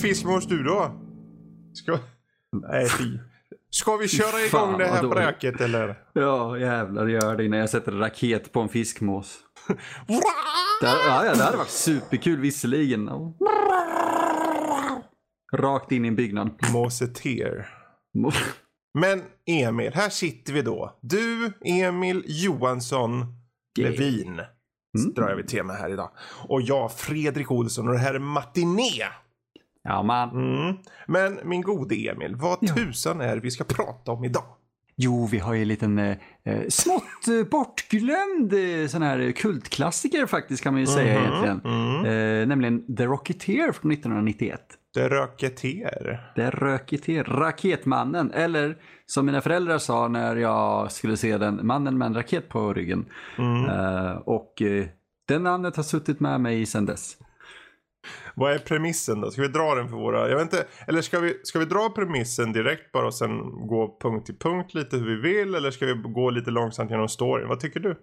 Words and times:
fiskmås 0.00 0.46
du 0.46 0.62
då? 0.62 0.92
Ska... 1.74 1.98
Nej, 2.52 2.88
fy. 2.88 3.18
Ska 3.70 3.96
vi 3.96 4.08
köra 4.08 4.38
igång 4.38 4.50
Fan, 4.50 4.78
det 4.78 4.86
här 4.86 5.08
bräket 5.08 5.60
eller? 5.60 5.98
Ja, 6.12 6.58
jävlar 6.58 7.06
gör 7.06 7.36
det 7.36 7.44
innan 7.44 7.58
jag 7.58 7.70
sätter 7.70 7.92
raket 7.92 8.52
på 8.52 8.60
en 8.60 8.68
fiskmås. 8.68 9.38
Det, 10.80 10.86
ja, 10.86 11.24
ja, 11.26 11.34
det 11.34 11.42
hade 11.42 11.56
varit 11.56 11.68
superkul 11.68 12.40
visserligen. 12.40 13.10
Rakt 15.52 15.92
in 15.92 16.04
i 16.04 16.08
en 16.08 16.16
byggnad. 16.16 16.50
Måseter. 16.72 17.68
Men 18.98 19.22
Emil, 19.46 19.92
här 19.94 20.08
sitter 20.08 20.52
vi 20.52 20.62
då. 20.62 20.98
Du, 21.00 21.52
Emil 21.64 22.24
Johansson 22.26 23.40
Yeah. 23.78 23.90
Levin. 23.90 24.40
Mm. 24.98 25.14
Drar 25.14 25.28
jag 25.28 25.36
vid 25.36 25.48
tema 25.48 25.72
här 25.72 25.90
idag. 25.90 26.10
Och 26.48 26.62
jag, 26.62 26.92
Fredrik 26.92 27.50
Olsson 27.50 27.88
och 27.88 27.94
det 27.94 28.00
här 28.00 28.14
är 28.14 28.18
Matiné. 28.18 29.04
Ja, 29.82 30.02
man. 30.02 30.30
Mm. 30.30 30.76
Men 31.06 31.38
min 31.44 31.62
gode 31.62 31.94
Emil, 31.94 32.36
vad 32.36 32.58
Ja. 32.60 32.74
tusan 32.74 33.20
är 33.20 33.34
det 33.34 33.40
vi 33.40 33.50
ska 33.50 33.64
prata 33.64 34.12
om 34.12 34.24
idag? 34.24 34.44
Jo, 34.96 35.26
vi 35.26 35.38
har 35.38 35.54
ju 35.54 35.62
en 35.62 35.68
liten 35.68 35.98
eh, 35.98 36.16
eh, 36.44 36.68
smått 36.68 37.28
eh, 37.28 37.48
bortglömd 37.50 38.52
eh, 38.52 38.86
sån 38.88 39.02
här 39.02 39.32
kultklassiker 39.32 40.26
faktiskt 40.26 40.62
kan 40.62 40.72
man 40.72 40.80
ju 40.80 40.86
säga 40.86 41.20
egentligen. 41.20 41.60
Mm. 41.64 42.04
Eh, 42.04 42.48
nämligen 42.48 42.96
The 42.96 43.04
Rocketeer 43.06 43.72
från 43.72 43.92
1991. 43.92 44.60
Det 44.94 45.08
röketer. 45.08 46.30
Det 46.36 46.50
Rocketeer, 46.50 47.24
Raketmannen. 47.24 48.30
Eller 48.32 48.76
som 49.06 49.26
mina 49.26 49.40
föräldrar 49.40 49.78
sa 49.78 50.08
när 50.08 50.36
jag 50.36 50.92
skulle 50.92 51.16
se 51.16 51.38
den, 51.38 51.66
Mannen 51.66 51.98
med 51.98 52.06
en 52.06 52.14
raket 52.14 52.48
på 52.48 52.72
ryggen. 52.74 53.04
Mm. 53.38 53.64
Eh, 53.64 54.12
och 54.16 54.62
eh, 54.62 54.86
det 55.28 55.38
namnet 55.38 55.76
har 55.76 55.82
suttit 55.82 56.20
med 56.20 56.40
mig 56.40 56.66
sedan 56.66 56.86
dess. 56.86 57.16
Vad 58.34 58.52
är 58.52 58.58
premissen 58.58 59.20
då? 59.20 59.30
Ska 59.30 59.42
vi 59.42 59.48
dra 59.48 59.74
den 59.74 59.88
för 59.88 59.96
våra... 59.96 60.28
Jag 60.28 60.36
vet 60.36 60.42
inte. 60.42 60.66
Eller 60.86 61.02
ska 61.02 61.20
vi, 61.20 61.40
ska 61.42 61.58
vi 61.58 61.64
dra 61.64 61.88
premissen 61.88 62.52
direkt 62.52 62.92
bara 62.92 63.06
och 63.06 63.14
sen 63.14 63.38
gå 63.66 63.98
punkt 64.02 64.26
till 64.26 64.38
punkt 64.38 64.74
lite 64.74 64.96
hur 64.96 65.16
vi 65.16 65.34
vill? 65.34 65.54
Eller 65.54 65.70
ska 65.70 65.86
vi 65.86 65.92
gå 65.94 66.30
lite 66.30 66.50
långsamt 66.50 66.90
genom 66.90 67.08
storyn? 67.08 67.48
Vad 67.48 67.60
tycker 67.60 67.80
du? 67.80 67.90
Uh, 67.90 67.96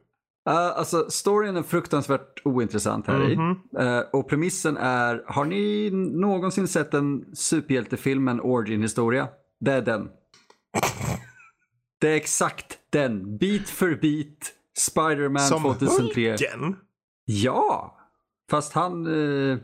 alltså, 0.56 1.10
storyn 1.10 1.58
är 1.58 1.64
fruktansvärt 1.64 2.42
ointressant 2.46 3.08
här 3.08 3.18
Mhm. 3.36 3.52
i. 3.52 3.84
Eh, 3.84 4.00
och 4.14 4.30
premissen 4.30 4.78
är, 4.78 5.24
har 5.28 5.46
ni 5.46 5.90
någonsin 6.14 6.68
sett 6.68 6.94
en 6.94 7.36
superhjältefilm, 7.36 8.28
en 8.28 8.42
origin-historia? 8.42 9.28
Det 9.60 9.72
är 9.74 9.82
den. 9.82 10.10
Det 12.02 12.10
är 12.10 12.16
exakt 12.16 12.78
den. 12.90 13.38
Bit 13.38 13.70
för 13.70 13.96
bit. 13.96 14.54
Spider-Man 14.78 15.42
Som 15.42 15.64
2003. 15.64 16.30
Hulken? 16.30 16.76
Ja! 17.26 17.98
Fast 18.52 18.74
han... 18.74 19.06
Eh, 19.06 19.58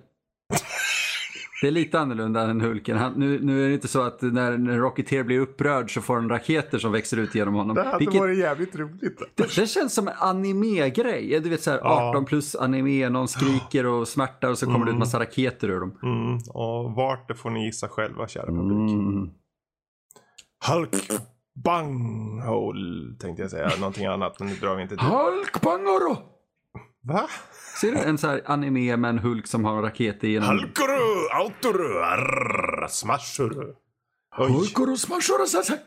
det 1.61 1.67
är 1.67 1.71
lite 1.71 1.99
annorlunda 1.99 2.41
än 2.41 2.61
Hulken. 2.61 2.97
Han, 2.97 3.13
nu, 3.13 3.39
nu 3.39 3.63
är 3.65 3.67
det 3.67 3.73
inte 3.73 3.87
så 3.87 4.01
att 4.01 4.21
när, 4.21 4.57
när 4.57 4.77
Rocketeer 4.77 5.23
blir 5.23 5.39
upprörd 5.39 5.93
så 5.93 6.01
får 6.01 6.15
han 6.15 6.29
raketer 6.29 6.77
som 6.79 6.91
växer 6.91 7.17
ut 7.17 7.35
genom 7.35 7.53
honom. 7.53 7.75
Det 7.75 7.83
hade 7.83 7.97
Vilket- 7.97 8.19
varit 8.21 8.37
jävligt 8.37 8.75
roligt. 8.75 9.21
det, 9.35 9.43
det 9.57 9.67
känns 9.67 9.93
som 9.93 10.07
en 10.07 10.13
anime-grej. 10.19 11.39
Du 11.43 11.49
vet 11.49 11.61
såhär 11.63 11.79
Ja. 11.83 12.09
18 12.09 12.25
plus 12.25 12.55
anime, 12.55 13.09
någon 13.09 13.27
skriker 13.27 13.85
och 13.85 14.07
smärtar 14.07 14.49
och 14.49 14.57
så 14.57 14.65
kommer 14.65 14.85
det 14.85 14.91
ut 14.91 14.97
massa 14.97 15.19
raketer 15.19 15.69
ur 15.69 15.79
dem. 15.79 15.99
Mm. 16.03 16.37
Och 16.49 16.91
vart 16.95 17.27
det 17.27 17.35
får 17.35 17.49
ni 17.49 17.65
gissa 17.65 17.87
själva 17.87 18.27
kära 18.27 18.45
publik. 18.45 18.93
Mm. 18.93 19.29
Hulk 20.69 21.11
Bunghole 21.65 23.15
tänkte 23.19 23.41
jag 23.41 23.51
säga. 23.51 23.69
Någonting 23.79 24.05
annat 24.05 24.39
men 24.39 24.47
nu 24.47 24.55
drar 24.55 24.75
vi 24.75 24.81
inte 24.81 24.95
dit. 24.95 25.03
Hulk 25.03 25.61
Bangaro! 25.61 26.17
Va? 27.07 27.29
Ser 27.81 27.91
du 27.91 27.97
en 27.97 28.17
sån 28.17 28.29
här 28.29 28.41
anime 28.45 28.97
med 28.97 29.09
en 29.09 29.19
Hulk 29.19 29.47
som 29.47 29.65
har 29.65 29.81
raketer 29.81 30.27
genom... 30.27 30.49
Hulkuru, 30.49 31.29
autoru, 31.31 31.99
arr, 32.03 32.87
smashuru. 32.89 33.73
Oj. 34.37 34.51
Hulkoro 34.51 34.97
smashoro 34.97 35.45
sasai! 35.47 35.77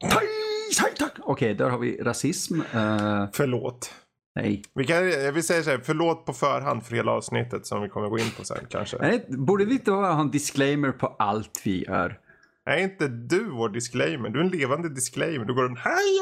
Tai, 0.00 0.26
sai, 0.74 0.90
tack! 0.98 1.12
Okej, 1.20 1.54
där 1.54 1.70
har 1.70 1.78
vi 1.78 1.96
rasism. 2.02 2.60
Eh, 2.60 3.26
Förlåt. 3.32 3.94
nej. 4.34 4.62
Vi 4.74 4.84
kan, 4.84 5.04
vill 5.34 5.42
säga 5.46 5.62
så 5.62 5.70
här, 5.70 5.80
förlåt 5.84 6.26
på 6.26 6.32
förhand 6.32 6.86
för 6.86 6.96
hela 6.96 7.12
avsnittet 7.12 7.66
som 7.66 7.82
vi 7.82 7.88
kommer 7.88 8.08
gå 8.08 8.18
in 8.18 8.30
på 8.38 8.44
sen 8.44 8.66
kanske. 8.70 8.96
nej. 9.00 9.26
Borde 9.28 9.64
vi 9.64 9.72
inte 9.72 9.90
bara 9.90 10.12
ha 10.12 10.20
en 10.20 10.30
disclaimer 10.30 10.92
på 10.92 11.06
allt 11.18 11.60
vi 11.64 11.84
gör? 11.84 12.18
Är 12.66 12.76
inte 12.76 13.08
du 13.08 13.50
vår 13.50 13.68
disclaimer? 13.68 14.28
Du 14.30 14.40
är 14.40 14.44
en 14.44 14.50
levande 14.50 14.88
disclaimer. 14.88 15.44
Du 15.44 15.54
går 15.54 15.62
runt 15.62 15.78
hej 15.78 16.20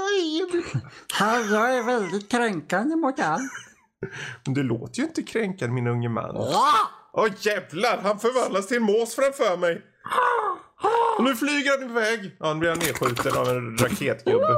Emil." 0.50 0.64
Här, 1.14 1.52
jag 1.54 1.76
är 1.78 1.82
väldigt 1.82 2.31
kränkande 2.31 2.97
mot 2.97 3.20
allt. 3.20 3.42
Men 4.44 4.54
du 4.54 4.62
låter 4.62 4.98
ju 5.00 5.04
inte 5.06 5.22
kränkande 5.22 5.74
min 5.74 5.86
unge 5.86 6.08
man. 6.08 6.36
Åh 7.12 7.28
jävlar, 7.40 7.98
han 8.02 8.18
förvandlas 8.18 8.66
till 8.66 8.76
en 8.76 8.82
mås 8.82 9.14
framför 9.14 9.56
mig. 9.56 9.82
Och 11.18 11.24
nu 11.24 11.34
flyger 11.34 11.80
han 11.80 11.90
iväg. 11.90 12.36
Ja, 12.38 12.54
nu 12.54 12.60
blir 12.60 12.68
han 12.70 12.78
nedskjuten 12.78 13.36
av 13.38 13.48
en 13.48 13.76
raketgubbe. 13.78 14.56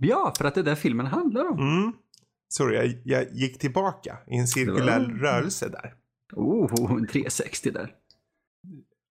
Ja, 0.00 0.34
för 0.38 0.44
att 0.44 0.54
det 0.54 0.60
är 0.60 0.64
det 0.64 0.76
filmen 0.76 1.06
handlar 1.06 1.48
om. 1.48 1.58
Mm. 1.58 1.92
Sorry, 2.48 2.76
jag, 2.76 3.02
jag 3.04 3.32
gick 3.34 3.58
tillbaka 3.58 4.18
i 4.26 4.36
en 4.36 4.46
cirkulär 4.48 4.98
var- 5.00 5.18
rörelse 5.18 5.68
där. 5.68 5.94
Oh, 6.32 6.92
en 6.92 7.06
360 7.06 7.70
där. 7.70 7.90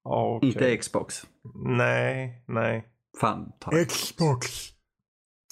Okej. 0.04 0.50
Inte 0.50 0.78
Xbox. 0.78 1.24
Nej, 1.66 2.44
nej. 2.48 2.86
Fan, 3.22 3.52
ta 3.60 3.72
Xbox. 3.86 4.48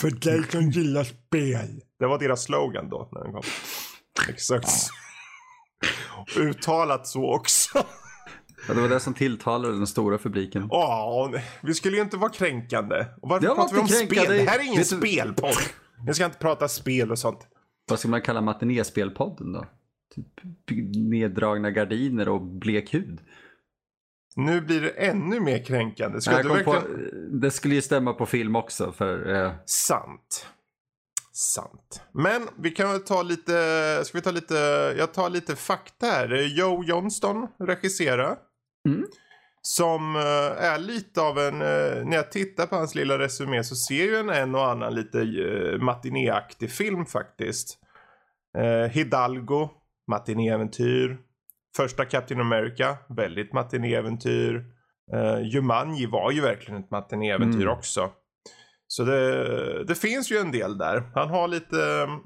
För 0.01 0.09
dig 0.11 0.43
som 0.43 0.69
gillar 0.69 1.03
spel. 1.03 1.81
Det 1.99 2.05
var 2.07 2.19
deras 2.19 2.43
slogan 2.43 2.89
då 2.89 3.09
när 3.11 3.23
den 3.23 3.33
kom. 3.33 3.41
Exakt. 4.29 4.69
Uttalat 6.37 7.07
så 7.07 7.33
också. 7.35 7.69
Ja, 8.67 8.73
det 8.73 8.81
var 8.81 8.89
det 8.89 8.99
som 8.99 9.13
tilltalade 9.13 9.73
den 9.77 9.87
stora 9.87 10.17
publiken. 10.17 10.67
Ja, 10.71 11.33
vi 11.63 11.73
skulle 11.73 11.97
ju 11.97 12.03
inte 12.03 12.17
vara 12.17 12.31
kränkande. 12.31 13.05
Och 13.21 13.29
varför 13.29 13.45
Jag 13.47 13.55
var 13.55 13.63
pratar 13.63 13.73
vi 13.75 13.79
om 13.79 13.85
inte 13.85 13.95
spel? 13.95 14.07
kränkande. 14.09 14.43
Det 14.43 14.49
här 14.49 14.59
är 14.59 14.63
ingen 14.63 14.77
Vet 14.77 14.89
du- 14.89 14.97
spelpodd. 14.97 15.55
Vi 16.07 16.13
ska 16.13 16.25
inte 16.25 16.37
prata 16.37 16.67
spel 16.67 17.11
och 17.11 17.19
sånt. 17.19 17.39
Vad 17.89 17.99
ska 17.99 18.07
man 18.07 18.21
kalla 18.21 18.41
matinéspelpodden 18.41 19.53
då? 19.53 19.65
Typ 20.15 20.25
neddragna 20.95 21.71
gardiner 21.71 22.29
och 22.29 22.41
blek 22.41 22.93
hud. 22.93 23.19
Nu 24.37 24.61
blir 24.61 24.81
det 24.81 24.89
ännu 24.89 25.39
mer 25.39 25.65
kränkande. 25.65 26.21
Ska 26.21 26.31
Jag 26.31 26.45
du 26.45 26.49
verkligen... 26.49 26.81
på, 26.81 26.87
det 27.31 27.51
skulle 27.51 27.75
ju 27.75 27.81
stämma 27.81 28.13
på 28.13 28.25
film 28.25 28.55
också 28.55 28.91
för 28.91 29.35
eh, 29.35 29.51
Sant. 29.65 30.47
Sant. 31.31 32.01
Men 32.11 32.47
vi 32.57 32.71
kan 32.71 32.91
väl 32.91 32.99
ta 32.99 33.21
lite, 33.21 34.01
ska 34.05 34.17
vi 34.17 34.21
ta 34.21 34.31
lite, 34.31 34.55
jag 34.97 35.13
tar 35.13 35.29
lite 35.29 35.55
fakta 35.55 36.05
här. 36.05 36.57
Joe 36.57 36.83
Johnston 36.83 37.47
regisserar. 37.59 38.37
Mm. 38.87 39.05
Som 39.61 40.15
eh, 40.15 40.65
är 40.65 40.79
lite 40.79 41.21
av 41.21 41.39
en, 41.39 41.61
eh, 41.61 42.05
när 42.05 42.15
jag 42.15 42.31
tittar 42.31 42.65
på 42.65 42.75
hans 42.75 42.95
lilla 42.95 43.19
resumé 43.19 43.63
så 43.63 43.75
ser 43.75 44.03
ju 44.03 44.15
en 44.15 44.29
en 44.29 44.55
och 44.55 44.67
annan 44.67 44.95
lite 44.95 45.17
uh, 45.17 45.81
matinéaktig 45.81 46.71
film 46.71 47.05
faktiskt. 47.05 47.79
Hidalgo, 48.91 49.69
matinéäventyr. 50.07 51.26
Första 51.77 52.05
Captain 52.05 52.41
America, 52.41 52.97
väldigt 53.09 53.53
matinéäventyr. 53.53 54.65
Uh, 55.13 55.41
Jumanji 55.47 56.05
var 56.05 56.31
ju 56.31 56.41
verkligen 56.41 56.83
ett 56.83 56.91
matinéäventyr 56.91 57.61
Mm. 57.61 57.73
också. 57.77 58.09
Så 58.87 59.03
det, 59.03 59.83
det 59.83 59.95
finns 59.95 60.31
ju 60.31 60.37
en 60.37 60.51
del 60.51 60.77
där. 60.77 61.03
Han 61.15 61.29
har 61.29 61.47
lite, 61.47 61.83
mm, 62.03 62.19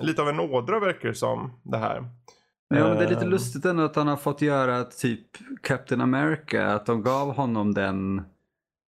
lite 0.00 0.22
av 0.22 0.28
en 0.28 0.40
ådra 0.40 0.80
verkar 0.80 1.08
det 1.08 1.14
som 1.14 1.60
det 1.64 1.76
här. 1.78 1.96
Ja, 2.68 2.88
men 2.88 2.96
det 2.98 3.04
är 3.04 3.08
lite 3.08 3.24
Ehm. 3.24 3.30
lustigt 3.30 3.64
ändå 3.64 3.82
att 3.82 3.96
han 3.96 4.08
har 4.08 4.16
fått 4.16 4.42
göra 4.42 4.84
typ 4.84 5.26
Captain 5.62 6.00
America. 6.00 6.66
Att 6.66 6.86
de 6.86 7.02
gav 7.02 7.34
honom 7.34 7.74
den 7.74 8.18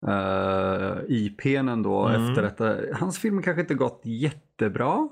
uh, 0.08 0.98
IPn 1.08 1.70
ändå 1.70 2.08
Mm. 2.08 2.22
efter 2.30 2.42
detta. 2.42 2.76
Hans 3.00 3.20
film 3.20 3.42
kanske 3.42 3.62
inte 3.62 3.74
gått 3.74 4.02
jättebra. 4.04 5.08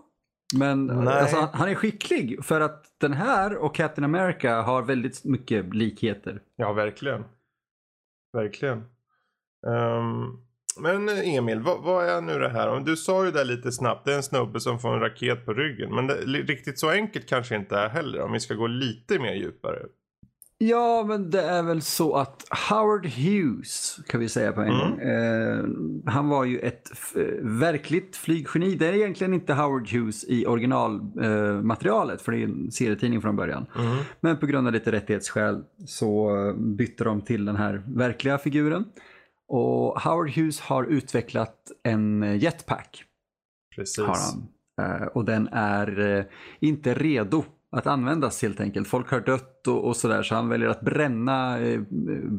Men 0.60 1.08
alltså, 1.08 1.50
han- 1.54 1.70
är 1.70 1.76
skicklig 1.76 2.46
för 2.46 2.62
att 2.62 2.86
den 2.98 3.14
här 3.14 3.58
och 3.58 3.76
Captain 3.76 4.06
America 4.06 4.62
har 4.62 4.82
väldigt 4.82 5.24
mycket 5.26 5.76
likheter. 5.76 6.42
Ja, 6.56 6.74
verkligen. 6.74 7.24
Verkligen. 8.34 8.78
Ehm, 9.68 10.38
men 10.80 11.10
Emil, 11.10 11.60
vad, 11.60 11.84
vad 11.84 12.06
är 12.06 12.22
nu 12.22 12.40
det 12.40 12.50
här? 12.50 12.80
Du 12.80 12.96
sa 12.98 13.26
ju 13.26 13.32
där 13.32 13.46
lite 13.46 13.72
snabbt, 13.72 14.06
det 14.06 14.12
är 14.14 14.18
en 14.18 14.24
snubbe 14.24 14.60
som 14.60 14.80
får 14.80 14.94
en 14.94 15.00
raket 15.00 15.46
på 15.46 15.54
ryggen. 15.54 15.96
Men 15.96 16.08
det, 16.08 16.14
riktigt 16.24 16.80
så 16.80 16.90
enkelt 16.90 17.26
kanske 17.30 17.56
inte 17.56 17.78
är 17.78 17.90
heller 17.90 18.22
om 18.22 18.32
vi 18.32 18.40
ska 18.40 18.54
gå 18.54 18.68
lite 18.68 19.20
mer 19.20 19.34
djupare. 19.34 19.80
Ja, 20.70 21.06
men 21.08 21.30
det 21.30 21.42
är 21.42 21.64
väl 21.64 21.82
så 21.82 22.16
att 22.16 22.46
Howard 22.70 23.06
Hughes, 23.06 24.00
kan 24.08 24.20
vi 24.20 24.30
säga 24.30 24.52
på 24.52 24.62
en 24.62 24.68
Mm. 24.68 24.80
gång. 24.80 25.00
Eh, 25.00 25.64
han 26.14 26.30
var 26.30 26.46
ju 26.46 26.60
ett 26.60 26.90
f- 26.94 27.14
verkligt 27.42 28.16
flyggeni. 28.16 28.76
Det 28.76 28.88
är 28.88 28.94
egentligen 28.94 29.34
inte 29.34 29.54
Howard 29.54 29.90
Hughes 29.90 30.24
i 30.28 30.46
originalmaterialet, 30.46 32.20
eh, 32.20 32.24
för 32.24 32.32
det 32.32 32.38
är 32.38 32.44
en 32.44 32.72
serietidning 32.72 33.22
från 33.22 33.36
början. 33.36 33.66
Men 34.22 34.38
på 34.38 34.46
grund 34.46 34.68
av 34.68 34.74
lite 34.74 34.92
rättighetsskäl 34.92 35.64
så 35.86 36.38
eh, 36.48 36.54
bytte 36.56 37.04
de 37.04 37.22
till 37.22 37.46
den 37.46 37.56
här 37.56 37.84
verkliga 37.88 38.38
figuren. 38.38 38.86
Och 39.48 40.02
Howard 40.02 40.30
Hughes 40.30 40.60
har 40.60 40.84
utvecklat 40.84 41.56
en 41.84 42.24
eh, 42.24 42.36
jetpack. 42.44 43.04
Precis. 43.76 44.06
Har 44.06 44.18
han. 44.18 44.48
Eh, 45.02 45.08
och 45.08 45.26
den 45.26 45.48
är 45.52 46.18
eh, 46.18 46.24
inte 46.60 46.94
redo 46.94 47.44
att 47.74 47.88
användas 47.88 48.42
helt 48.42 48.60
enkelt. 48.60 48.88
Folk 48.88 49.12
har 49.12 49.20
dött 49.20 49.68
och, 49.68 49.88
och 49.88 49.96
sådär 49.96 50.24
så 50.24 50.36
han 50.36 50.50
väljer 50.50 50.70
att 50.70 50.82
bränna 50.82 51.60
eh, 51.60 51.80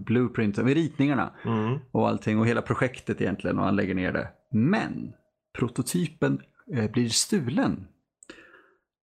blueprinten, 0.07 0.69
ritningarna 0.69 1.31
Mm. 1.47 1.79
och 1.93 2.09
allting 2.09 2.39
och 2.39 2.47
hela 2.47 2.63
projektet 2.63 3.21
egentligen 3.21 3.59
och 3.59 3.65
han 3.65 3.77
lägger 3.77 3.95
ner 3.95 4.13
det. 4.13 4.29
Men 4.53 5.13
prototypen 5.59 6.41
eh, 6.77 6.91
blir 6.91 7.09
stulen. 7.09 7.87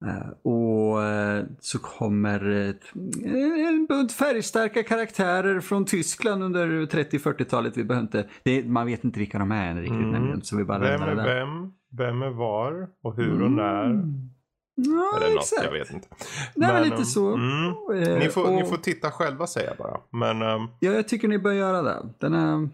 Eh, 0.08 0.30
och 0.44 1.04
eh, 1.04 1.44
så 1.60 1.80
kommer 1.80 2.50
eh, 2.68 3.68
en 3.68 3.86
bunt 3.86 4.12
färgstarka 4.12 4.84
karaktärer 4.84 5.60
från 5.60 5.86
Tyskland 5.86 6.44
under 6.44 6.68
30-40-talet. 6.68 7.78
Vi 7.78 7.84
behöver 7.84 8.04
inte, 8.06 8.28
det, 8.44 8.66
man 8.66 8.86
vet 8.86 9.04
inte 9.04 9.20
vilka 9.20 9.40
de 9.40 9.52
är 9.52 9.68
än 9.72 9.78
riktigt 9.82 9.98
Mm. 9.98 10.12
nämligen, 10.12 10.42
så 10.42 10.58
vi 10.58 10.64
bara 10.64 10.80
Vem 10.80 11.02
är 11.02 11.16
där. 11.16 11.36
vem? 11.40 11.74
Vem 11.98 12.22
är 12.22 12.30
var? 12.30 12.88
Och 13.04 13.16
hur 13.16 13.42
och 13.42 13.52
när? 13.52 13.86
Mm. 13.86 14.30
Ja, 14.76 15.14
Eller 15.18 15.30
något, 15.36 15.44
exakt. 15.44 15.64
jag 15.64 15.72
vet 15.72 15.94
inte. 15.94 16.08
Nej, 16.56 16.74
men 16.74 16.84
um, 16.84 16.90
lite 16.90 17.06
så. 17.06 17.34
Mm. 17.34 17.68
Eh, 18.04 18.18
Ni, 18.20 18.30
får, 18.30 18.44
och- 18.46 18.54
ni 18.54 18.66
får 18.66 18.78
titta 18.78 19.12
själva 19.12 19.48
säger 19.48 19.68
jag 19.68 19.78
bara. 19.78 19.98
Men 20.10 20.42
um, 20.42 20.68
Ja, 20.80 20.92
jag 20.92 21.08
tycker 21.08 21.28
ni 21.28 21.40
bör 21.40 21.52
göra 21.52 21.82
det. 21.82 22.10
Den 22.20 22.34
är... 22.34 22.70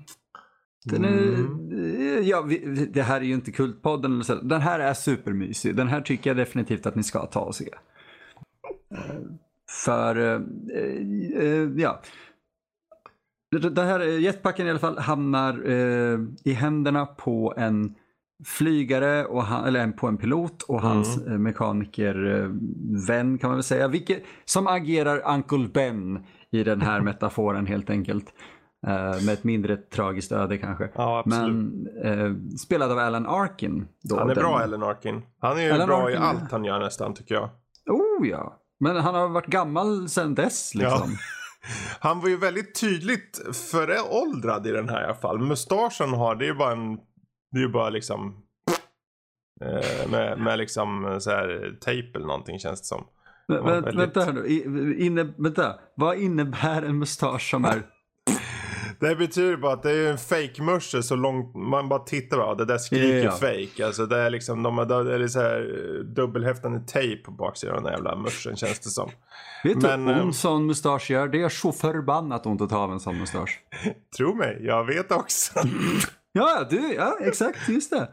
Den 0.86 1.06
är, 1.06 1.18
Mm. 1.18 2.24
ja, 2.28 2.42
vi, 2.42 2.58
det 2.94 3.02
här 3.02 3.22
är 3.22 3.26
ju 3.26 3.34
inte 3.34 3.52
Kultpodden. 3.52 4.14
Eller 4.14 4.24
så. 4.24 4.36
Den 4.36 4.62
här 4.62 4.80
är 4.80 4.94
supermysig. 4.94 5.76
Den 5.76 5.88
här 5.88 6.02
tycker 6.02 6.30
jag 6.30 6.38
definitivt 6.38 6.86
att 6.86 6.96
ni 6.96 7.04
ska 7.04 7.26
ta 7.26 7.40
och 7.40 7.56
se. 7.56 7.70
Eh, 8.96 9.00
För, 9.86 10.16
eh, 10.18 10.42
eh, 11.44 11.70
ja. 11.78 12.02
Det- 13.52 13.70
Den 13.70 13.88
här 13.88 14.00
eh, 14.00 14.20
jetpacken 14.20 14.68
i 14.68 14.70
alla 14.70 14.80
fall 14.80 14.98
hamnar 14.98 15.70
eh, 15.70 16.20
i 16.44 16.52
händerna 16.54 17.06
på 17.06 17.54
en 17.58 17.96
flygare, 18.46 19.26
och 19.26 19.44
han, 19.44 19.66
eller 19.66 19.80
en- 19.80 19.94
på 19.94 20.08
en 20.08 20.18
pilot 20.18 20.64
och 20.64 20.82
hans 20.82 21.18
eh, 21.18 21.38
mekanikervän 21.38 23.38
kan 23.38 23.50
man 23.50 23.58
väl 23.58 23.64
säga. 23.64 23.88
Vilket, 23.88 24.24
som 24.46 24.68
agerar 24.68 25.34
Uncle 25.34 25.68
Ben 25.74 26.24
i 26.52 26.64
den 26.64 26.82
här 26.82 27.02
metaforen 27.02 27.66
helt 27.66 27.90
enkelt. 27.90 28.26
Eh, 28.88 28.94
med 29.26 29.30
ett 29.30 29.44
mindre 29.44 29.78
tragiskt 29.78 30.32
öde 30.32 30.58
kanske. 30.58 30.90
ja. 30.96 31.24
Men 31.26 31.72
eh, 32.04 32.56
spelad 32.58 32.92
av 32.92 32.98
Alan 33.00 33.28
Arkin. 33.28 33.88
Då, 34.04 34.18
han 34.20 34.30
är 34.30 34.36
den- 34.36 34.44
bra 34.44 34.64
Ellen 34.64 34.84
Arkin. 34.84 35.22
Han 35.40 35.58
är 35.58 35.62
ju 35.62 35.72
Alan 35.72 35.88
bra 35.88 36.12
i 36.12 36.16
Arkin- 36.16 36.22
allt 36.22 36.52
han 36.52 36.66
gör 36.66 36.80
nästan 36.80 37.14
tycker 37.14 37.36
jag. 37.36 37.50
Oh 37.90 38.28
ja. 38.28 38.60
Men 38.80 38.96
han 38.96 39.16
har 39.16 39.28
varit 39.28 39.48
gammal 39.48 40.10
sedan 40.10 40.36
dess 40.36 40.76
liksom. 40.76 41.10
Han 42.00 42.22
var 42.22 42.30
ju 42.30 42.38
väldigt 42.38 42.80
tydligt 42.80 43.42
föråldrad 43.72 44.68
i 44.68 44.72
den 44.72 44.90
här 44.90 45.02
i 45.02 45.06
alla 45.06 45.16
fall. 45.16 45.40
Mustaschen 45.40 46.10
har, 46.14 46.36
det 46.36 46.46
är 46.46 46.48
ju 46.48 46.54
bara 46.56 46.72
en... 46.72 46.98
Det 47.58 47.62
är 47.62 47.66
ju 47.68 47.72
bara 47.72 47.90
liksom... 47.90 48.36
Eh, 49.62 50.10
med, 50.12 50.40
med 50.40 50.58
liksom 50.58 51.06
eh, 51.06 51.18
så 51.20 51.30
här 51.30 51.78
tejp 51.82 52.18
eller 52.18 52.28
någonting 52.28 52.60
känns 52.60 52.82
det 52.82 52.86
som. 52.86 53.04
Men, 53.48 53.66
väldigt- 53.66 53.96
Vänta 53.96 54.22
här 54.22 54.34
nu. 54.34 54.96
Inne, 55.00 55.34
vänta. 55.38 55.76
Vad 55.96 56.18
innebär 56.18 56.82
en 56.82 56.98
mustasch 57.00 57.50
som 57.50 57.66
är... 57.66 57.82
Det 59.00 59.16
betyder 59.16 59.58
bara 59.58 59.74
att 59.74 59.84
det 59.84 59.92
är 59.92 60.12
en 60.12 60.18
fake 60.18 60.62
musche 60.62 61.04
så 61.04 61.16
långt 61.16 61.56
man 61.56 61.90
bara 61.90 62.00
tittar 62.00 62.38
bara. 62.38 62.56
Det 62.56 62.66
där 62.66 62.78
skriker 62.78 63.24
Ja. 63.24 63.32
fake. 63.32 63.86
Alltså 63.86 64.06
det 64.06 64.18
är 64.18 64.30
liksom 64.30 64.64
de 64.64 64.78
har 64.78 64.86
det 64.86 65.24
är 65.24 65.28
så 65.28 65.40
här 65.40 65.60
eh, 65.60 66.04
dubbelhäftande 66.06 66.80
tejp 66.80 67.24
på 67.24 67.32
baksidan 67.32 67.76
av 67.78 67.84
den 67.84 67.92
jävla 67.94 68.16
muschen 68.16 68.56
känns 68.56 68.80
det 68.80 68.90
som. 68.90 69.10
Vet 69.64 69.82
du 69.82 69.88
Men, 69.88 70.06
vad 70.06 70.16
eh, 70.16 70.22
en 70.22 70.34
sån 70.34 70.66
mustasch 70.66 71.12
gör? 71.12 71.28
Det 71.28 71.42
är 71.42 71.50
så 71.50 71.72
förbannat 71.72 72.46
ont 72.46 72.62
att 72.62 72.70
ta 72.70 72.78
av 72.78 72.92
en 72.92 73.00
sån 73.00 73.18
mustasch. 73.20 73.60
Tro 74.18 74.36
mig, 74.36 74.58
jag 74.62 74.86
vet 74.86 75.12
också. 75.12 75.60
Ja, 76.38 76.68
du, 76.70 76.94
ja 76.94 77.18
exakt, 77.22 77.70
just 77.70 77.92
det. 77.92 78.08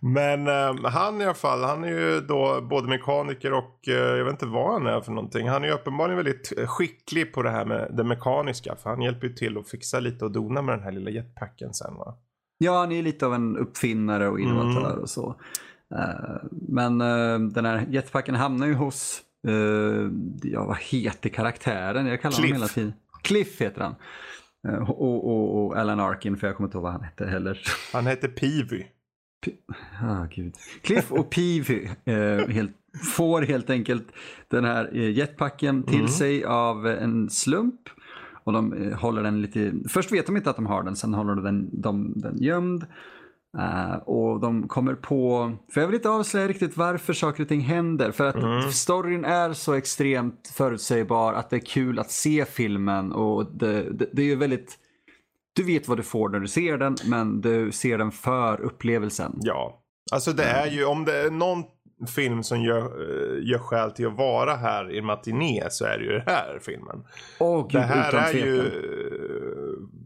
Men 0.00 0.46
eh, 0.48 0.90
han 0.90 1.20
i 1.20 1.24
alla 1.24 1.34
fall, 1.34 1.62
han 1.62 1.84
är 1.84 1.88
ju 1.88 2.20
då 2.20 2.60
både 2.70 2.88
mekaniker 2.88 3.52
och 3.52 3.88
eh, 3.88 3.94
jag 3.94 4.24
vet 4.24 4.32
inte 4.32 4.46
vad 4.46 4.72
han 4.72 4.86
är 4.86 5.00
för 5.00 5.12
någonting. 5.12 5.48
Han 5.48 5.62
är 5.64 5.68
ju 5.68 5.74
uppenbarligen 5.74 6.16
väldigt 6.24 6.52
eh, 6.58 6.66
skicklig 6.66 7.32
på 7.34 7.42
det 7.42 7.50
här 7.50 7.64
med 7.64 7.90
det 7.96 8.04
mekaniska. 8.04 8.76
För 8.82 8.90
han 8.90 9.02
hjälper 9.02 9.26
ju 9.26 9.32
till 9.34 9.58
att 9.58 9.68
fixa 9.68 10.00
lite 10.00 10.24
och 10.24 10.30
dona 10.32 10.62
med 10.62 10.74
den 10.78 10.84
här 10.84 10.92
lilla 10.92 11.10
jetpacken 11.10 11.74
sen 11.74 11.94
va. 11.94 12.14
Ja, 12.58 12.78
han 12.78 12.92
är 12.92 13.02
lite 13.02 13.26
av 13.26 13.34
en 13.34 13.56
uppfinnare 13.56 14.28
och 14.28 14.40
innovatör 14.40 14.90
Mm. 14.90 15.02
och 15.02 15.10
så. 15.10 15.36
Eh, 15.94 16.36
Men 16.50 17.00
eh, 17.00 17.38
den 17.38 17.64
här 17.64 17.86
jetpacken 17.90 18.34
hamnar 18.34 18.66
ju 18.66 18.74
hos, 18.74 19.20
eh, 19.48 20.10
ja 20.42 20.64
vad 20.64 20.76
heter 20.78 21.28
karaktären? 21.28 22.06
Jag 22.06 22.22
kallar 22.22 22.32
Cliff. 22.36 22.44
honom 22.46 22.56
hela 22.56 22.68
tiden. 22.68 22.92
Cliff 23.22 23.60
heter 23.60 23.80
han. 23.80 23.94
Eh, 24.68 24.90
Och, 24.90 25.28
och, 25.28 25.64
och 25.66 25.76
Alan 25.76 26.00
Arkin, 26.00 26.36
för 26.36 26.46
jag 26.46 26.56
kommer 26.56 26.68
inte 26.68 26.76
ihåg 26.76 26.82
vad 26.82 26.92
han 26.92 27.02
hette 27.02 27.26
heller. 27.26 27.60
Han 27.92 28.06
heter 28.06 28.28
Peavy. 28.28 28.84
Ah, 30.02 30.26
gud. 30.34 30.54
Cliff 30.82 31.12
och 31.12 31.30
Peavy 31.30 31.88
eh, 32.04 32.48
helt, 32.48 32.70
får 33.16 33.42
helt 33.42 33.70
enkelt 33.70 34.08
den 34.48 34.64
här 34.64 34.90
eh, 34.96 35.10
jetpacken 35.10 35.82
till 35.82 35.94
Mm. 35.94 36.08
sig 36.08 36.44
av 36.44 36.86
en 36.86 37.30
slump. 37.30 37.80
Och 38.44 38.52
de 38.52 38.72
eh, 38.72 38.98
håller 38.98 39.22
den 39.22 39.42
lite, 39.42 39.72
först 39.88 40.12
vet 40.12 40.26
de 40.26 40.36
inte 40.36 40.50
att 40.50 40.56
de 40.56 40.66
har 40.66 40.82
den, 40.82 40.96
sen 40.96 41.14
håller 41.14 41.34
de 41.34 41.44
den, 41.44 41.70
de, 41.72 42.12
den 42.16 42.36
gömd. 42.42 42.86
Eh, 43.58 43.94
och 43.94 44.40
de 44.40 44.68
kommer 44.68 44.94
på, 44.94 45.52
för 45.72 45.80
jag 45.80 45.88
vill 45.88 45.96
inte 45.96 46.08
avslöja 46.10 46.48
riktigt 46.48 46.76
varför 46.76 47.12
saker 47.12 47.42
och 47.42 47.48
ting 47.48 47.60
händer. 47.60 48.10
För 48.12 48.28
att 48.28 48.34
Mm. 48.34 48.70
storyn 48.70 49.24
är 49.24 49.52
så 49.52 49.72
extremt 49.74 50.52
förutsägbar 50.54 51.32
att 51.32 51.50
det 51.50 51.56
är 51.56 51.60
kul 51.66 51.98
att 51.98 52.10
se 52.10 52.44
filmen. 52.44 53.12
Och 53.12 53.46
det, 53.56 53.82
det, 53.92 54.06
det 54.12 54.22
är 54.22 54.26
ju 54.26 54.36
väldigt, 54.36 54.78
du 55.52 55.62
vet 55.64 55.88
vad 55.88 55.96
du 55.98 56.02
får 56.02 56.28
när 56.28 56.40
du 56.40 56.48
ser 56.48 56.78
den, 56.78 56.96
men 57.06 57.40
du 57.40 57.72
ser 57.72 57.98
den 57.98 58.10
för 58.12 58.60
upplevelsen. 58.60 59.38
Ja. 59.40 59.78
Alltså 60.12 60.32
det 60.32 60.44
är 60.44 60.66
ju, 60.66 60.84
om 60.84 61.04
det 61.04 61.16
är 61.16 61.30
någon 61.30 61.62
film 62.16 62.42
som 62.42 62.62
gör, 62.62 62.78
eh, 62.82 63.48
gör 63.50 63.58
skäl 63.58 63.90
till 63.90 64.06
att 64.06 64.16
vara 64.16 64.54
här 64.54 64.90
i 64.90 65.02
matiné 65.02 65.66
så 65.70 65.84
är 65.84 65.98
det 65.98 66.04
ju 66.04 66.10
den 66.12 66.22
här 66.26 66.58
filmen. 66.62 67.04
Åh 67.38 67.62
gud, 67.62 67.80
Det 67.80 67.86
här 67.86 68.12
är 68.14 68.32
ju 68.46 68.70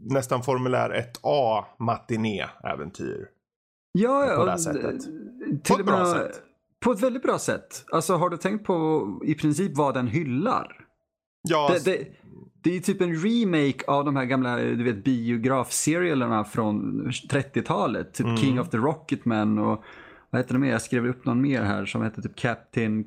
nästan 0.05 0.43
formulär 0.43 0.91
1A 0.91 1.65
matiné-äventyr. 1.79 3.27
Ja, 3.99 4.27
ja, 4.27 4.37
på 4.37 4.45
det 4.45 4.51
här 4.51 4.59
sättet. 4.59 4.85
eh, 4.85 5.75
På 5.75 5.81
ett 5.81 5.87
bra 5.87 5.99
med- 5.99 6.07
sätt. 6.09 6.43
På 6.81 6.93
ett 6.93 7.03
väldigt 7.03 7.23
bra 7.23 7.39
sätt. 7.39 7.85
Alltså 7.93 8.15
har 8.15 8.31
du 8.31 8.37
tänkt 8.37 8.65
på 8.67 9.07
i 9.25 9.35
princip 9.35 9.77
vad 9.77 9.95
den 9.95 10.07
hyllar? 10.07 10.77
Ja, 11.49 11.71
Det, 11.73 11.85
det, 11.85 12.07
det 12.63 12.77
är 12.77 12.81
typ 12.81 13.01
en 13.01 13.15
remake 13.15 13.85
av 13.87 14.05
de 14.05 14.17
här 14.17 14.25
gamla 14.25 14.57
du 14.57 14.83
vet, 14.85 15.05
biografserialerna 15.05 16.45
från 16.45 17.07
30-talet. 17.31 18.15
Typ 18.15 18.27
Mm. 18.27 18.37
King 18.37 18.61
of 18.61 18.69
the 18.71 18.77
Rocketman 18.77 19.59
och 19.59 19.85
vad 20.37 20.45
heter 20.45 20.55
det 20.55 20.61
mer? 20.61 20.71
Jag 20.71 20.83
skrev 20.83 21.07
upp 21.07 21.25
någon 21.25 21.41
mer 21.41 21.63
här 21.63 21.87
som 21.87 22.03
heter 22.03 22.23
typ 22.23 22.37
Captain 22.37 23.05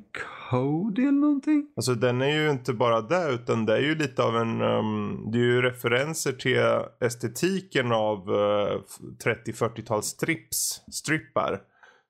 Cody 0.50 1.02
eller 1.02 1.12
någonting. 1.12 1.66
Alltså 1.76 1.94
den 1.94 2.22
är 2.22 2.42
ju 2.42 2.50
inte 2.50 2.72
bara 2.72 3.00
det 3.00 3.30
utan 3.30 3.66
det 3.66 3.76
är 3.76 3.80
ju 3.80 3.94
lite 3.94 4.22
av 4.22 4.36
en, 4.36 4.60
um, 4.60 5.28
det 5.32 5.38
är 5.38 5.42
ju 5.42 5.62
referenser 5.62 6.32
till 6.32 6.58
estetiken 7.00 7.92
av 7.92 8.30
eh, 8.30 8.74
uh, 8.74 8.80
30-40-tals 9.24 10.06
strips, 10.06 10.82
strippar. 10.92 11.60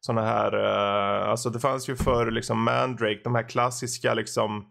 Sådana 0.01 0.27
här, 0.27 0.55
uh, 0.55 1.29
alltså 1.29 1.51
det 1.51 1.61
fanns 1.61 1.89
ju 1.89 1.97
för 1.97 2.31
liksom 2.31 2.63
Mandrake, 2.63 3.21
de 3.25 3.35
här 3.35 3.49
klassiska 3.49 4.15
liksom 4.15 4.67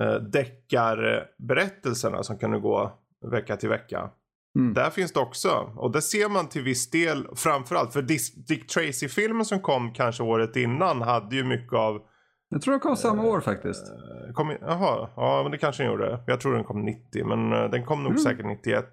uh, 0.00 0.14
deckarberättelserna 0.14 2.22
som 2.22 2.38
kunde 2.38 2.58
gå 2.58 2.98
vecka 3.32 3.56
till 3.56 3.68
vecka. 3.68 4.10
Mm. 4.58 4.74
Där 4.74 4.90
finns 4.90 5.12
det 5.12 5.20
också. 5.20 5.72
Och 5.76 5.92
det 5.92 6.02
ser 6.02 6.28
man 6.28 6.48
till 6.48 6.62
viss 6.62 6.90
del 6.90 7.26
framförallt. 7.36 7.92
För 7.92 8.02
Dick 8.48 8.66
Tracy-filmen 8.66 9.44
som 9.44 9.60
kom 9.60 9.92
kanske 9.92 10.22
året 10.22 10.56
innan 10.56 11.02
hade 11.02 11.36
ju 11.36 11.44
mycket 11.44 11.72
av 11.72 12.00
Jag 12.48 12.62
tror 12.62 12.74
det 12.74 12.80
kom 12.80 12.96
samma 12.96 13.22
år 13.22 13.40
faktiskt. 13.40 13.82
Eh, 13.88 14.32
Kom, 14.34 14.56
jaha, 14.60 15.08
ja 15.16 15.42
men 15.42 15.52
det 15.52 15.58
kanske 15.58 15.82
den 15.82 15.92
gjorde. 15.92 16.20
Jag 16.26 16.40
tror 16.40 16.54
den 16.54 16.64
kom 16.64 16.84
90 16.84 17.24
men 17.24 17.52
eh, 17.52 17.70
den 17.70 17.84
kom 17.86 18.02
nog 18.02 18.12
Mm. 18.12 18.22
säkert 18.22 18.46
91. 18.46 18.84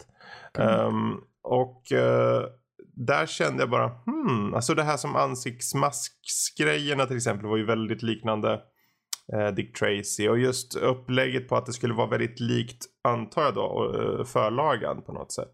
Ehm, 0.57 1.13
och 1.43 1.91
eh, 1.91 2.41
där 2.95 3.25
kände 3.25 3.61
jag 3.63 3.69
bara 3.69 3.87
hmm, 4.05 4.53
alltså 4.53 4.73
det 4.73 4.83
här 4.83 4.97
som 4.97 5.15
ansiktsmasksgrejerna 5.15 7.05
till 7.05 7.17
exempel 7.17 7.45
var 7.47 7.57
ju 7.57 7.65
väldigt 7.65 8.03
liknande 8.03 8.53
eh, 8.53 8.59
Dick 9.55 9.77
Tracy 9.79 10.29
och 10.29 10.39
just 10.39 10.75
upplägget 10.75 11.47
på 11.47 11.55
att 11.55 11.65
det 11.65 11.73
skulle 11.73 11.93
vara 11.93 12.09
väldigt 12.09 12.39
likt 12.39 12.85
antar 13.03 13.41
jag 13.41 13.55
då 13.55 13.93
eh, 13.95 14.25
förlagan 14.25 15.01
på 15.01 15.13
något 15.13 15.31
sätt. 15.31 15.53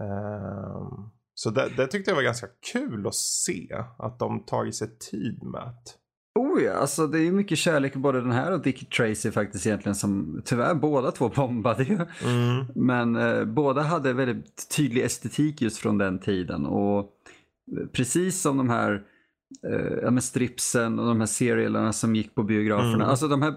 Ehm, 0.00 1.10
så 1.34 1.50
det, 1.50 1.68
det 1.76 1.86
tyckte 1.86 2.10
jag 2.10 2.16
var 2.16 2.22
ganska 2.22 2.46
kul 2.72 3.06
att 3.06 3.14
se 3.14 3.84
att 3.98 4.18
de 4.18 4.44
tagit 4.44 4.74
sig 4.74 4.98
tid 4.98 5.42
med 5.42 5.60
att 5.62 5.96
Oh 6.34 6.62
ja, 6.62 6.72
alltså 6.72 7.06
det 7.06 7.18
är 7.18 7.32
mycket 7.32 7.58
kärlek 7.58 7.94
både 7.94 8.20
den 8.20 8.32
här 8.32 8.52
och 8.52 8.62
Dick 8.62 8.90
Tracy 8.90 9.30
faktiskt 9.30 9.66
egentligen 9.66 9.94
som 9.94 10.42
tyvärr 10.44 10.74
båda 10.74 11.10
två 11.10 11.28
bombade 11.28 11.82
ju. 11.82 11.98
mm, 12.24 12.66
Men 12.74 13.16
eh, 13.16 13.44
båda 13.44 13.82
hade 13.82 14.12
väldigt 14.12 14.68
tydlig 14.76 15.04
estetik 15.04 15.62
just 15.62 15.78
från 15.78 15.98
den 15.98 16.18
tiden 16.18 16.66
och 16.66 16.98
eh, 16.98 17.86
precis 17.92 18.40
som 18.40 18.56
de 18.56 18.70
här 18.70 18.92
eh, 18.92 19.00
ja, 20.02 20.10
men 20.10 20.22
stripsen 20.22 20.98
och 20.98 21.06
de 21.06 21.20
här 21.20 21.26
serialerna 21.26 21.92
som 21.92 22.16
gick 22.16 22.34
på 22.34 22.42
biograferna. 22.42 22.94
Mm. 22.94 23.08
Alltså 23.08 23.28
de 23.28 23.42
här, 23.42 23.54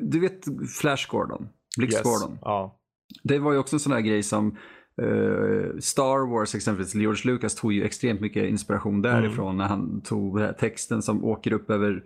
du 0.00 0.20
vet 0.20 0.44
Flash 0.80 1.10
Gordon, 1.10 1.48
Blix 1.76 1.94
yes. 1.94 2.02
Gordon. 2.02 2.38
Ja. 2.40 2.80
Det 3.22 3.38
var 3.38 3.52
ju 3.52 3.58
också 3.58 3.76
en 3.76 3.80
sån 3.80 3.92
här 3.92 4.00
grej 4.00 4.22
som 4.22 4.56
eh, 5.02 5.78
Star 5.80 6.30
Wars 6.30 6.54
exempelvis, 6.54 6.94
George 6.94 7.32
Lucas 7.32 7.54
tog 7.54 7.72
ju 7.72 7.84
extremt 7.84 8.20
mycket 8.20 8.44
inspiration 8.44 9.02
därifrån 9.02 9.56
när 9.56 9.64
han 9.64 10.00
tog 10.00 10.36
den 10.36 10.46
här 10.46 10.52
texten 10.52 11.02
som 11.02 11.24
åker 11.24 11.52
upp 11.52 11.70
över 11.70 11.90
eh, 11.90 12.02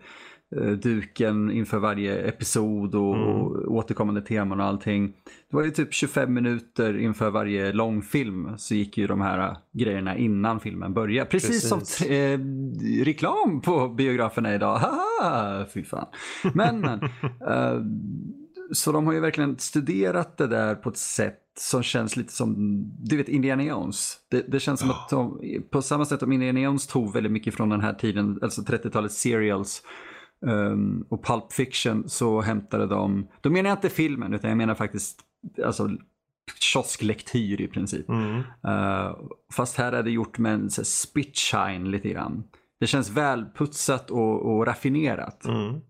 duken 0.83 1.51
inför 1.51 1.79
varje 1.79 2.19
episod 2.29 2.95
och, 2.95 3.17
Mm. 3.17 3.29
och 3.29 3.73
återkommande 3.75 4.21
teman 4.23 4.61
och 4.61 4.67
allting. 4.67 5.13
Det 5.51 5.57
var 5.57 5.65
ju 5.65 5.71
typ 5.71 5.95
25 5.95 6.35
minuter 6.35 6.99
inför 6.99 7.31
varje 7.31 7.73
långfilm 7.73 8.49
så 8.57 8.75
gick 8.75 8.99
ju 8.99 9.07
de 9.07 9.21
här 9.21 9.39
eh, 9.49 9.57
grejerna 9.73 10.17
innan 10.17 10.61
filmen 10.61 10.95
började. 10.95 11.31
Precis, 11.31 11.69
som 11.69 11.79
Precis. 11.79 12.07
eh, 12.07 12.39
reklam 13.05 13.61
på 13.61 13.89
biograferna 13.89 14.55
idag. 14.55 14.77
Haha, 14.79 15.65
fy 15.75 15.85
fan. 15.85 16.07
Men, 16.55 16.81
men. 16.81 17.03
eh, 17.49 17.83
så 18.73 18.93
de 18.93 19.07
har 19.07 19.13
ju 19.13 19.21
verkligen 19.21 19.59
studerat 19.59 20.37
det 20.39 20.47
där 20.47 20.75
på 20.75 20.89
ett 20.89 20.97
sätt 20.97 21.39
som 21.59 21.83
känns 21.83 22.17
lite 22.17 22.33
som, 22.33 22.55
du 23.05 23.17
vet 23.17 23.29
Indiana 23.29 23.63
Jones. 23.65 24.17
Det, 24.31 24.45
det 24.53 24.61
känns 24.61 24.81
som 24.81 24.91
att 24.91 25.09
de, 25.11 25.41
på 25.71 25.83
samma 25.83 26.05
sätt 26.05 26.21
som 26.21 26.33
Indiana 26.33 26.61
Jones 26.61 26.87
tog 26.87 27.13
väldigt 27.13 27.33
mycket 27.33 27.55
från 27.55 27.69
den 27.69 27.81
här 27.81 27.95
tiden, 27.95 28.39
alltså 28.43 28.61
30-talets 28.63 29.21
serials 29.21 29.83
ehm, 30.47 31.07
och 31.09 31.25
Pulp 31.25 31.53
Fiction 31.53 32.09
så 32.09 32.41
hämtade 32.41 32.87
de, 32.87 33.29
då 33.41 33.51
menar 33.51 33.71
jag 33.71 33.77
inte 33.77 33.91
filmen 33.91 34.35
utan 34.35 34.51
jag 34.51 34.57
menar 34.57 34.75
faktiskt 34.75 35.21
alltså, 35.65 35.91
kiosklektyr 36.61 37.61
i 37.61 37.69
princip. 37.69 38.09
Mm. 38.09 38.39
Eh, 38.67 39.17
fast 39.53 39.77
här 39.79 39.93
är 39.93 40.03
det 40.03 40.11
gjort 40.11 40.39
med 40.39 40.55
en 40.55 40.71
så 40.71 40.81
här, 40.81 40.85
spit 40.85 41.37
shine 41.37 41.91
lite 41.91 42.09
grann. 42.09 42.45
Det 42.81 42.87
känns 42.87 43.11
välputsat 43.11 44.11
och, 44.11 44.53
och 44.53 44.67
raffinerat. 44.67 45.45
Mm. 45.45 45.81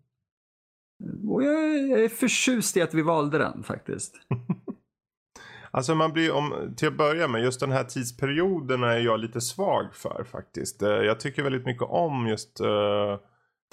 Och 1.28 1.44
jag 1.44 1.54
är, 1.54 1.90
jag 1.90 2.04
är 2.04 2.08
förtjust 2.08 2.76
i 2.76 2.82
att 2.82 2.94
vi 2.94 3.02
valde 3.02 3.38
den 3.38 3.62
faktiskt. 3.62 4.14
Alltså 5.74 5.94
man 5.94 6.12
blir 6.12 6.32
om, 6.32 6.74
till 6.76 6.88
att 6.88 6.96
börja 6.96 7.28
med, 7.28 7.42
just 7.42 7.60
den 7.60 7.72
här 7.72 7.84
tidsperioden 7.84 8.82
är 8.82 8.98
jag 8.98 9.20
lite 9.20 9.40
svag 9.40 9.94
för 9.94 10.24
faktiskt. 10.24 10.82
Eh, 10.82 10.88
Jag 10.88 11.20
tycker 11.20 11.42
väldigt 11.42 11.66
mycket 11.66 11.82
om 11.82 12.26
just 12.26 12.60
eh, 12.60 13.18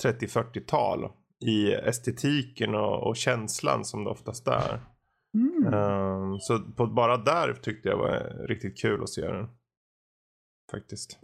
30-40-tal 0.03 1.11
i 1.45 1.73
estetiken 1.73 2.75
och, 2.75 3.07
och 3.07 3.15
känslan 3.15 3.85
som 3.85 4.03
det 4.03 4.09
oftast 4.09 4.47
är. 4.47 4.79
Mm. 5.33 5.73
Eh, 5.73 6.37
så 6.39 6.59
på, 6.59 6.87
bara 6.87 7.17
där 7.17 7.53
tyckte 7.53 7.89
jag 7.89 7.97
var 7.97 8.47
riktigt 8.47 8.81
kul 8.81 9.03
att 9.03 9.09
se 9.09 9.27
den. 9.27 9.47
Faktiskt. 10.71 11.19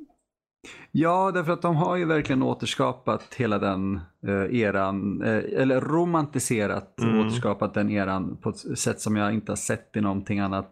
Ja, 0.91 1.31
därför 1.31 1.51
att 1.51 1.61
de 1.61 1.75
har 1.75 1.95
ju 1.95 2.05
verkligen 2.05 2.43
återskapat 2.43 3.33
hela 3.33 3.59
den 3.59 3.99
eh, 4.27 4.59
eran, 4.59 5.21
eh, 5.21 5.61
eller 5.61 5.81
romantiserat 5.81 6.99
Mm. 7.01 7.19
återskapat 7.19 7.73
den 7.73 7.89
eran 7.91 8.37
på 8.37 8.49
ett 8.49 8.79
sätt 8.79 9.01
som 9.01 9.15
jag 9.15 9.33
inte 9.33 9.51
har 9.51 9.57
sett 9.57 9.95
i 9.95 10.01
någonting 10.01 10.39
annat. 10.39 10.71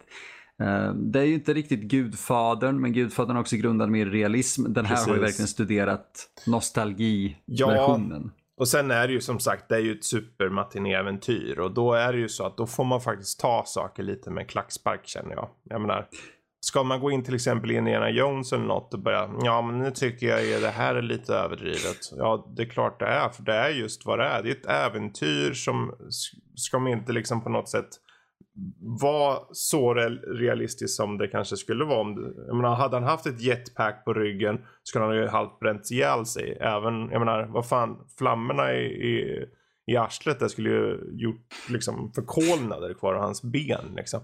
Eh, 0.64 0.94
det 0.94 1.20
är 1.20 1.24
ju 1.24 1.34
inte 1.34 1.54
riktigt 1.54 1.80
Gudfadern, 1.80 2.82
men 2.82 2.94
Gudfadern 2.94 3.36
är 3.38 3.42
också 3.42 3.56
grundad 3.56 3.90
mer 3.90 4.06
realism. 4.06 4.74
Den 4.74 4.86
här 4.86 4.96
har 4.96 5.02
ju 5.02 5.08
Precis. 5.08 5.24
verkligen 5.24 5.48
studerat 5.48 6.30
nostalgiversionen. 6.48 8.32
Och 8.58 8.68
sen 8.68 8.92
är 8.92 9.08
det 9.08 9.14
ju 9.14 9.22
som 9.22 9.40
sagt, 9.40 9.70
det 9.70 9.76
är 9.76 9.80
ju 9.80 9.92
ett 9.92 10.06
supermatinéäventyr 10.06 11.60
och 11.60 11.74
då 11.74 11.94
är 11.94 12.14
det 12.14 12.20
ju 12.20 12.30
så 12.30 12.46
att 12.46 12.58
då 12.58 12.68
får 12.68 12.84
man 12.84 13.02
faktiskt 13.02 13.40
ta 13.40 13.64
saker 13.66 14.04
lite 14.04 14.30
med 14.30 14.50
klackspark 14.50 15.08
känner 15.08 15.32
jag. 15.32 15.50
Jag 15.64 15.82
menar, 15.82 16.08
ska 16.60 16.84
man 16.84 17.00
gå 17.00 17.12
in 17.12 17.24
till 17.24 17.36
exempel 17.36 17.72
i 17.72 17.76
Indiana 17.76 18.10
Jones 18.10 18.54
eller 18.54 18.66
något 18.66 18.94
och 18.94 19.00
börja, 19.00 19.30
ja 19.44 19.62
men 19.62 19.80
nu 19.80 19.92
tycker 19.92 20.28
jag 20.28 20.46
ju 20.46 20.60
det 20.60 20.70
här 20.70 20.96
är 20.96 21.02
lite 21.02 21.34
överdrivet. 21.34 21.98
Ja, 22.18 22.54
det 22.56 22.64
är 22.64 22.70
klart 22.70 23.00
det 23.00 23.06
är, 23.06 23.30
för 23.30 23.44
det 23.44 23.54
är 23.54 23.70
just 23.70 24.06
vad 24.06 24.20
det 24.20 24.26
är. 24.26 24.44
Det 24.44 24.50
är 24.50 24.56
ett 24.56 24.66
äventyr 24.66 25.54
som 25.54 25.94
ska 26.56 26.80
man 26.80 26.92
inte 26.92 27.12
liksom 27.12 27.44
på 27.44 27.50
något 27.50 27.70
sätt 27.70 27.90
var 28.80 29.48
så 29.52 29.94
realistiskt 29.94 30.96
som 30.96 31.18
det 31.18 31.28
kanske 31.28 31.58
skulle 31.58 31.86
vara. 31.86 32.00
Om 32.00 32.16
det, 32.16 32.46
jag 32.48 32.56
menar, 32.56 32.76
hade 32.76 32.96
han 32.96 33.04
haft 33.04 33.26
ett 33.26 33.42
jetpack 33.42 34.06
på 34.06 34.14
ryggen 34.14 34.62
skulle 34.84 35.06
han 35.06 35.16
ju 35.16 35.28
halvt 35.28 35.60
bränt 35.60 35.92
ihjäl 35.92 36.26
sig. 36.26 36.58
Även, 36.62 37.10
jag 37.12 37.20
menar, 37.20 37.46
vad 37.46 37.68
fan, 37.68 37.98
flammorna 38.18 38.74
i, 38.74 38.86
i, 38.86 39.46
i 39.86 39.98
arslet 39.98 40.40
där 40.40 40.48
skulle 40.48 40.70
ju 40.70 41.00
gjort 41.12 41.70
liksom 41.70 42.12
förkolnader 42.16 42.94
kvar 42.94 43.14
av 43.14 43.22
hans 43.22 43.44
ben 43.44 43.94
liksom. 43.96 44.22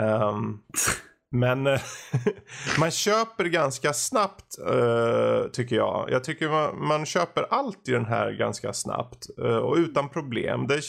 Um, 0.00 0.62
men 1.32 1.66
eh, 1.66 1.80
man 2.78 2.90
köper 2.90 3.44
ganska 3.44 3.92
snabbt 3.92 4.58
eh, 4.58 5.50
tycker 5.52 5.76
jag. 5.76 6.10
Jag 6.10 6.24
tycker 6.24 6.48
man, 6.48 6.86
man 6.86 7.06
köper 7.06 7.46
allt 7.50 7.88
i 7.88 7.92
den 7.92 8.04
här 8.04 8.32
ganska 8.32 8.72
snabbt 8.72 9.26
eh, 9.38 9.56
och 9.56 9.76
utan 9.76 10.08
problem. 10.08 10.66
Det, 10.66 10.82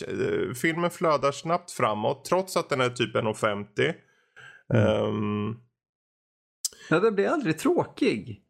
filmen 0.58 0.90
flödar 0.90 1.32
snabbt 1.32 1.72
framåt 1.72 2.26
trots 2.26 2.58
att 2.58 2.70
den 2.70 2.82
är 2.82 2.90
typ 2.90 3.16
1,50. 3.16 3.94
Ehm, 4.74 5.56
Ja, 6.90 7.00
den 7.00 7.16
blir 7.16 7.28
aldrig 7.28 7.58
tråkig. 7.58 8.42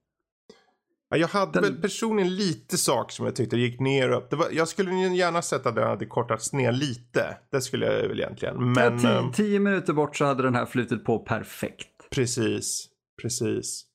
Ja, 1.13 1.17
jag 1.17 1.27
hade 1.27 1.51
Den- 1.51 1.63
väl 1.63 1.81
personligen 1.81 2.35
lite 2.35 2.77
saker 2.77 3.13
som 3.13 3.25
jag 3.25 3.35
tyckte 3.35 3.57
gick 3.57 3.79
ner 3.79 4.11
och 4.11 4.17
upp. 4.17 4.29
Det 4.29 4.35
var, 4.35 4.47
jag 4.51 4.67
skulle 4.67 4.91
gärna 4.93 5.41
sett 5.41 5.65
att 5.65 5.75
den 5.75 5.87
hade 5.87 6.05
kortats 6.05 6.53
ner 6.53 6.71
lite. 6.71 7.37
Det 7.51 7.61
skulle 7.61 7.85
jag 7.85 8.07
väl 8.07 8.19
egentligen. 8.19 8.71
Men 8.73 8.99
ja, 8.99 9.09
ehm, 9.09 9.31
tio, 9.31 9.45
tio 9.45 9.59
minuter 9.59 9.93
bort 9.93 10.15
så 10.15 10.25
hade 10.25 10.43
den 10.43 10.55
här 10.55 10.65
flutit 10.65 11.05
på 11.05 11.19
perfekt. 11.19 12.09
precis, 12.11 12.85
precis. 13.21 13.85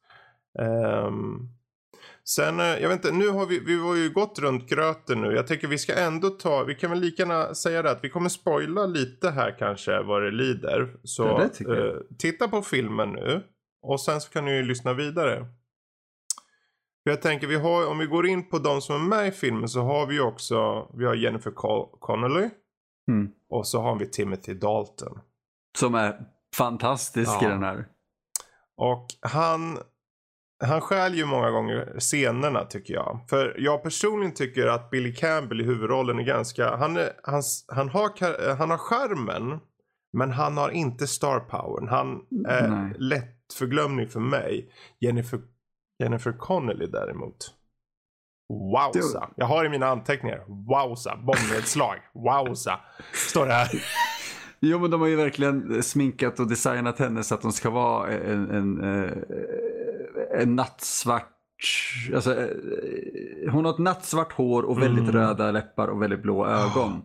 Ehm, 0.61 1.49
sen, 2.25 2.61
eh, 2.61 2.67
jag 2.67 2.89
vet 2.89 3.05
inte, 3.05 3.13
nu 3.17 3.29
har 3.29 3.47
vi, 3.47 3.59
vi 3.59 3.77
var 3.77 3.97
ju 3.97 4.11
gått 4.11 4.39
runt 4.39 4.69
gröten 4.69 5.21
nu. 5.21 5.33
Jag 5.33 5.47
tycker 5.47 5.69
vi 5.69 5.79
ska 5.79 5.95
ändå 5.95 6.29
ta, 6.31 6.65
vi 6.65 6.75
kan 6.75 6.91
väl 6.91 7.01
lika 7.01 7.23
gärna 7.23 7.55
säga 7.55 7.83
det 7.83 7.91
att 7.91 8.05
vi 8.05 8.11
kommer 8.11 8.29
spoila 8.29 8.87
lite 8.87 9.31
här 9.31 9.57
kanske 9.59 10.03
vad 10.03 10.23
det 10.23 10.31
lider. 10.31 10.97
Så 11.05 11.39
det 11.39 11.61
jag. 11.61 11.87
eh, 11.87 11.95
titta 12.19 12.49
på 12.49 12.63
filmen 12.63 13.09
nu 13.13 13.43
och 13.83 14.01
sen 14.01 14.21
så 14.21 14.31
kan 14.31 14.45
ni 14.45 14.57
ju 14.57 14.63
lyssna 14.63 14.93
vidare. 14.95 15.47
För 17.09 17.13
Jag 17.13 17.23
tänker, 17.23 17.47
vi 17.47 17.55
har, 17.57 17.87
om 17.87 17.99
vi 17.99 18.07
går 18.07 18.27
in 18.27 18.49
på 18.49 18.59
de 18.59 18.81
som 18.81 18.95
är 18.95 19.17
med 19.17 19.29
i 19.29 19.31
filmen 19.31 19.69
så 19.69 19.81
har 19.83 20.07
vi 20.07 20.21
också, 20.21 20.89
vi 20.95 21.05
har 21.05 21.15
Jennifer 21.15 21.51
Con- 21.51 21.89
Connelly 22.01 22.49
Mm. 23.11 23.29
och 23.51 23.67
så 23.67 23.81
har 23.81 23.97
vi 23.99 24.07
Timothy 24.07 24.55
Dalton. 24.55 25.21
Som 25.79 25.95
är 25.95 26.21
fantastisk 26.57 27.43
i 27.43 27.45
Ja. 27.45 27.49
den 27.51 27.63
här. 27.63 27.87
Och 28.77 29.07
han, 29.21 29.79
han 30.65 30.81
stjäl 30.81 31.15
ju 31.15 31.25
många 31.27 31.51
gånger 31.51 31.95
scenerna 31.99 32.65
tycker 32.65 32.95
jag. 32.95 33.21
För 33.29 33.55
jag 33.59 33.83
personligen 33.83 34.35
tycker 34.35 34.67
att 34.67 34.91
Billy 34.91 35.15
Campbell 35.15 35.61
i 35.61 35.65
huvudrollen 35.65 36.19
är 36.19 36.23
ganska, 36.25 36.77
han, 36.77 36.97
är, 36.97 37.11
han, 37.23 37.43
han, 37.69 37.89
har, 37.89 38.55
han 38.57 38.71
har 38.71 38.79
skärmen 38.79 39.61
men 40.13 40.31
han 40.31 40.57
har 40.57 40.71
inte 40.71 41.07
star 41.07 41.41
powern. 41.41 41.89
Han 41.89 42.21
är 42.47 42.95
lätt 42.99 43.53
förglömning 43.59 44.09
för 44.09 44.21
mig. 44.21 44.73
Jennifer, 45.01 45.41
Jennifer 45.99 46.33
Connelly 46.33 46.87
däremot. 46.87 47.55
Wowza. 48.73 49.29
Jag 49.37 49.47
har 49.47 49.65
i 49.65 49.69
mina 49.69 49.87
anteckningar. 49.87 50.45
Wowza. 50.49 51.17
Bombnedslag. 51.17 51.97
Wowza. 52.15 52.81
Står 53.31 53.47
det 53.47 53.53
här. 53.53 53.69
Jo 54.61 54.79
men 54.79 54.91
de 54.91 55.01
har 55.01 55.09
ju 55.09 55.17
verkligen 55.17 55.83
sminkat 55.83 56.41
och 56.41 56.49
designat 56.49 56.99
henne 56.99 57.23
så 57.23 57.35
att 57.35 57.43
hon 57.43 57.53
ska 57.53 57.71
vara 57.71 58.11
en, 58.13 58.51
en, 58.51 58.85
eh, 59.05 59.13
en 60.41 60.57
nattsvart 60.57 61.35
Alltså, 62.15 62.41
eh, 62.41 62.49
hon 63.53 63.65
har 63.65 63.73
ett 63.73 63.79
nattsvart 63.79 64.33
hår 64.33 64.63
och 64.63 64.83
väldigt 64.83 65.09
Mm. 65.09 65.13
röda 65.15 65.51
läppar 65.51 65.89
och 65.89 66.03
väldigt 66.03 66.23
blå 66.23 66.47
ögon. 66.47 67.03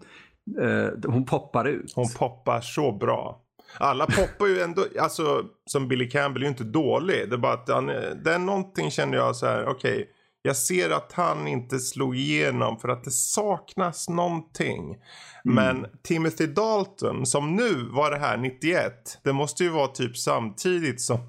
Eh, 0.61 1.11
Hon 1.11 1.25
poppar 1.25 1.65
ut. 1.67 1.93
Hon 1.95 2.05
poppar 2.19 2.61
så 2.61 2.91
bra. 2.91 3.42
Alla 3.77 4.05
poppar 4.05 4.47
ju 4.47 4.61
ändå, 4.61 4.85
alltså 4.99 5.45
som 5.65 5.87
Billy 5.87 6.09
Campbell 6.09 6.43
är 6.43 6.45
ju 6.45 6.51
inte 6.51 6.63
dålig. 6.63 7.29
Det 7.29 7.35
är 7.35 7.37
bara 7.37 7.53
att 7.53 7.69
han, 7.69 7.87
det 8.23 8.33
är 8.33 8.39
någonting 8.39 8.91
känner 8.91 9.17
jag 9.17 9.35
så 9.35 9.45
här, 9.45 9.67
okej. 9.67 10.09
jag 10.41 10.55
ser 10.55 10.89
att 10.89 11.11
han 11.11 11.47
inte 11.47 11.79
slog 11.79 12.17
igenom 12.17 12.79
för 12.79 12.89
att 12.89 13.03
det 13.03 13.11
saknas 13.11 14.09
någonting. 14.09 14.97
Men 15.43 15.85
Timothy 16.03 16.47
Dalton 16.47 17.25
som 17.25 17.55
nu 17.55 17.87
var 17.91 18.11
det 18.11 18.17
här 18.17 18.37
91. 18.37 19.19
Det 19.23 19.33
måste 19.33 19.63
ju 19.63 19.69
vara 19.69 19.87
typ 19.87 20.17
samtidigt 20.17 21.01
som, 21.01 21.19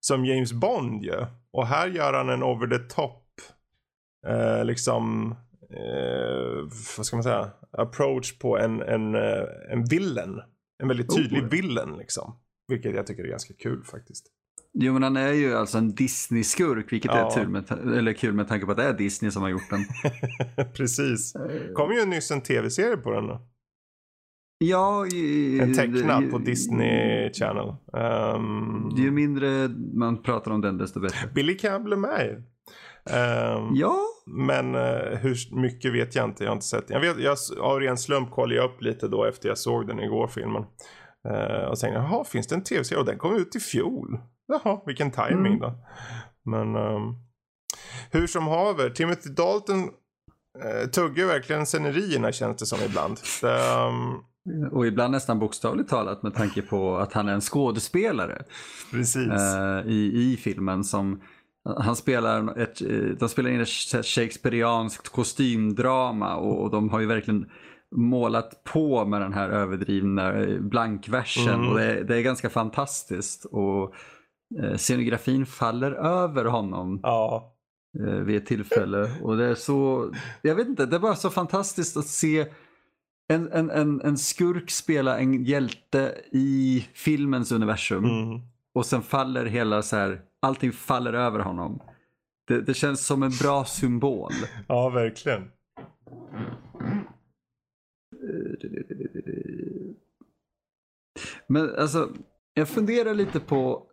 som 0.00 0.24
James 0.24 0.52
Bond 0.52 1.04
ju. 1.04 1.26
Och 1.52 1.66
här 1.66 1.88
gör 1.88 2.12
han 2.12 2.28
en 2.28 2.42
over 2.42 2.66
the 2.66 2.94
top 2.94 3.22
eh, 4.26 4.64
liksom 4.64 5.34
eh, 5.70 6.70
vad 6.96 7.06
ska 7.06 7.16
man 7.16 7.22
säga 7.22 7.50
approach 7.78 8.38
på 8.38 8.58
en, 8.58 8.82
en, 8.82 9.14
eh, 9.14 9.44
en 9.70 9.84
villain. 9.84 10.40
En 10.82 10.88
väldigt 10.88 11.16
tydlig 11.16 11.42
Oh. 11.42 11.48
villain 11.48 11.96
liksom. 11.98 12.36
Vilket 12.68 12.94
jag 12.94 13.06
tycker 13.06 13.24
är 13.24 13.28
ganska 13.28 13.54
kul 13.54 13.84
faktiskt. 13.84 14.26
Jo 14.74 14.92
men 14.92 15.02
han 15.02 15.16
är 15.16 15.32
ju 15.32 15.54
alltså 15.54 15.78
en 15.78 15.94
Disney-skurk 15.94 16.92
vilket 16.92 17.10
Ja. 17.14 17.26
är 17.26 17.34
tur 17.34 17.46
med, 17.46 17.70
eller 17.70 18.12
kul 18.12 18.34
med 18.34 18.48
tanke 18.48 18.66
på 18.66 18.72
att 18.72 18.78
det 18.78 18.84
är 18.84 18.92
Disney 18.92 19.30
som 19.30 19.42
har 19.42 19.48
gjort 19.48 19.70
den. 19.70 19.84
Precis. 20.74 21.32
kom 21.74 21.92
ju 21.92 22.04
nyss 22.06 22.30
en 22.30 22.40
tv-serie 22.40 22.96
på 22.96 23.10
den. 23.12 23.26
då. 23.26 23.46
Ja, 24.58 25.06
i, 25.06 25.60
En 25.60 25.74
tecknad 25.74 26.30
på 26.30 26.38
Disney 26.38 27.32
Channel. 27.32 27.74
Ehm, 27.96 28.90
Ju 28.96 29.10
mindre 29.10 29.68
man 29.94 30.22
pratar 30.22 30.50
om 30.50 30.60
den 30.60 30.78
desto 30.78 31.00
bättre. 31.00 31.28
Billy 31.34 31.56
Campbell 31.58 31.92
är 31.92 31.96
med. 31.96 32.30
Ehm, 33.10 33.74
Ja, 33.74 33.96
Men 34.26 34.74
eh, 34.74 35.18
hur 35.18 35.54
mycket 35.60 35.92
vet 35.92 36.14
jag 36.14 36.24
inte. 36.24 36.44
Jag 36.44 36.50
har 36.50 36.56
inte 36.56 36.66
sett 36.66 36.88
den. 36.88 37.02
Jag, 37.02 37.14
vet, 37.14 37.24
jag 37.24 37.36
av 37.60 37.80
ren 37.80 37.98
slump 37.98 38.30
kollade 38.30 38.54
jag 38.54 38.64
upp 38.70 38.82
lite 38.82 39.08
då 39.08 39.24
efter 39.24 39.48
jag 39.48 39.58
såg 39.58 39.86
den 39.86 40.00
igår 40.00 40.26
filmen. 40.28 40.64
Eh, 41.28 41.64
och 41.64 41.78
tänkte 41.78 41.98
jaha 42.00 42.24
finns 42.24 42.46
det 42.46 42.54
en 42.54 42.64
tv-serie? 42.64 43.00
Och 43.00 43.06
den 43.06 43.18
kom 43.18 43.36
ut 43.36 43.56
i 43.56 43.60
fjol. 43.60 44.18
Jaha 44.48 44.80
vilken 44.86 45.10
timing 45.10 45.46
Mm. 45.46 45.58
då. 45.58 45.74
Men 46.44 46.76
ehm, 46.76 47.14
hur 48.10 48.26
som 48.26 48.46
haver. 48.46 48.90
Timothy 48.90 49.30
Dalton 49.30 49.78
eh, 50.64 50.88
tuggar 50.90 51.26
verkligen 51.26 51.66
scenerierna 51.66 52.32
känns 52.32 52.56
det 52.56 52.66
som 52.66 52.78
ibland. 52.86 53.20
Det, 53.42 53.58
um, 53.88 54.24
och 54.72 54.86
ibland 54.86 55.12
nästan 55.12 55.38
bokstavligt 55.38 55.90
talat 55.90 56.22
med 56.22 56.34
tanke 56.34 56.62
på 56.62 56.96
att 56.96 57.12
han 57.12 57.28
är 57.28 57.32
en 57.32 57.40
skådespelare. 57.40 58.42
Precis. 58.90 59.32
Eh, 59.32 59.86
i, 59.86 60.32
I 60.32 60.36
filmen 60.36 60.84
som 60.84 61.20
han 61.64 61.96
spelar 61.96 62.58
ett, 62.58 62.82
eh, 62.82 63.16
de 63.18 63.28
spelar 63.28 63.50
in 63.50 63.60
ett 63.60 64.06
shakespearianskt 64.06 65.08
kostymdrama 65.08 66.36
och, 66.36 66.62
och 66.62 66.70
de 66.70 66.88
har 66.88 67.00
ju 67.00 67.06
verkligen 67.06 67.50
målat 67.96 68.64
på 68.64 69.04
med 69.04 69.20
den 69.20 69.32
här 69.32 69.48
överdrivna 69.48 70.32
eh, 70.32 70.60
blankversen 70.60 71.54
mm. 71.54 71.68
och 71.68 71.78
det, 71.78 72.04
det, 72.04 72.16
är 72.16 72.22
ganska 72.22 72.50
fantastiskt. 72.50 73.44
Och 73.44 73.94
eh, 74.62 74.76
scenografin 74.76 75.46
faller 75.46 75.92
över 75.92 76.44
honom 76.44 77.00
ja. 77.02 77.54
vid 78.24 78.36
ett 78.36 78.46
tillfälle. 78.46 79.10
Och 79.22 79.36
det 79.36 79.44
är 79.44 79.54
så, 79.54 80.10
jag 80.42 80.54
vet 80.54 80.68
inte, 80.68 80.86
det 80.86 80.96
är 80.96 81.00
bara 81.00 81.16
så 81.16 81.30
fantastiskt 81.30 81.96
att 81.96 82.06
se 82.06 82.46
en, 83.28 83.52
en, 83.52 83.70
en, 83.70 84.00
en 84.00 84.18
skurk 84.18 84.70
spela 84.70 85.18
en 85.18 85.44
hjälte 85.44 86.14
i 86.32 86.86
filmens 86.94 87.52
universum. 87.52 88.04
Mm. 88.04 88.40
Och 88.74 88.86
sen 88.86 89.02
faller 89.02 89.44
hela 89.44 89.82
så 89.82 89.96
här, 89.96 90.20
allting 90.42 90.72
faller 90.72 91.12
över 91.12 91.38
honom. 91.38 91.82
Det, 92.48 92.60
det 92.60 92.74
känns 92.74 93.06
som 93.06 93.22
en 93.22 93.32
bra 93.42 93.64
symbol. 93.64 94.32
Ja, 94.68 94.88
verkligen. 94.88 95.50
Men 101.46 101.74
alltså, 101.78 102.08
jag 102.54 102.68
funderar 102.68 103.14
lite 103.14 103.40
på, 103.40 103.86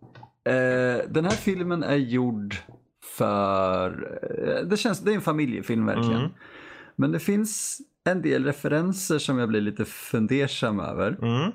eh, 0.44 1.10
den 1.10 1.26
här 1.26 1.32
filmen 1.32 1.84
är 1.84 1.96
gjord 1.96 2.56
för, 3.18 4.20
eh, 4.34 4.68
det 4.68 4.78
känns, 4.78 5.00
det 5.00 5.12
är 5.12 5.16
en 5.16 5.22
familjefilm 5.22 5.86
verkligen. 5.86 6.20
Mm. 6.20 6.32
Men 6.96 7.12
det 7.12 7.20
finns 7.20 7.82
en 8.10 8.22
del 8.22 8.46
referenser 8.46 9.18
som 9.18 9.40
jag 9.40 9.50
blir 9.50 9.62
lite 9.62 9.86
fundersam 9.86 10.80
över. 10.80 11.18
Mm. 11.22 11.52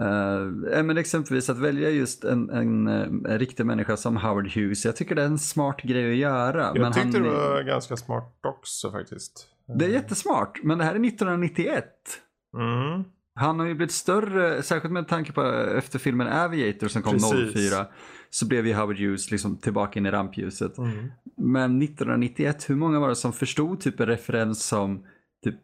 Uh, 0.00 0.82
men 0.84 0.98
exempelvis 0.98 1.50
att 1.50 1.58
välja 1.58 1.90
just 1.90 2.24
en, 2.24 2.50
en, 2.50 2.86
en, 2.86 3.38
riktig 3.38 3.66
människa 3.66 3.96
som 3.96 4.16
Howard 4.16 4.48
Hughes. 4.48 4.84
Jag 4.84 4.96
tycker 4.96 5.14
det 5.14 5.22
är 5.22 5.26
en 5.26 5.38
smart 5.38 5.82
grej 5.82 6.12
att 6.12 6.18
göra. 6.18 6.62
Jag 6.62 6.80
men 6.80 6.92
tyckte 6.92 7.18
han, 7.18 7.22
det 7.22 7.30
var 7.30 7.62
ganska 7.62 7.96
smart 7.96 8.40
också 8.42 8.92
faktiskt. 8.92 9.48
Det 9.78 9.84
är 9.84 9.88
jättesmart, 9.88 10.60
men 10.62 10.78
det 10.78 10.84
här 10.84 10.94
är 10.94 11.06
1991. 11.06 11.84
Mm. 12.56 13.04
Han 13.34 13.60
har 13.60 13.66
ju 13.66 13.74
blivit 13.74 13.92
större, 13.92 14.62
särskilt 14.62 14.92
med 14.92 15.08
tanke 15.08 15.32
på 15.32 15.42
efter 15.76 15.98
filmen 15.98 16.28
Aviator 16.28 16.88
som 16.88 17.02
kom 17.02 17.12
Precis. 17.12 17.70
04. 17.72 17.86
Så 18.30 18.46
blev 18.46 18.66
ju 18.66 18.74
Howard 18.74 18.98
Hughes 18.98 19.30
liksom 19.30 19.56
tillbaka 19.56 19.98
in 19.98 20.06
i 20.06 20.10
rampljuset. 20.10 20.78
Mm. 20.78 21.12
Men 21.36 21.82
1991, 21.82 22.70
hur 22.70 22.76
många 22.76 23.00
var 23.00 23.08
det 23.08 23.16
som 23.16 23.32
förstod 23.32 23.80
typ 23.80 24.00
en 24.00 24.06
referens 24.06 24.64
som 24.64 25.04
typ, 25.44 25.54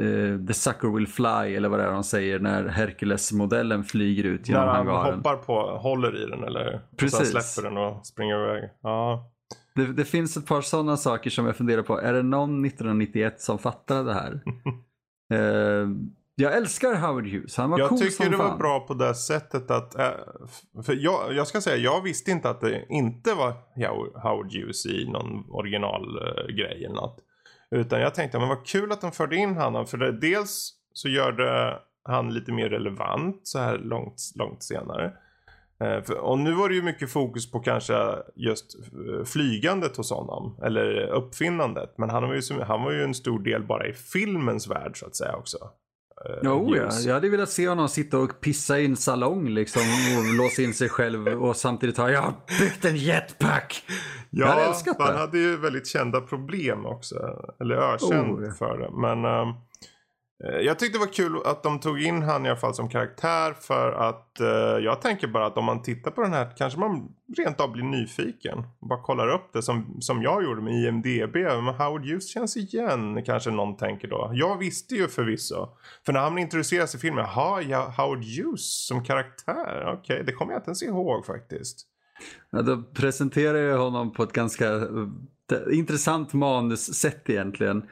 uh, 0.00 0.46
The 0.46 0.54
Sucker 0.54 0.88
Will 0.88 1.06
Fly 1.06 1.54
eller 1.56 1.68
vad 1.68 1.78
det 1.78 1.84
är 1.84 1.92
de 1.92 2.04
säger 2.04 2.38
när 2.38 2.68
Hercules-modellen 2.68 3.84
flyger 3.84 4.24
ut 4.24 4.48
genom 4.48 4.66
När 4.66 4.72
han 4.74 4.86
hangaren. 4.86 5.16
hoppar 5.16 5.36
på, 5.36 5.78
håller 5.78 6.22
i 6.22 6.26
den 6.30 6.44
eller 6.44 6.80
Precis. 6.96 7.20
Och 7.20 7.26
sen 7.26 7.42
släpper 7.42 7.68
den 7.68 7.78
och 7.78 8.06
springer 8.06 8.34
iväg. 8.44 8.70
Ja. 8.82 9.30
Det, 9.74 9.86
det 9.92 10.04
finns 10.04 10.36
ett 10.36 10.46
par 10.46 10.60
sådana 10.60 10.96
saker 10.96 11.30
som 11.30 11.46
jag 11.46 11.56
funderar 11.56 11.82
på. 11.82 12.00
Är 12.00 12.12
det 12.12 12.22
någon 12.22 12.64
1991 12.64 13.40
som 13.40 13.58
fattade 13.58 14.04
det 14.04 14.14
här? 14.14 14.40
uh, 15.34 15.88
jag 16.34 16.56
älskar 16.56 16.94
Howard 16.94 17.26
Hughes. 17.26 17.56
Han 17.56 17.70
var 17.70 17.78
jag 17.78 17.88
cool 17.88 17.98
tycker 17.98 18.10
som 18.10 18.30
det 18.30 18.36
fan. 18.36 18.50
var 18.50 18.58
bra 18.58 18.80
på 18.80 18.94
det 18.94 19.14
sättet 19.14 19.70
att, 19.70 19.98
äh, 19.98 20.10
för 20.82 20.94
jag, 20.98 21.34
jag 21.34 21.46
ska 21.46 21.60
säga, 21.60 21.76
jag 21.76 22.02
visste 22.02 22.30
inte 22.30 22.50
att 22.50 22.60
det 22.60 22.86
inte 22.88 23.34
var 23.34 23.52
Howard 24.22 24.52
Hughes 24.52 24.86
i 24.86 25.08
någon 25.08 25.44
originalgrej 25.50 26.84
eller 26.84 26.94
något. 26.94 27.24
Utan 27.70 28.00
jag 28.00 28.14
tänkte, 28.14 28.38
men 28.38 28.48
vad 28.48 28.66
kul 28.66 28.92
att 28.92 29.00
de 29.00 29.12
förde 29.12 29.36
in 29.36 29.56
honom. 29.56 29.86
För 29.86 29.98
det, 29.98 30.12
dels 30.12 30.72
så 30.92 31.08
gör 31.08 31.32
det 31.32 31.78
han 32.02 32.34
lite 32.34 32.52
mer 32.52 32.68
relevant 32.68 33.40
så 33.42 33.58
här 33.58 33.78
långt, 33.78 34.20
långt 34.34 34.62
senare. 34.62 35.12
Eh, 35.80 36.02
för, 36.02 36.18
och 36.18 36.38
nu 36.38 36.52
var 36.52 36.68
det 36.68 36.74
ju 36.74 36.82
mycket 36.82 37.10
fokus 37.10 37.50
på 37.50 37.60
kanske 37.60 37.94
just 38.34 38.76
eh, 38.76 39.24
flygandet 39.24 39.96
hos 39.96 40.10
honom. 40.10 40.56
Eller 40.62 41.00
uppfinnandet. 41.00 41.98
Men 41.98 42.10
han 42.10 42.22
var, 42.22 42.34
ju, 42.34 42.62
han 42.62 42.82
var 42.82 42.92
ju 42.92 43.02
en 43.02 43.14
stor 43.14 43.38
del 43.38 43.62
bara 43.62 43.86
i 43.86 43.92
filmens 43.92 44.68
värld 44.68 44.98
så 44.98 45.06
att 45.06 45.16
säga 45.16 45.36
också. 45.36 45.58
Eh, 46.26 46.36
Jo, 46.42 46.76
ja. 46.76 46.90
Jag 47.06 47.14
hade 47.14 47.28
velat 47.28 47.48
se 47.50 47.68
honom 47.68 47.88
sitta 47.88 48.18
och 48.18 48.40
pissa 48.40 48.78
i 48.78 48.84
en 48.84 48.96
salong 48.96 49.48
liksom 49.48 49.82
och 50.18 50.34
låsa 50.34 50.62
in 50.62 50.74
sig 50.74 50.88
själv 50.88 51.28
och 51.28 51.56
samtidigt 51.56 51.96
ha 51.96 52.10
jag 52.10 52.22
har 52.22 52.34
byggt 52.60 52.84
en 52.84 52.96
jetpack. 52.96 53.82
Jag 54.30 54.46
hade 54.46 54.60
Ja, 54.86 54.94
han 54.98 55.16
hade 55.16 55.38
ju 55.38 55.56
väldigt 55.56 55.86
kända 55.86 56.20
problem 56.20 56.86
också. 56.86 57.16
Eller 57.60 57.74
ökänd 57.74 58.30
Oh. 58.44 58.52
för 58.52 58.78
det. 58.78 58.90
Men 58.92 59.24
eh, 59.24 59.54
Eh, 60.44 60.60
jag 60.60 60.78
tyckte 60.78 60.98
det 60.98 61.04
var 61.04 61.12
kul 61.12 61.40
att 61.44 61.62
de 61.62 61.80
tog 61.80 62.02
in 62.02 62.22
han 62.22 62.46
i 62.46 62.48
alla 62.48 62.58
fall 62.58 62.74
som 62.74 62.88
karaktär. 62.88 63.52
För 63.52 63.92
att 63.92 64.40
eh, 64.40 64.84
jag 64.84 65.02
tänker 65.02 65.26
bara 65.26 65.46
att 65.46 65.58
om 65.58 65.64
man 65.64 65.82
tittar 65.82 66.10
på 66.10 66.22
den 66.22 66.32
här 66.32 66.52
kanske 66.56 66.80
man 66.80 67.08
rent 67.36 67.60
av 67.60 67.72
blir 67.72 67.84
nyfiken. 67.84 68.62
Bara 68.80 69.02
kollar 69.02 69.28
upp 69.28 69.52
det 69.52 69.62
som, 69.62 69.96
som 70.00 70.22
jag 70.22 70.44
gjorde 70.44 70.62
med 70.62 70.74
IMDB. 70.74 71.34
Men 71.36 71.74
Howard 71.74 72.04
Hughes 72.06 72.28
känns 72.28 72.56
igen 72.56 73.24
kanske 73.24 73.50
någon 73.50 73.76
tänker 73.76 74.08
då. 74.08 74.30
Jag 74.34 74.58
visste 74.58 74.94
ju 74.94 75.08
förvisso. 75.08 75.68
För 76.06 76.12
när 76.12 76.20
han 76.20 76.38
introduceras 76.38 76.94
i 76.94 76.98
filmen. 76.98 77.24
Jaha, 77.24 77.62
ja, 77.62 77.94
Howard 77.96 78.24
Hughes 78.24 78.86
som 78.86 79.04
karaktär. 79.04 79.94
Okej, 79.98 80.22
det 80.26 80.32
kommer 80.32 80.52
jag 80.52 80.60
inte 80.60 80.68
ens 80.68 80.82
ihåg 80.82 81.26
faktiskt. 81.26 81.86
Ja, 82.50 82.62
då 82.62 82.82
presenterar 82.82 83.58
jag 83.58 83.78
honom 83.78 84.12
på 84.12 84.22
ett 84.22 84.32
ganska 84.32 84.66
eh, 84.74 85.78
intressant 85.78 86.32
manussätt 86.32 87.30
egentligen. 87.30 87.82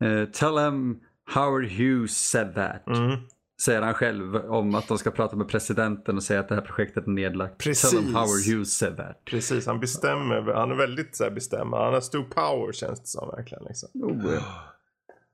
Eh, 0.00 0.24
tell 0.24 0.58
him 0.58 1.00
Howard 1.26 1.66
Hughes 1.66 2.30
said 2.30 2.54
that. 2.54 2.86
Mm. 2.86 3.18
Säger 3.62 3.82
han 3.82 3.94
själv 3.94 4.36
om 4.36 4.74
att 4.74 4.88
de 4.88 4.98
ska 4.98 5.10
prata 5.10 5.36
med 5.36 5.48
presidenten 5.48 6.16
och 6.16 6.22
säga 6.22 6.40
att 6.40 6.48
det 6.48 6.54
här 6.54 6.62
projektet 6.62 7.06
är 7.06 7.10
nedlagt. 7.10 7.58
Tell 7.58 7.70
Precis. 7.70 7.92
him 7.92 8.14
Howard 8.14 8.46
Hughes 8.46 8.76
said 8.76 8.96
that. 8.96 9.24
Precis, 9.24 9.66
han 9.66 9.80
bestämmer. 9.80 10.52
Han 10.54 10.70
är 10.70 10.74
väldigt 10.76 11.16
så 11.16 11.24
här, 11.24 11.30
bestämmande. 11.30 11.84
Han 11.84 11.94
har 11.94 12.00
stor 12.00 12.24
power 12.24 12.72
känns 12.72 13.00
det 13.00 13.06
som 13.06 13.28
verkligen. 13.28 13.64
Liksom. 13.64 13.88
Oh, 13.94 14.34
ja. 14.34 14.40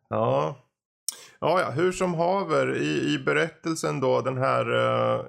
Ja. 0.09 0.57
Ja, 1.40 1.70
hur 1.74 1.92
som 1.92 2.14
haver 2.14 2.76
i, 2.76 3.14
i 3.14 3.18
berättelsen 3.18 4.00
då 4.00 4.20
den 4.20 4.38
här 4.38 4.72
eh, 4.72 5.24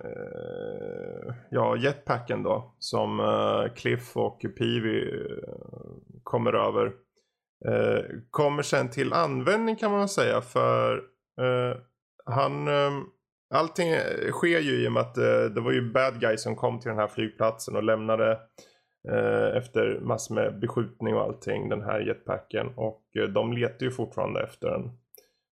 ja, 1.49 1.75
jetpacken 1.75 2.43
då 2.43 2.73
som 2.79 3.19
eh, 3.19 3.73
Cliff 3.75 4.17
och 4.17 4.41
Peavy 4.57 5.21
eh, 5.21 5.37
kommer 6.23 6.53
över. 6.53 6.91
Eh, 7.65 8.05
kommer 8.29 8.63
sen 8.63 8.89
till 8.89 9.13
användning 9.13 9.75
kan 9.75 9.91
man 9.91 10.09
säga 10.09 10.41
för 10.41 10.97
eh, 11.41 11.77
han 12.25 12.67
ehm, 12.67 13.03
allting 13.53 13.89
eh, 13.89 14.31
sker 14.31 14.59
ju 14.59 14.83
i 14.83 14.87
och 14.87 14.91
med 14.91 15.01
att 15.01 15.15
det 15.55 15.61
var 15.61 15.71
ju 15.71 15.91
bad 15.91 16.19
guys 16.19 16.43
som 16.43 16.55
kom 16.55 16.79
till 16.79 16.89
den 16.89 16.97
här 16.97 17.07
flygplatsen 17.07 17.75
och 17.75 17.83
lämnade 17.83 18.39
efter 19.55 19.99
massor 20.01 20.35
med 20.35 20.59
beskjutning 20.59 21.15
och 21.15 21.21
allting 21.21 21.69
den 21.69 21.81
här 21.81 21.99
jetpacken 21.99 22.67
och 22.75 23.03
de 23.33 23.53
letar 23.53 23.85
ju 23.85 23.91
fortfarande 23.91 24.43
efter 24.43 24.69
den. 24.69 24.91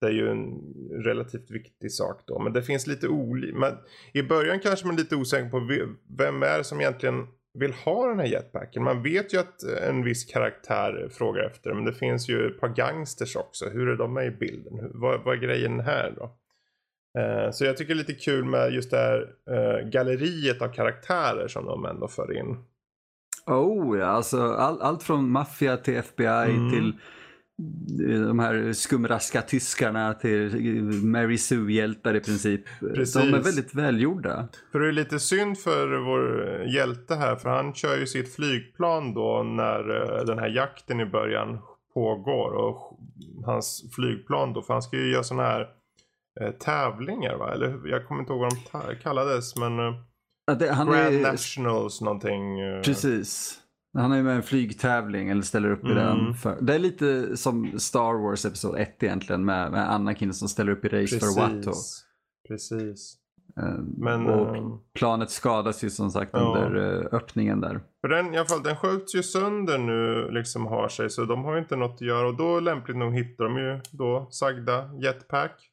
Det 0.00 0.06
är 0.06 0.10
ju 0.10 0.30
en 0.30 0.60
relativt 1.04 1.50
viktig 1.50 1.92
sak 1.92 2.20
då. 2.26 2.38
Men 2.38 2.52
det 2.52 2.62
finns 2.62 2.86
lite 2.86 3.08
olika. 3.08 3.76
I 4.12 4.22
början 4.22 4.60
kanske 4.60 4.86
man 4.86 4.94
är 4.94 4.98
lite 4.98 5.16
osäker 5.16 5.50
på 5.50 5.86
vem 6.18 6.42
är 6.42 6.58
det 6.58 6.64
som 6.64 6.80
egentligen 6.80 7.26
vill 7.54 7.72
ha 7.72 8.08
den 8.08 8.18
här 8.18 8.26
jetpacken. 8.26 8.82
Man 8.82 9.02
vet 9.02 9.34
ju 9.34 9.38
att 9.38 9.62
en 9.62 10.04
viss 10.04 10.24
karaktär 10.24 11.08
frågar 11.12 11.42
efter 11.42 11.70
det. 11.70 11.76
Men 11.76 11.84
det 11.84 11.92
finns 11.92 12.28
ju 12.28 12.46
ett 12.46 12.60
par 12.60 12.68
gangsters 12.68 13.36
också. 13.36 13.68
Hur 13.68 13.88
är 13.88 13.96
de 13.96 14.14
med 14.14 14.26
i 14.26 14.30
bilden? 14.30 14.78
Hur, 14.80 14.90
vad, 14.94 15.24
vad 15.24 15.34
är 15.36 15.40
grejen 15.40 15.80
här 15.80 16.14
då? 16.16 16.36
Eh, 17.20 17.50
så 17.50 17.64
jag 17.64 17.76
tycker 17.76 17.94
det 17.94 18.00
är 18.00 18.06
lite 18.08 18.24
kul 18.24 18.44
med 18.44 18.72
just 18.72 18.90
det 18.90 18.96
här 18.96 19.34
eh, 19.50 19.88
galleriet 19.88 20.62
av 20.62 20.68
karaktärer 20.68 21.48
som 21.48 21.64
de 21.64 21.84
ändå 21.84 22.08
för 22.08 22.36
in. 22.36 22.56
Oh 23.46 23.98
ja, 23.98 24.06
alltså 24.06 24.42
all, 24.52 24.80
allt 24.82 25.02
från 25.02 25.30
maffia 25.30 25.76
till 25.76 25.96
FBI 25.96 26.26
Mm. 26.26 26.70
till 26.70 26.88
eh, 26.88 26.94
de 28.26 28.38
här 28.38 28.72
skumraska 28.72 29.42
tyskarna 29.42 30.14
till 30.14 30.54
Mary 31.04 31.38
Sue-hjältar 31.38 32.14
i 32.16 32.20
princip. 32.20 32.60
Precis. 32.80 33.14
De 33.14 33.34
är 33.34 33.40
väldigt 33.40 33.74
välgjorda. 33.74 34.48
För 34.72 34.80
det 34.80 34.88
är 34.88 34.92
lite 34.92 35.18
synd 35.20 35.58
för 35.58 35.98
vår 35.98 36.54
hjälte 36.64 37.14
här. 37.14 37.36
För 37.36 37.48
han 37.48 37.74
kör 37.74 37.98
ju 37.98 38.06
sitt 38.06 38.34
flygplan 38.34 39.14
då 39.14 39.42
när 39.42 40.02
eh, 40.18 40.24
den 40.24 40.38
här 40.38 40.48
jakten 40.48 41.00
i 41.00 41.06
början 41.06 41.58
pågår. 41.94 42.52
Och 42.52 42.98
hans 43.44 43.84
flygplan 43.94 44.52
då. 44.52 44.62
För 44.62 44.72
han 44.72 44.82
ska 44.82 44.96
ju 44.96 45.12
göra 45.12 45.22
sådana 45.22 45.48
här 45.48 45.68
eh, 46.40 46.50
tävlingar 46.50 47.36
va? 47.36 47.52
Eller 47.52 47.88
jag 47.88 48.06
kommer 48.06 48.20
inte 48.20 48.32
ihåg 48.32 48.40
vad 48.72 48.86
de 48.88 48.96
kallades. 49.02 49.56
Men 49.56 49.78
eh, 49.78 49.94
det, 50.58 50.66
Grand 50.66 50.90
är, 50.94 51.22
Nationals 51.22 52.00
någonting. 52.00 52.56
precis. 52.84 53.61
Han 53.94 54.12
är 54.12 54.22
med 54.22 54.32
i 54.32 54.36
en 54.36 54.42
flygtävling 54.42 55.28
eller 55.28 55.42
ställer 55.42 55.70
upp 55.70 55.84
i 55.84 55.90
Mm. 55.92 55.96
den. 55.96 56.34
För, 56.34 56.58
det 56.60 56.74
är 56.74 56.78
lite 56.78 57.36
som 57.36 57.78
Star 57.78 58.22
Wars 58.22 58.44
Episod 58.44 58.78
1 58.78 59.02
egentligen 59.02 59.44
med, 59.44 59.70
med 59.72 59.92
Anakin 59.94 60.34
som 60.34 60.48
ställer 60.48 60.72
upp 60.72 60.84
i 60.84 60.88
race 60.88 61.18
för 61.18 61.40
Watto. 61.40 61.72
Precis. 62.48 63.16
Eh, 63.56 63.74
Men, 63.98 64.26
och 64.26 64.56
eh, 64.56 64.64
planet 64.94 65.30
skadas 65.30 65.84
ju 65.84 65.90
som 65.90 66.10
sagt 66.10 66.30
Ja. 66.32 66.38
under 66.40 67.00
eh, 67.00 67.06
öppningen 67.12 67.60
där. 67.60 67.80
För 68.00 68.08
den, 68.08 68.34
i 68.34 68.38
alla 68.38 68.46
fall, 68.48 68.62
den 68.62 68.76
sköts 68.76 69.14
ju 69.14 69.22
sönder 69.22 69.78
nu, 69.78 70.30
liksom 70.30 70.66
har 70.66 70.88
sig. 70.88 71.10
Så 71.10 71.24
de 71.24 71.44
har 71.44 71.52
ju 71.54 71.58
inte 71.58 71.76
något 71.76 71.94
att 71.94 72.00
göra. 72.00 72.28
Och 72.28 72.36
då 72.36 72.60
lämpligt 72.60 72.96
nog 72.96 73.14
hittar 73.14 73.44
de 73.44 73.56
ju 73.56 73.80
då 73.90 74.28
sagda 74.30 74.90
jetpack. 75.02 75.68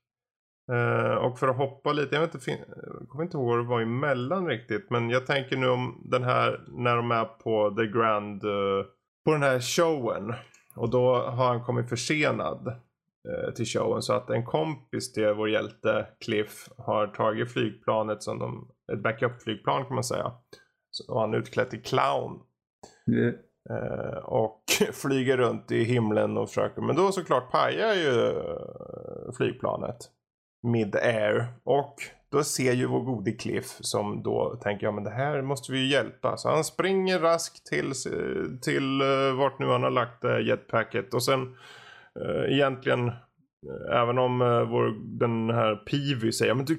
Eh, 0.69 1.13
och 1.13 1.39
för 1.39 1.47
att 1.47 1.57
hoppa 1.57 1.93
lite, 1.93 2.15
jag, 2.15 2.21
vet 2.21 2.35
inte, 2.35 2.51
jag 2.51 3.09
kommer 3.09 3.23
inte 3.23 3.37
ihåg 3.37 3.47
vad 3.47 3.57
det 3.57 3.69
var 3.69 3.81
emellan 3.81 4.47
riktigt. 4.47 4.89
Men 4.89 5.09
jag 5.09 5.25
tänker 5.25 5.57
nu 5.57 5.69
om 5.69 6.01
den 6.05 6.23
här, 6.23 6.61
när 6.67 6.95
de 6.95 7.11
är 7.11 7.25
på 7.25 7.75
The 7.77 7.85
Grand, 7.85 8.43
eh, 8.43 8.85
på 9.25 9.31
den 9.31 9.43
här 9.43 9.59
showen. 9.59 10.33
Och 10.75 10.89
då 10.89 11.15
har 11.15 11.47
han 11.47 11.63
kommit 11.63 11.89
försenad 11.89 12.67
eh, 13.29 13.53
till 13.53 13.65
showen. 13.65 14.01
Så 14.01 14.13
att 14.13 14.29
en 14.29 14.45
kompis 14.45 15.13
till 15.13 15.33
vår 15.33 15.49
hjälte 15.49 16.07
Cliff 16.19 16.69
har 16.77 17.07
tagit 17.07 17.53
flygplanet 17.53 18.23
som 18.23 18.39
de, 18.39 18.71
ett 18.93 19.03
backup-flygplan 19.03 19.85
kan 19.85 19.95
man 19.95 20.03
säga. 20.03 20.31
Så, 20.91 21.13
och 21.13 21.21
han 21.21 21.33
är 21.33 21.37
utklädd 21.37 21.69
till 21.69 21.83
clown. 21.83 22.39
Eh, 23.69 24.17
och 24.23 24.63
flyger 24.93 25.37
runt 25.37 25.71
i 25.71 25.83
himlen 25.83 26.37
och 26.37 26.49
försöker. 26.49 26.81
Men 26.81 26.95
då 26.95 27.11
såklart 27.11 27.51
pajar 27.51 27.93
ju 27.93 28.33
flygplanet. 29.37 30.11
Mid-air. 30.61 31.47
Och 31.63 31.95
då 32.31 32.43
ser 32.43 32.73
ju 32.73 32.85
vår 32.85 33.03
gode 33.03 33.31
Cliff 33.31 33.77
som 33.79 34.23
då 34.23 34.59
tänker 34.63 34.85
ja 34.85 34.91
men 34.91 35.03
det 35.03 35.09
här 35.09 35.41
måste 35.41 35.71
vi 35.71 35.79
ju 35.79 35.87
hjälpa. 35.87 36.37
Så 36.37 36.49
han 36.49 36.63
springer 36.63 37.19
raskt 37.19 37.65
till, 37.65 37.93
till 38.61 39.01
eh, 39.01 39.37
vart 39.37 39.59
nu 39.59 39.65
han 39.65 39.83
har 39.83 39.91
lagt 39.91 40.23
eh, 40.23 40.39
jetpacket. 40.39 41.13
Och 41.13 41.23
sen 41.23 41.55
eh, 42.19 42.53
egentligen 42.53 43.11
Även 43.91 44.17
om 44.17 44.39
vår, 44.69 45.17
den 45.19 45.49
här 45.49 45.75
Peavy 45.75 46.31
säger 46.31 46.53
men 46.53 46.65
du, 46.65 46.73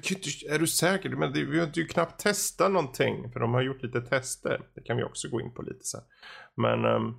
är 0.49 0.59
du 0.59 0.67
säker? 0.67 1.09
Men 1.09 1.33
vi 1.33 1.59
har 1.59 1.69
ju 1.73 1.87
knappt 1.87 2.21
testat 2.21 2.71
någonting. 2.71 3.31
För 3.31 3.39
de 3.39 3.53
har 3.53 3.61
gjort 3.61 3.83
lite 3.83 4.01
tester. 4.01 4.61
Det 4.75 4.81
kan 4.81 4.97
vi 4.97 5.03
också 5.03 5.29
gå 5.29 5.41
in 5.41 5.53
på 5.53 5.61
lite 5.61 5.85
sen. 5.85 6.01
Men 6.55 6.85
ehm, 6.85 7.13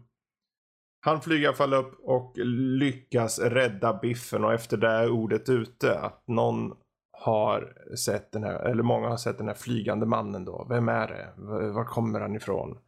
han 1.05 1.21
flyger 1.21 1.43
i 1.43 1.47
alla 1.47 1.57
fall 1.57 1.75
upp 1.75 1.95
och 2.03 2.33
lyckas 2.79 3.39
rädda 3.39 3.99
Biffen 4.03 4.45
och 4.45 4.53
efter 4.53 4.77
det 4.77 4.89
är 4.89 5.11
ordet 5.11 5.49
ute 5.49 5.99
att 5.99 6.23
någon 6.27 6.73
har 7.13 7.73
sett 7.97 8.33
den 8.33 8.45
här, 8.45 8.55
eller 8.55 8.83
många 8.83 9.09
har 9.09 9.17
sett 9.17 9.39
den 9.39 9.49
här 9.49 9.55
flygande 9.55 10.07
mannen 10.07 10.45
då. 10.45 10.67
Vem 10.69 10.89
är 10.89 11.09
det? 11.09 11.33
Var 11.73 11.85
kommer 11.85 12.21
han 12.21 12.37
ifrån? 12.37 12.79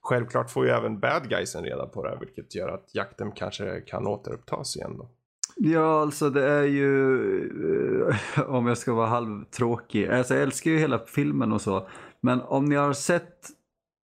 Självklart 0.00 0.50
får 0.50 0.66
ju 0.66 0.70
även 0.70 1.00
bad 1.00 1.28
guysen 1.28 1.64
reda 1.64 1.86
på 1.86 2.04
det 2.04 2.16
vilket 2.20 2.54
gör 2.54 2.68
att 2.68 2.94
jakten 2.94 3.32
kanske 3.32 3.80
kan 3.80 4.06
återupptas 4.06 4.76
igen 4.76 4.98
då. 4.98 5.08
Ja, 5.56 6.00
alltså 6.00 6.30
det 6.30 6.48
är 6.48 6.62
ju, 6.62 8.08
eh, 8.08 8.40
om 8.48 8.66
jag 8.66 8.78
ska 8.78 8.94
vara 8.94 9.06
halvtråkig, 9.06 10.08
alltså 10.08 10.34
jag 10.34 10.42
älskar 10.42 10.70
ju 10.70 10.78
hela 10.78 10.98
filmen 10.98 11.52
och 11.52 11.60
så, 11.60 11.88
men 12.20 12.40
om 12.40 12.64
ni 12.64 12.74
har 12.74 12.92
sett 12.92 13.48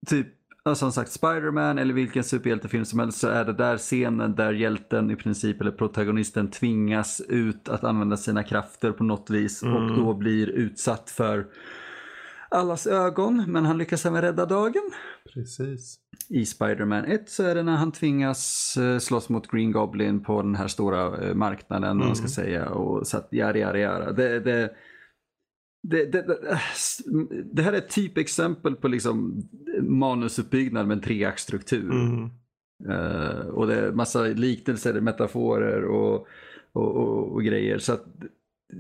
typ, 0.06 0.28
som 0.74 0.92
sagt, 0.92 1.10
Spider-Man 1.12 1.78
eller 1.78 1.94
vilken 1.94 2.24
superhjältefilm 2.24 2.84
som 2.84 2.98
helst 2.98 3.18
så 3.18 3.28
är 3.28 3.44
det 3.44 3.52
där 3.52 3.78
scenen 3.78 4.34
där 4.34 4.52
hjälten 4.52 5.10
i 5.10 5.16
princip, 5.16 5.60
eller 5.60 5.70
protagonisten 5.70 6.50
tvingas 6.50 7.20
ut 7.28 7.68
att 7.68 7.84
använda 7.84 8.16
sina 8.16 8.42
krafter 8.42 8.92
på 8.92 9.04
något 9.04 9.30
vis 9.30 9.62
och 9.62 9.68
Mm. 9.68 9.96
då 9.96 10.14
blir 10.14 10.48
utsatt 10.50 11.10
för 11.10 11.46
allas 12.50 12.86
ögon, 12.86 13.44
men 13.48 13.64
han 13.64 13.78
lyckas 13.78 14.06
även 14.06 14.22
rädda 14.22 14.46
dagen. 14.46 14.90
Precis. 15.34 15.96
I 16.28 16.46
Spider-Man 16.46 17.04
1 17.04 17.30
så 17.30 17.42
är 17.42 17.54
det 17.54 17.62
när 17.62 17.76
han 17.76 17.92
tvingas 17.92 18.74
eh, 18.76 18.98
slåss 18.98 19.28
mot 19.28 19.50
Green 19.50 19.72
Goblin 19.72 20.22
på 20.22 20.42
den 20.42 20.54
här 20.56 20.68
stora 20.68 21.28
eh, 21.28 21.34
marknaden, 21.34 21.90
mm. 21.90 22.06
man 22.06 22.16
ska 22.16 22.22
Mm. 22.22 22.28
säga. 22.30 22.68
Och 22.68 23.06
så 23.06 23.16
att, 23.16 23.28
jari, 23.30 23.60
jari, 23.60 23.80
jari. 23.80 24.14
Det, 24.16 24.40
det, 24.40 24.70
det, 25.90 26.04
det, 26.04 26.38
det, 27.52 27.62
här 27.62 27.72
är 27.72 27.78
ett 27.78 27.94
typexempel 27.94 28.76
på 28.76 28.88
liksom 28.88 29.48
manusuppbyggnad 29.80 30.86
med 30.86 30.96
en 30.96 31.02
treaktstruktur. 31.02 31.90
Mm. 31.90 32.30
Eh, 32.88 33.46
och 33.46 33.66
det 33.66 33.74
är 33.74 33.92
massa 33.92 34.22
liknelser, 34.22 35.00
metaforer 35.00 35.84
och, 35.84 36.26
och, 36.72 36.96
och, 36.96 37.32
och 37.32 37.44
grejer. 37.44 37.78
Så 37.78 37.92
att 37.92 38.04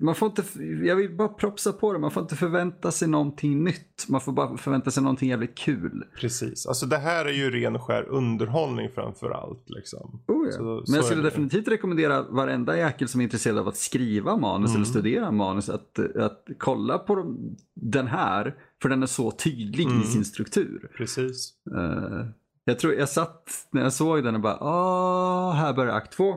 man 0.02 0.14
får 0.14 0.26
inte, 0.28 0.42
jag 0.86 0.96
vill 0.96 1.16
bara 1.16 1.28
propsa 1.28 1.72
på 1.72 1.92
det, 1.92 1.98
man 1.98 2.10
får 2.10 2.22
inte 2.22 2.36
förvänta 2.36 2.90
sig 2.90 3.08
någonting 3.08 3.64
nytt. 3.64 4.06
Man 4.08 4.20
får 4.20 4.32
bara 4.32 4.56
förvänta 4.56 4.90
sig 4.90 5.02
någonting 5.02 5.28
jävligt 5.28 5.58
kul. 5.58 6.04
Precis. 6.20 6.66
Alltså 6.66 6.86
det 6.86 6.96
här 6.98 7.24
är 7.24 7.32
ju 7.32 7.50
ren 7.50 7.76
och 7.76 7.82
skär 7.82 8.02
underhållning 8.08 8.90
framför 8.94 9.30
allt 9.30 9.64
liksom. 9.66 10.20
Oh, 10.26 10.46
ja. 10.46 10.52
Så- 10.52 10.62
Men 10.64 10.86
så 10.86 10.96
jag 10.96 11.04
skulle 11.04 11.22
definitivt 11.22 11.68
rekommendera 11.68 12.22
varenda 12.22 12.76
jäkel 12.76 13.08
som 13.08 13.20
är 13.20 13.24
intresserad 13.24 13.58
av 13.58 13.68
att 13.68 13.76
skriva 13.76 14.36
manus 14.36 14.70
Mm. 14.70 14.76
eller 14.82 14.90
studera 14.90 15.30
manus 15.30 15.68
att, 15.68 15.98
att 15.98 16.46
kolla 16.58 16.98
på 16.98 17.14
dem, 17.14 17.56
den 17.74 18.06
här. 18.06 18.54
För 18.82 18.88
den 18.88 19.02
är 19.02 19.06
så 19.06 19.30
tydlig 19.30 19.86
Mm. 19.86 20.00
i 20.02 20.04
sin 20.04 20.24
struktur. 20.24 20.90
Precis. 20.96 21.52
Eh, 21.76 22.26
jag 22.64 22.78
tror 22.78 22.94
jag 22.94 23.08
satt 23.08 23.48
när 23.72 23.82
jag 23.82 23.92
såg 23.92 24.24
den 24.24 24.34
och 24.34 24.40
bara, 24.40 24.56
ah, 24.60 25.52
här 25.52 25.72
börjar 25.74 25.92
akt 25.96 26.12
två. 26.12 26.34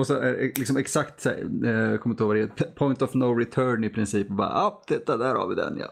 Och 0.00 0.06
så 0.06 0.14
är 0.14 0.32
det 0.32 0.58
liksom 0.58 0.76
exakt, 0.76 1.20
så 1.20 1.28
här, 1.28 1.38
eh, 1.64 1.90
jag 1.90 2.00
kommer 2.00 2.12
inte 2.14 2.22
ihåg 2.22 2.28
vad 2.28 2.36
det 2.36 2.60
är, 2.64 2.70
point 2.70 3.02
of 3.02 3.14
no 3.14 3.24
return 3.38 3.84
i 3.84 3.88
princip. 3.88 4.28
Och 4.30 4.34
bara, 4.36 4.48
ah, 4.48 4.82
titta 4.86 5.16
där 5.16 5.34
har 5.34 5.48
vi 5.48 5.54
den 5.54 5.78
ja. 5.78 5.88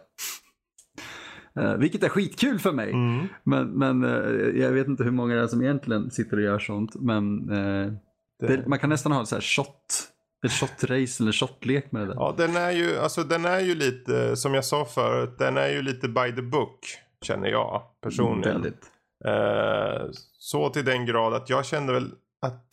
Eh, 1.62 1.74
vilket 1.76 2.02
är 2.02 2.08
skitkul 2.08 2.58
för 2.58 2.72
mig. 2.72 2.90
Mm. 2.92 3.26
Men, 3.44 3.68
men 3.70 4.04
eh, 4.04 4.60
jag 4.62 4.70
vet 4.72 4.86
inte 4.86 5.04
hur 5.04 5.10
många 5.10 5.34
det 5.34 5.40
är 5.42 5.46
som 5.46 5.62
egentligen 5.62 6.10
sitter 6.10 6.36
och 6.36 6.42
gör 6.42 6.58
sånt. 6.58 6.94
Men 6.94 7.50
eh, 7.50 7.92
Det- 8.40 8.46
det, 8.56 8.66
man 8.66 8.78
kan 8.78 8.90
nästan 8.90 9.12
ha 9.12 9.22
ett 9.22 9.28
så 9.28 9.34
här 9.36 9.42
shot, 9.42 10.08
ett 10.46 10.52
shotrace 10.52 11.22
eller 11.22 11.32
shotlek 11.32 11.92
med 11.92 12.02
det 12.02 12.06
där. 12.06 12.14
Ja, 12.14 12.34
den 12.38 12.56
är 12.56 12.70
ju, 12.70 12.96
alltså 12.98 13.24
den 13.24 13.44
är 13.44 13.60
ju 13.60 13.74
lite, 13.74 14.36
som 14.36 14.54
jag 14.54 14.64
sa 14.64 14.84
förut, 14.84 15.34
den 15.38 15.56
är 15.56 15.68
ju 15.68 15.82
lite 15.82 16.08
by 16.08 16.32
the 16.36 16.42
book. 16.42 16.78
Känner 17.22 17.48
jag 17.48 17.82
personligen. 18.02 18.52
Väldigt. 18.62 18.86
Eh, 19.24 20.06
så 20.38 20.68
till 20.68 20.84
den 20.84 21.06
grad 21.06 21.34
att 21.34 21.50
jag 21.50 21.66
kände 21.66 21.92
väl 21.92 22.10
att 22.46 22.64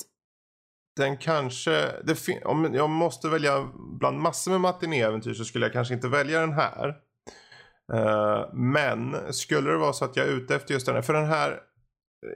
den 0.95 1.17
kanske, 1.17 1.91
om 2.45 2.73
jag 2.73 2.89
måste 2.89 3.29
välja 3.29 3.69
bland 3.99 4.19
massor 4.19 4.51
med 4.51 4.61
matinéäventyr 4.61 5.33
så 5.33 5.45
skulle 5.45 5.65
jag 5.65 5.73
kanske 5.73 5.93
inte 5.93 6.07
välja 6.07 6.39
den 6.39 6.53
här. 6.53 6.87
Eh, 7.93 8.53
men 8.53 9.33
skulle 9.33 9.71
det 9.71 9.77
vara 9.77 9.93
så 9.93 10.05
att 10.05 10.15
jag 10.15 10.27
är 10.27 10.31
ute 10.31 10.55
efter 10.55 10.73
just 10.73 10.85
den 10.85 10.95
här, 10.95 11.01
för 11.01 11.13
den 11.13 11.25
här 11.25 11.59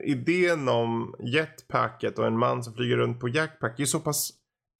idén 0.04 0.68
om 0.68 1.14
jetpacket 1.20 2.18
och 2.18 2.26
en 2.26 2.38
man 2.38 2.64
som 2.64 2.74
flyger 2.74 2.96
runt 2.96 3.20
på 3.20 3.28
jackpack 3.28 3.80
är 3.80 3.84
så 3.84 4.00
pass 4.00 4.30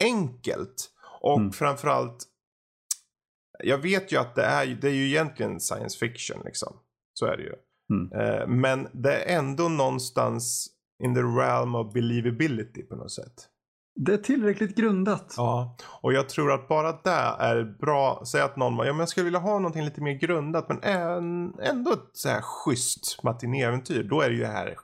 enkelt. 0.05 0.91
Och 1.21 1.39
Mm. 1.39 1.53
framförallt, 1.53 2.25
jag 3.65 3.79
vet 3.79 4.13
ju 4.13 4.17
att 4.17 4.35
det 4.35 4.43
är, 4.45 4.67
det 4.67 4.89
är 4.89 4.93
ju 4.93 5.07
egentligen 5.09 5.61
science 5.61 5.99
fiction 5.99 6.43
liksom. 6.45 6.77
Så 7.15 7.27
är 7.27 7.37
det 7.37 7.43
ju. 7.43 7.55
Mm. 7.93 8.13
Eh, 8.13 8.47
men 8.47 8.89
det 8.93 9.15
är 9.15 9.39
ändå 9.39 9.69
någonstans 9.69 10.69
in 11.05 11.15
the 11.15 11.21
realm 11.21 11.75
of 11.75 11.93
believability 11.93 12.83
på 12.83 12.97
något 12.97 13.13
sätt. 13.13 13.49
Det 14.05 14.13
är 14.13 14.19
tillräckligt 14.19 14.77
grundat. 14.77 15.35
Ja, 15.37 15.77
och 16.03 16.13
jag 16.13 16.29
tror 16.29 16.53
att 16.53 16.69
bara 16.69 16.93
det 16.93 17.11
är 17.45 17.65
bra. 17.65 18.23
Säg 18.27 18.41
att 18.41 18.57
någon 18.57 18.77
bara, 18.77 18.87
ja 18.87 18.93
men 18.93 19.01
jag 19.01 19.09
skulle 19.09 19.25
vilja 19.25 19.39
ha 19.39 19.59
någonting 19.59 19.85
lite 19.85 20.01
mer 20.01 20.13
grundat 20.13 20.69
men 20.69 20.83
en, 20.83 21.55
ändå 21.61 21.93
ett 21.93 22.11
så 22.13 22.29
här 22.29 22.41
schysst 22.41 23.23
matinéäventyr. 23.23 24.03
Då 24.03 24.21
är 24.21 24.31
det 24.31 24.37
ju 24.37 24.45
här 24.45 24.77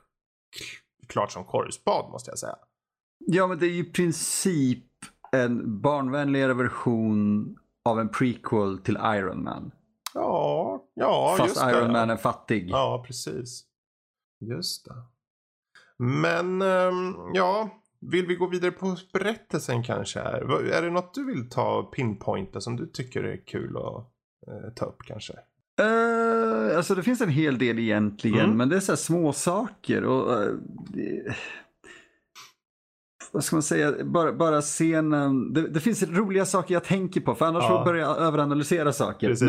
klart 1.07 1.31
som 1.31 1.45
korvspad 1.45 2.11
måste 2.11 2.31
jag 2.31 2.39
säga. 2.39 2.55
Ja, 3.17 3.47
men 3.47 3.59
det 3.59 3.65
är 3.65 3.69
ju 3.69 3.79
i 3.79 3.91
princip 3.91 4.85
en 5.31 5.81
barnvänligare 5.81 6.53
version 6.53 7.55
av 7.85 7.99
en 7.99 8.09
prequel 8.09 8.77
till 8.77 8.97
Iron 9.03 9.43
Man. 9.43 9.71
Ja, 10.13 10.83
ja 10.93 11.35
Fast 11.37 11.49
just 11.49 11.65
det. 11.65 11.71
Iron 11.71 11.91
Man 11.91 12.09
är 12.09 12.17
fattig. 12.17 12.69
Ja, 12.69 13.03
precis. 13.07 13.63
Just 14.39 14.85
det. 14.85 14.95
Men 15.97 16.61
ehm, 16.61 17.15
ja, 17.33 17.69
vill 18.11 18.25
vi 18.27 18.35
gå 18.35 18.47
vidare 18.47 18.71
på 18.71 18.95
berättelsen 19.13 19.83
kanske? 19.83 20.19
Här? 20.19 20.69
Är 20.71 20.81
det 20.81 20.89
något 20.91 21.13
du 21.13 21.25
vill 21.25 21.49
ta 21.49 21.83
pinpointa 21.83 22.61
som 22.61 22.75
du 22.75 22.85
tycker 22.85 23.23
är 23.23 23.37
kul 23.45 23.77
att 23.77 24.03
eh, 24.47 24.73
ta 24.75 24.85
upp 24.85 25.03
kanske? 25.05 25.33
Eh, 25.81 26.77
alltså 26.77 26.95
det 26.95 27.03
finns 27.03 27.21
en 27.21 27.29
hel 27.29 27.57
del 27.57 27.79
egentligen, 27.79 28.39
Mm. 28.45 28.57
men 28.57 28.69
det 28.69 28.75
är 28.75 28.79
så 28.79 28.91
här 28.91 28.97
små 28.97 29.33
saker 29.33 30.03
och 30.03 30.43
eh, 30.43 30.53
det, 30.93 31.35
vad 33.31 33.43
ska 33.43 33.55
man 33.55 33.63
säga, 33.63 33.93
bara, 34.03 34.33
bara 34.33 34.61
scenen, 34.61 35.53
det, 35.53 35.67
det 35.67 35.79
finns 35.79 36.03
roliga 36.03 36.45
saker 36.45 36.73
jag 36.73 36.83
tänker 36.83 37.21
på 37.21 37.35
för 37.35 37.45
annars 37.45 37.63
Ja. 37.63 37.83
får 37.85 37.97
jag 37.97 38.17
överanalysera 38.17 38.93
saker. 38.93 39.27
Precis. 39.27 39.47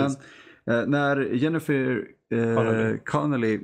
Men 0.64 0.78
eh, 0.80 0.86
när 0.86 1.16
Jennifer 1.20 2.04
Connelly. 2.54 2.98
Connelly 2.98 3.60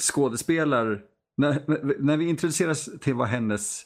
skådespelar, 0.00 1.02
när, 1.36 1.62
när 2.02 2.16
vi 2.16 2.28
introduceras 2.28 2.88
till 3.00 3.14
vad 3.14 3.28
hennes 3.28 3.85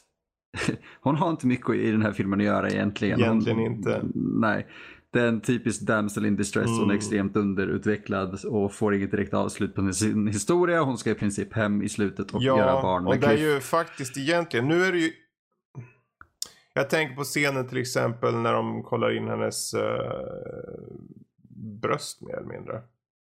hon 1.01 1.15
har 1.15 1.29
inte 1.29 1.47
mycket 1.47 1.75
i 1.75 1.91
den 1.91 2.01
här 2.01 2.11
filmen 2.11 2.39
att 2.39 2.45
göra 2.45 2.69
egentligen. 2.69 3.19
Egentligen 3.19 3.59
hon, 3.59 3.67
inte. 3.67 4.01
Nej. 4.15 4.67
Det 5.13 5.19
är 5.19 5.27
en 5.27 5.41
typisk 5.41 5.81
damsel 5.81 6.25
in 6.25 6.35
distress. 6.35 6.67
Hon 6.67 6.77
är 6.79 6.83
Mm. 6.83 6.95
extremt 6.95 7.35
underutvecklad 7.35 8.45
och 8.45 8.73
får 8.73 8.95
inget 8.95 9.11
direkt 9.11 9.33
avslut 9.33 9.75
på 9.75 9.93
sin 9.93 10.27
historia. 10.27 10.81
Hon 10.81 10.97
ska 10.97 11.11
i 11.11 11.15
princip 11.15 11.53
hem 11.53 11.83
i 11.83 11.89
slutet 11.89 12.31
och 12.31 12.43
göra 12.43 12.81
barn 12.81 13.07
och 13.07 13.11
med 13.13 13.21
det 13.21 13.27
är 13.27 13.53
ju 13.53 13.59
faktiskt 13.59 14.17
egentligen, 14.17 14.67
nu 14.67 14.83
är 14.83 14.91
det 14.91 14.99
ju 14.99 15.11
Jag 16.73 16.89
tänker 16.89 17.15
på 17.15 17.23
scenen 17.23 17.67
till 17.67 17.77
exempel 17.77 18.35
när 18.35 18.53
de 18.53 18.83
kollar 18.83 19.17
in 19.17 19.27
hennes 19.27 19.73
uh, 19.73 19.81
bröst 21.81 22.21
mer 22.21 22.35
eller 22.37 22.47
mindre. 22.47 22.81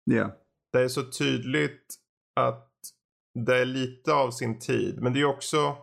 Ja. 0.04 0.38
Det 0.74 0.80
är 0.80 0.88
så 0.88 1.04
tydligt 1.04 1.96
att 2.36 2.70
det 3.40 3.58
är 3.58 3.66
lite 3.66 4.14
av 4.14 4.32
sin 4.32 4.60
tid. 4.60 5.02
Men 5.02 5.14
det 5.14 5.22
är 5.22 5.26
också... 5.26 5.76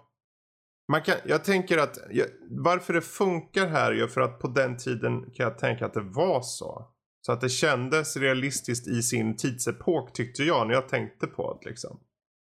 Man 0.90 1.03
kan, 1.03 1.14
jag 1.24 1.44
tänker 1.44 1.79
att 1.79 1.98
jag, 2.11 2.26
varför 2.50 2.92
det 2.92 3.00
funkar 3.00 3.66
här 3.66 3.92
är 3.92 4.07
för 4.07 4.20
att 4.20 4.38
på 4.38 4.48
den 4.48 4.76
tiden 4.76 5.22
kan 5.22 5.44
jag 5.44 5.59
tänka 5.59 5.87
att 5.87 5.94
det 5.94 6.00
var 6.00 6.42
så. 6.42 6.87
Så 7.20 7.33
att 7.33 7.40
det 7.40 7.48
kändes 7.48 8.16
realistiskt 8.16 8.88
i 8.88 9.03
sin 9.03 9.37
tidsepok 9.37 10.12
tyckte 10.12 10.42
jag 10.42 10.66
när 10.66 10.74
jag 10.74 10.88
tänkte 10.88 11.26
på 11.26 11.59
det 11.62 11.68
liksom. 11.68 12.00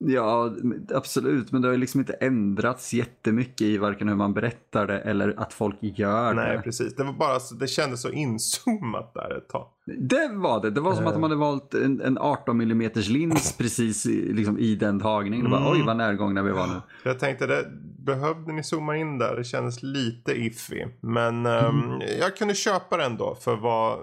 Ja, 0.04 0.52
absolut. 0.94 1.52
Men 1.52 1.62
det 1.62 1.68
har 1.68 1.74
ju 1.74 1.80
liksom 1.80 2.00
inte 2.00 2.14
ändrats 2.14 2.94
jättemycket 2.94 3.62
i 3.62 3.78
varken 3.78 4.08
hur 4.08 4.16
man 4.16 4.34
berättar 4.34 4.88
det 4.88 5.00
eller 5.00 5.34
att 5.38 5.54
folk 5.54 5.76
gör 5.82 6.34
Nej, 6.34 6.58
det. 6.58 6.62
precis. 6.64 6.96
Det 6.96 7.04
var 7.04 7.14
bara 7.14 7.40
så, 7.40 7.56
det 7.56 7.68
kändes 7.68 8.02
så 8.02 8.10
inzoomat 8.10 9.14
där 9.14 9.38
ett 9.38 9.50
tag. 9.50 9.68
Det 9.86 10.30
var 10.34 10.62
det. 10.62 10.70
Det 10.72 10.82
var 10.82 10.94
som 10.96 11.08
att 11.08 11.14
de 11.14 11.24
Eh. 11.24 11.30
hade 11.30 11.36
valt 11.36 11.74
en, 11.74 12.02
en 12.02 12.18
18 12.18 12.62
mm 12.62 12.92
lins 12.96 13.58
precis 13.58 14.06
i, 14.06 14.34
liksom, 14.34 14.60
i 14.60 14.76
den 14.76 15.00
tagningen. 15.00 15.44
Det 15.44 15.50
bara, 15.52 15.62
Mm. 15.62 15.74
Oj, 15.74 15.84
vad 15.86 15.98
närgångna 15.98 16.44
vi 16.44 16.52
var 16.52 16.68
nu. 16.68 16.74
Jag 17.04 17.20
tänkte, 17.20 17.48
det, 17.48 17.66
behövde 18.06 18.52
ni 18.54 18.64
zooma 18.64 18.98
in 18.98 19.18
där? 19.18 19.36
Det 19.36 19.44
kändes 19.44 19.84
lite 19.84 20.32
iffy. 20.32 20.86
Men 21.02 21.46
ehm, 21.46 22.02
jag 22.20 22.36
kunde 22.38 22.54
köpa 22.56 22.98
den 22.98 23.18
då 23.18 23.36
för 23.36 23.56
vad, 23.56 24.00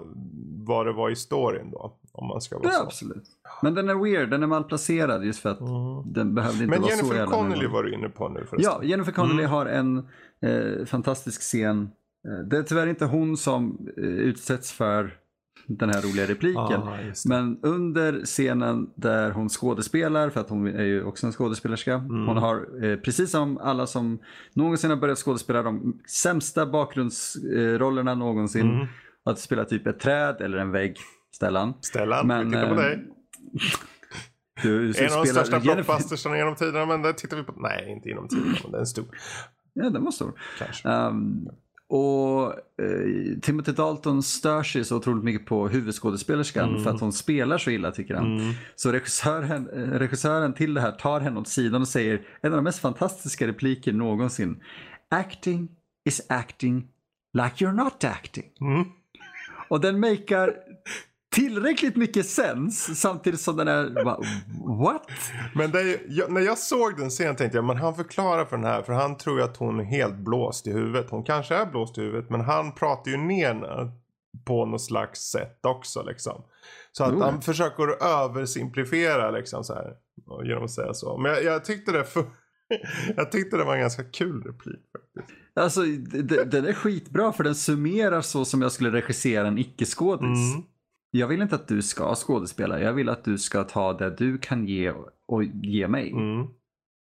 vad 0.65 0.85
det 0.85 0.91
var 0.93 1.09
i 1.09 1.15
storyn 1.15 1.71
då. 1.71 1.95
Om 2.21 2.27
man 2.27 2.41
ska 2.41 2.57
vara 2.57 2.67
är 2.69 2.71
så. 2.71 2.83
absolut. 2.83 3.23
Men 3.61 3.73
den 3.73 3.89
är 3.89 3.95
weird. 4.03 4.29
Den 4.29 4.43
är 4.43 4.47
malplacerad 4.47 5.25
just 5.25 5.39
för 5.39 5.49
att 5.49 5.59
Mm. 5.59 6.13
den 6.13 6.35
behövde 6.35 6.63
inte 6.63 6.69
Men 6.69 6.81
vara 6.81 6.91
så 6.91 6.97
Jennifer 6.97 7.15
jävla 7.19 7.35
Connelly 7.35 7.67
var 7.67 7.83
du 7.83 7.93
inne 7.93 8.09
på 8.09 8.29
nu 8.29 8.45
förresten. 8.49 8.61
Ja, 8.81 8.83
Jennifer 8.83 9.11
Connelly 9.11 9.39
Mm. 9.43 9.51
har 9.51 9.65
en 9.65 9.97
eh, 10.41 10.85
fantastisk 10.85 11.41
scen. 11.41 11.81
Eh, 12.27 12.45
Det 12.47 12.57
är 12.57 12.63
tyvärr 12.63 12.87
inte 12.87 13.05
hon 13.05 13.37
som 13.37 13.87
eh, 13.97 14.03
utsätts 14.03 14.71
för 14.71 15.13
den 15.67 15.89
här 15.89 16.01
roliga 16.01 16.25
repliken. 16.27 16.61
Ah. 16.81 16.97
Men 17.29 17.59
under 17.63 18.25
scenen 18.25 18.89
där 18.95 19.31
hon 19.31 19.49
skådespelar, 19.49 20.29
för 20.29 20.39
att 20.39 20.49
hon 20.49 20.67
är 20.67 20.83
ju 20.83 21.03
också 21.03 21.25
en 21.27 21.31
skådespelerska. 21.33 21.93
Mm. 21.93 22.27
Hon 22.27 22.37
har, 22.37 22.85
eh, 22.85 22.95
precis 22.97 23.31
som 23.31 23.57
alla 23.57 23.87
som 23.87 24.19
någonsin 24.53 24.89
har 24.89 24.97
börjat 24.97 25.17
skådespela, 25.17 25.63
de 25.63 25.99
sämsta 26.07 26.65
bakgrundsrollerna 26.65 28.15
någonsin. 28.15 28.69
Mm. 28.75 28.87
Att 29.25 29.39
spela 29.39 29.65
typ 29.65 29.87
ett 29.87 29.99
träd 29.99 30.35
eller 30.41 30.57
en 30.57 30.71
vägg, 30.71 30.97
Stellan. 31.35 31.73
Stellan, 31.81 32.27
Men, 32.27 32.45
vi 32.49 32.51
tittar 32.55 32.67
på 32.75 32.81
eh, 32.81 32.87
dig. 32.87 33.07
Du, 34.63 34.85
En 34.97 35.13
av 35.13 35.25
de 35.25 35.31
största 35.31 35.59
blockbustersarna 35.59 36.37
genom 36.37 36.55
tiderna, 36.55 36.85
men 36.85 37.01
det 37.01 37.13
tittar 37.13 37.37
vi 37.37 37.43
på. 37.43 37.53
Nej, 37.57 37.91
inte 37.91 38.09
genom 38.09 38.27
tiderna, 38.27 38.57
men 38.63 38.71
den 38.71 38.81
är 38.81 38.85
stor. 38.85 39.05
Ja, 39.73 39.89
den 39.89 40.03
var 40.03 40.11
stor. 40.11 40.33
Kanske. 40.57 40.89
Um, 40.89 41.49
och 41.89 42.53
eh, 42.53 43.39
Timothy 43.41 43.71
Dalton 43.71 44.23
stör 44.23 44.63
sig 44.63 44.85
så 44.85 44.97
otroligt 44.97 45.23
mycket 45.23 45.45
på 45.45 45.67
huvudskådespelerskan 45.67 46.69
Mm. 46.69 46.83
för 46.83 46.91
att 46.91 47.01
hon 47.01 47.13
spelar 47.13 47.57
så 47.57 47.71
illa 47.71 47.91
tycker 47.91 48.15
han. 48.15 48.39
Mm. 48.39 48.53
Så 48.75 48.91
regissören, 48.91 49.69
eh, 49.69 49.99
regissören 49.99 50.53
till 50.53 50.73
det 50.73 50.81
här 50.81 50.91
tar 50.91 51.19
henne 51.19 51.39
åt 51.39 51.47
sidan 51.47 51.81
och 51.81 51.87
säger 51.87 52.21
en 52.41 52.51
av 52.51 52.57
de 52.57 52.63
mest 52.63 52.79
fantastiska 52.79 53.47
repliker 53.47 53.93
någonsin. 53.93 54.63
Acting 55.09 55.69
is 56.05 56.21
acting 56.29 56.87
like 57.33 57.65
you're 57.65 57.73
not 57.83 58.03
acting. 58.03 58.45
Mm. 58.61 58.85
Och 59.69 59.81
den 59.81 59.99
makar 59.99 60.53
tillräckligt 61.39 61.95
mycket 61.95 62.25
sens 62.25 62.99
samtidigt 63.01 63.39
som 63.39 63.57
den 63.57 63.67
är 63.67 64.03
what? 64.83 65.07
Men 65.55 65.75
är, 65.75 65.97
jag, 66.07 66.31
när 66.31 66.41
jag 66.41 66.57
såg 66.57 66.97
den 66.97 67.09
scenen 67.09 67.35
tänkte 67.35 67.57
jag, 67.57 67.65
men 67.65 67.77
han 67.77 67.95
förklarar 67.95 68.45
för 68.45 68.57
den 68.57 68.65
här, 68.65 68.81
för 68.81 68.93
han 68.93 69.17
tror 69.17 69.37
ju 69.37 69.43
att 69.43 69.57
hon 69.57 69.79
är 69.79 69.83
helt 69.83 70.15
blåst 70.15 70.67
i 70.67 70.71
huvudet. 70.71 71.09
Hon 71.09 71.23
kanske 71.23 71.55
är 71.55 71.65
blåst 71.65 71.97
i 71.97 72.01
huvudet, 72.01 72.29
men 72.29 72.41
han 72.41 72.71
pratar 72.71 73.11
ju 73.11 73.17
ner 73.17 73.47
henne 73.47 73.91
på 74.45 74.65
något 74.65 74.81
slags 74.81 75.19
sätt 75.19 75.59
också 75.65 76.03
liksom. 76.03 76.43
Så 76.91 77.03
att 77.03 77.13
Jo. 77.13 77.21
han 77.21 77.41
försöker 77.41 78.03
översimplifiera 78.03 79.31
liksom 79.31 79.63
så 79.63 79.73
här. 79.73 79.93
Genom 80.45 80.63
att 80.63 80.71
säga 80.71 80.93
så. 80.93 81.17
Men 81.17 81.31
jag, 81.31 81.43
jag 81.43 81.65
tyckte 81.65 81.91
det 81.91 82.03
för... 82.03 82.23
Jag 83.15 83.31
tyckte 83.31 83.57
det 83.57 83.63
var 83.63 83.73
en 83.75 83.81
ganska 83.81 84.03
kul 84.03 84.43
replik 84.43 84.85
faktiskt. 84.91 85.39
Alltså 85.55 85.81
den 86.45 86.65
är 86.65 86.73
skitbra 86.73 87.31
för 87.33 87.43
den 87.43 87.55
summerar 87.55 88.21
så 88.21 88.45
som 88.45 88.61
jag 88.61 88.71
skulle 88.71 88.91
regissera 88.91 89.47
en 89.47 89.57
icke-skådis. 89.57 90.53
Mm. 90.53 90.63
Jag 91.11 91.27
vill 91.27 91.41
inte 91.41 91.55
att 91.55 91.67
du 91.67 91.81
ska 91.81 92.15
skådespela. 92.15 92.79
Jag 92.79 92.93
vill 92.93 93.09
att 93.09 93.23
du 93.23 93.37
ska 93.37 93.63
ta 93.63 93.93
det 93.93 94.09
du 94.09 94.37
kan 94.37 94.67
ge 94.67 94.93
och 95.27 95.43
ge 95.43 95.87
mig. 95.87 96.11
Mm. 96.11 96.47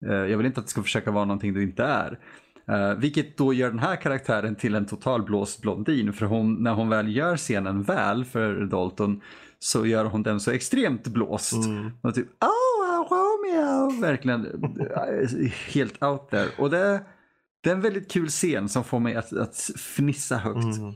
Eh, 0.06 0.32
Jag 0.32 0.38
vill 0.38 0.46
inte 0.46 0.60
att 0.60 0.66
det 0.66 0.72
ska 0.72 0.84
försöka 0.84 1.12
vara 1.12 1.26
någonting 1.26 1.54
du 1.54 1.64
inte 1.64 1.84
är. 1.84 2.20
Eh, 2.68 2.94
vilket 2.98 3.38
då 3.38 3.54
gör 3.54 3.70
den 3.70 3.80
här 3.80 3.96
karaktären 3.96 4.56
till 4.56 4.76
en 4.76 4.86
totalblåst 4.86 5.62
blondin. 5.62 6.14
För 6.14 6.26
hon, 6.26 6.64
när 6.64 6.74
hon 6.74 6.90
väl 6.90 7.16
gör 7.16 7.38
scenen 7.38 7.84
väl 7.84 8.26
för 8.26 8.66
Dalton 8.66 9.22
så 9.60 9.86
gör 9.86 10.06
hon 10.06 10.24
den 10.24 10.40
så 10.40 10.52
extremt 10.52 11.08
blåst. 11.08 11.66
Mm. 11.66 11.92
Och 12.02 12.16
typ 12.16 12.28
oh, 12.44 13.08
Romeo! 13.10 14.02
Verkligen 14.02 14.46
eh, 14.46 15.52
helt 15.74 16.04
out 16.04 16.30
there. 16.30 16.48
Och 16.58 16.70
det, 16.70 17.02
det 17.64 17.70
är 17.70 17.74
en 17.74 17.82
väldigt 17.82 18.12
kul 18.12 18.28
scen 18.28 18.70
som 18.70 18.84
får 18.84 19.00
mig 19.00 19.16
att, 19.16 19.34
att 19.34 19.56
fnissa 19.78 20.38
högt. 20.38 20.78
Mm. 20.78 20.90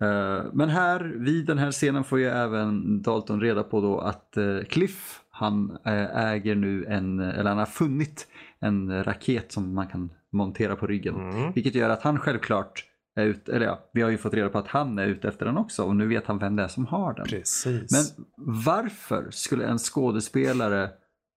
Eh, 0.00 0.44
men 0.52 0.68
här, 0.68 1.00
vid 1.16 1.46
den 1.46 1.58
här 1.58 1.72
scenen 1.72 2.04
får 2.04 2.18
ju 2.18 2.26
även 2.26 3.02
Dalton 3.02 3.40
reda 3.40 3.62
på 3.62 3.80
då 3.80 3.98
att 3.98 4.36
eh, 4.36 4.58
Cliff, 4.68 5.20
han 5.30 5.78
eh, 5.84 6.16
äger 6.16 6.54
nu 6.54 6.84
en, 6.84 7.20
eller 7.20 7.48
han 7.48 7.58
har 7.58 7.66
funnit 7.66 8.26
en 8.60 9.04
raket 9.04 9.52
som 9.52 9.74
man 9.74 9.86
kan 9.86 10.10
montera 10.32 10.76
på 10.76 10.86
ryggen. 10.86 11.14
Mm. 11.14 11.52
Vilket 11.52 11.74
gör 11.74 11.90
att 11.90 12.02
han 12.02 12.18
självklart 12.18 12.84
är 13.16 13.24
ute, 13.24 13.52
eller 13.52 13.66
ja, 13.66 13.90
vi 13.92 14.02
har 14.02 14.10
ju 14.10 14.18
fått 14.18 14.34
reda 14.34 14.48
på 14.48 14.58
att 14.58 14.68
han 14.68 14.98
är 14.98 15.06
ute 15.06 15.28
efter 15.28 15.46
den 15.46 15.56
också 15.56 15.82
och 15.82 15.96
nu 15.96 16.06
vet 16.06 16.26
han 16.26 16.38
vem 16.38 16.56
det 16.56 16.62
är 16.62 16.68
som 16.68 16.86
har 16.86 17.14
den. 17.14 17.26
Precis. 17.26 17.92
Men 17.92 18.26
varför 18.64 19.30
skulle 19.30 19.66
en 19.66 19.78
skådespelare 19.78 20.90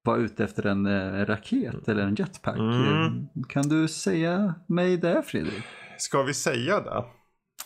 vara 0.03 0.17
ute 0.17 0.43
efter 0.43 0.65
en 0.65 0.85
eh, 0.85 1.25
raket 1.25 1.87
eller 1.87 2.01
en 2.03 2.15
jetpack? 2.15 2.57
Mm. 2.57 2.83
Eh, 3.05 3.11
Kan 3.49 3.63
du 3.69 3.87
säga 3.87 4.53
mig 4.67 4.97
det 4.97 5.23
Fredrik? 5.25 5.63
Ska 5.97 6.23
vi 6.23 6.33
säga 6.33 6.79
det? 6.79 7.03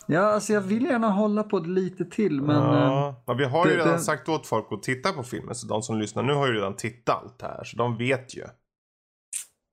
Ja, 0.08 0.20
alltså 0.20 0.52
jag 0.52 0.60
vill 0.60 0.84
gärna 0.84 1.08
hålla 1.08 1.42
på 1.42 1.60
det 1.60 1.68
lite 1.68 2.04
till 2.04 2.42
men... 2.42 2.56
eh, 2.56 2.62
ja. 2.80 3.22
ja, 3.26 3.34
vi 3.34 3.44
har 3.44 3.66
ju 3.66 3.72
det- 3.72 3.78
redan 3.78 3.92
det- 3.92 3.98
sagt 4.00 4.28
åt 4.28 4.46
folk 4.46 4.66
att 4.70 4.82
titta 4.82 5.12
på 5.12 5.22
filmen. 5.22 5.54
Så 5.54 5.66
de 5.66 5.82
som 5.82 5.98
lyssnar 5.98 6.22
nu 6.22 6.32
har 6.34 6.46
ju 6.46 6.52
redan 6.52 6.76
tittat 6.76 7.22
allt 7.22 7.38
det 7.38 7.46
här. 7.46 7.64
Så 7.64 7.76
de 7.76 7.96
vet 7.96 8.36
ju. 8.36 8.40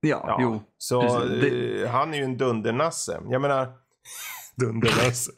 Ja, 0.00 0.24
Ja, 0.26 0.38
jo. 0.40 0.62
så 0.78 1.02
precis. 1.02 1.40
Det- 1.40 1.82
eh, 1.84 1.90
han 1.90 2.14
är 2.14 2.18
ju 2.18 2.24
en 2.24 2.36
dundernasse. 2.38 3.20
Jag 3.28 3.42
menar, 3.42 3.72
dundernasse. 4.56 5.30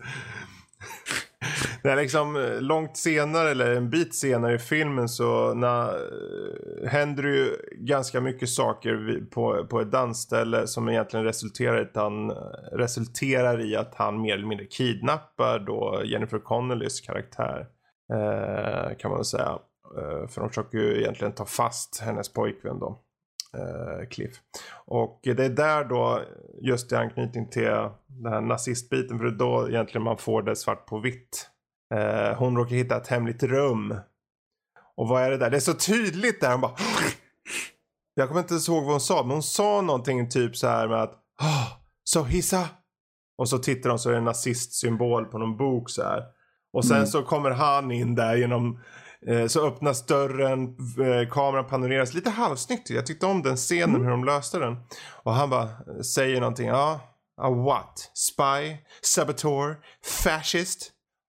Det 1.87 1.93
är 1.93 1.97
liksom 1.97 2.37
eh, 2.37 2.61
långt 2.61 2.97
senare 2.97 3.51
eller 3.51 3.77
en 3.77 3.91
bit 3.91 4.15
senare 4.15 4.55
i 4.55 4.59
filmen 4.59 5.09
så 5.09 5.55
när, 5.55 5.89
eh, 5.89 6.89
händer 6.89 7.23
det 7.23 7.29
ju 7.29 7.57
ganska 7.73 8.21
mycket 8.21 8.49
saker 8.49 9.21
på, 9.31 9.67
på 9.67 9.81
ett 9.81 9.91
dansställe 9.91 10.67
som 10.67 10.89
egentligen 10.89 11.25
resulterar 11.25 11.81
i, 11.81 11.83
att 11.83 11.97
han, 11.97 12.31
eh, 12.31 12.37
resulterar 12.73 13.61
i 13.61 13.77
att 13.77 13.95
han 13.95 14.21
mer 14.21 14.35
eller 14.35 14.47
mindre 14.47 14.67
kidnappar 14.67 15.59
då 15.59 16.03
Jennifer 16.05 16.39
Connellys 16.39 17.01
karaktär. 17.01 17.67
Eh, 18.13 18.97
kan 18.97 19.11
man 19.11 19.19
väl 19.19 19.25
säga. 19.25 19.59
Eh, 19.99 20.29
för 20.29 20.41
de 20.41 20.49
försöker 20.49 20.79
ju 20.79 21.01
egentligen 21.01 21.33
ta 21.33 21.45
fast 21.45 22.01
hennes 22.01 22.33
pojkvän 22.33 22.79
då. 22.79 23.01
Eh, 23.55 24.09
Cliff. 24.09 24.37
Och 24.87 25.21
det 25.23 25.45
är 25.45 25.49
där 25.49 25.85
då, 25.85 26.21
just 26.63 26.93
i 26.93 26.97
anknytning 26.97 27.51
till 27.51 27.63
den 28.07 28.33
här 28.33 28.41
nazistbiten, 28.41 29.19
för 29.19 29.25
det 29.25 29.31
är 29.31 29.39
då 29.39 29.69
egentligen 29.69 30.05
man 30.05 30.19
får 30.19 30.43
det 30.43 30.57
svart 30.57 30.87
på 30.87 30.99
vitt. 30.99 31.51
Eh, 31.95 32.39
hon 32.39 32.57
råkar 32.57 32.77
hitta 32.77 32.97
ett 32.97 33.09
hemligt 33.09 33.43
rum. 33.43 33.95
Och 34.97 35.09
vad 35.09 35.23
är 35.23 35.31
det 35.31 35.37
där? 35.37 35.51
Det 35.51 35.57
är 35.57 35.61
så 35.61 35.75
tydligt 35.75 36.41
där. 36.41 36.53
Hon 36.53 36.61
bara... 36.61 36.75
Jag 38.15 38.29
kommer 38.29 38.41
inte 38.41 38.55
ens 38.55 38.69
ihåg 38.69 38.83
vad 38.85 38.93
hon 38.93 39.01
sa, 39.01 39.23
men 39.23 39.31
hon 39.31 39.43
sa 39.43 39.81
någonting 39.81 40.29
typ 40.31 40.57
så 40.57 40.69
här 40.69 40.89
med 40.89 41.03
att 41.03 41.13
oh, 41.41 41.69
Så 42.05 42.25
hissa. 42.25 42.69
Och 43.39 43.49
så 43.49 43.59
tittar 43.59 43.89
de 43.91 43.99
så 43.99 44.09
är 44.09 44.13
det 44.13 44.19
en 44.19 44.25
nazistsymbol 44.25 45.25
på 45.25 45.39
någon 45.39 45.57
bok 45.57 45.91
så 45.91 46.03
här. 46.03 46.23
Och 46.73 46.85
sen 46.85 46.97
Mm. 46.97 47.07
så 47.07 47.23
kommer 47.23 47.51
han 47.51 47.91
in 47.91 48.15
där 48.15 48.37
genom 48.37 48.81
eh, 49.29 49.47
så 49.47 49.67
öppnas 49.67 50.07
dörren, 50.07 50.63
eh, 51.01 51.29
kameran 51.31 51.67
panoreras 51.67 52.15
lite 52.15 52.31
halvsnyggt. 52.31 52.91
Jag 52.91 53.07
tyckte 53.07 53.27
om 53.27 53.43
den 53.43 53.57
scenen 53.57 54.03
hur 54.03 54.11
de 54.11 54.25
löste 54.25 54.59
den. 54.59 54.77
Och 55.23 55.33
han 55.33 55.51
bara 55.51 55.69
säger 56.03 56.41
någonting. 56.41 56.67
Ja, 56.69 57.01
a 57.41 57.51
what? 57.51 58.11
Spy? 58.15 58.77
Saboteur? 59.03 59.77
Fascist? 60.23 60.93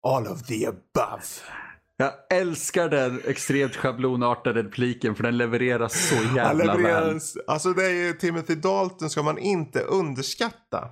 All 0.07 0.27
of 0.27 0.43
the 0.43 0.65
above. 0.65 1.23
Jag 1.97 2.11
älskar 2.39 2.89
den 2.89 3.21
extremt 3.27 3.75
schablonartade 3.75 4.63
repliken 4.63 5.15
för 5.15 5.23
den 5.23 5.37
levereras 5.37 6.09
så 6.09 6.15
Han 6.15 6.35
jävla 6.35 6.77
väl. 6.77 7.19
alltså 7.47 7.73
det 7.73 7.85
är 7.85 8.07
ju 8.07 8.13
Timothy 8.13 8.55
Dalton 8.55 9.09
ska 9.09 9.23
man 9.23 9.37
inte 9.37 9.79
underskatta. 9.79 10.89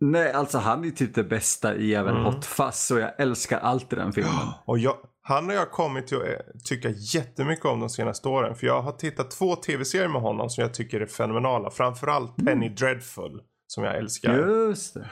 Nej, 0.00 0.32
alltså 0.32 0.58
han 0.58 0.84
är 0.84 0.90
typ 0.90 1.14
det 1.14 1.24
bästa 1.24 1.74
i 1.76 1.94
även 1.94 2.16
Mm. 2.16 2.24
Hot 2.24 2.44
Fuzz 2.44 2.90
och 2.90 3.00
jag 3.00 3.20
älskar 3.20 3.58
allt 3.58 3.92
i 3.92 3.96
den 3.96 4.12
filmen. 4.12 4.32
Och 4.66 4.78
jag, 4.78 4.96
han 5.22 5.46
och 5.48 5.54
jag 5.54 5.58
har 5.58 5.66
kommit 5.66 6.06
till 6.06 6.16
att 6.16 6.22
eh, 6.28 6.34
tycka 6.64 6.88
jättemycket 7.14 7.64
om 7.64 7.80
de 7.80 7.88
senaste 7.90 8.28
åren. 8.28 8.54
För 8.56 8.66
jag 8.66 8.82
har 8.82 8.92
tittat 8.92 9.30
två 9.30 9.56
tv-serier 9.56 10.08
med 10.08 10.22
honom 10.22 10.50
som 10.50 10.62
jag 10.62 10.74
tycker 10.74 11.00
är 11.00 11.06
fenomenala. 11.06 11.70
Framförallt 11.70 12.36
Penny 12.36 12.68
Dreadful. 12.68 13.40
Som 13.66 13.84
jag 13.84 13.96
älskar. 13.96 14.34
Just 14.48 14.94
det. 14.94 15.08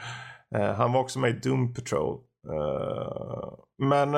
Eh, 0.57 0.73
han 0.75 0.91
var 0.93 0.99
också 0.99 1.19
med 1.19 1.29
i 1.29 1.39
Doom 1.39 1.73
Patrol. 1.73 2.19
Eh, 2.49 3.53
men 3.77 4.15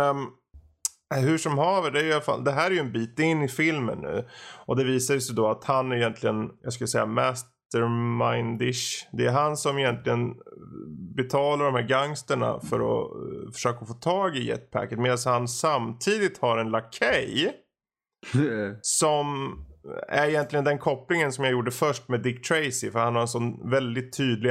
Eh, 1.16 1.20
Hur 1.20 1.38
som 1.38 1.58
haver, 1.58 1.92
det, 1.92 2.00
är 2.00 2.04
i 2.04 2.14
alla 2.14 2.22
fall, 2.22 2.44
det 2.44 2.52
här 2.52 2.72
är 2.72 2.76
ju 2.76 2.80
en 2.80 2.92
bit 2.92 3.20
in 3.20 3.42
i 3.42 3.48
filmen 3.48 4.00
nu. 4.02 4.28
Och 4.66 4.76
det 4.76 4.84
visar 4.84 5.20
sig 5.20 5.36
då 5.36 5.48
att 5.48 5.64
han 5.64 5.92
är 5.92 5.96
egentligen, 5.96 6.50
jag 6.62 6.74
skulle 6.74 6.88
säga 6.88 7.06
mastermindish. 7.06 9.08
Det 9.12 9.26
är 9.26 9.32
han 9.32 9.58
som 9.58 9.78
egentligen 9.78 10.34
betalar 11.16 11.66
de 11.66 11.76
här 11.76 11.88
gangsterna 11.88 12.60
för 12.60 12.80
att 12.80 13.12
eh, 13.12 13.52
försöka 13.54 13.86
få 13.86 13.94
tag 13.94 14.38
i 14.38 14.48
jetpacket. 14.48 15.00
Medan 15.00 15.18
han 15.26 15.48
samtidigt 15.48 16.38
har 16.38 16.58
en 16.58 16.70
lakej. 16.70 17.54
Som 18.82 19.56
är 20.08 20.28
egentligen 20.28 20.66
den 20.66 20.78
kopplingen 20.78 21.32
som 21.32 21.44
jag 21.44 21.52
gjorde 21.52 21.72
först 21.72 22.10
med 22.10 22.22
Dick 22.22 22.48
Tracy. 22.48 22.92
För 22.92 23.00
han 23.00 23.16
har 23.16 23.22
en 23.22 23.28
sån 23.28 23.70
väldigt 23.70 24.18
tydlig 24.18 24.50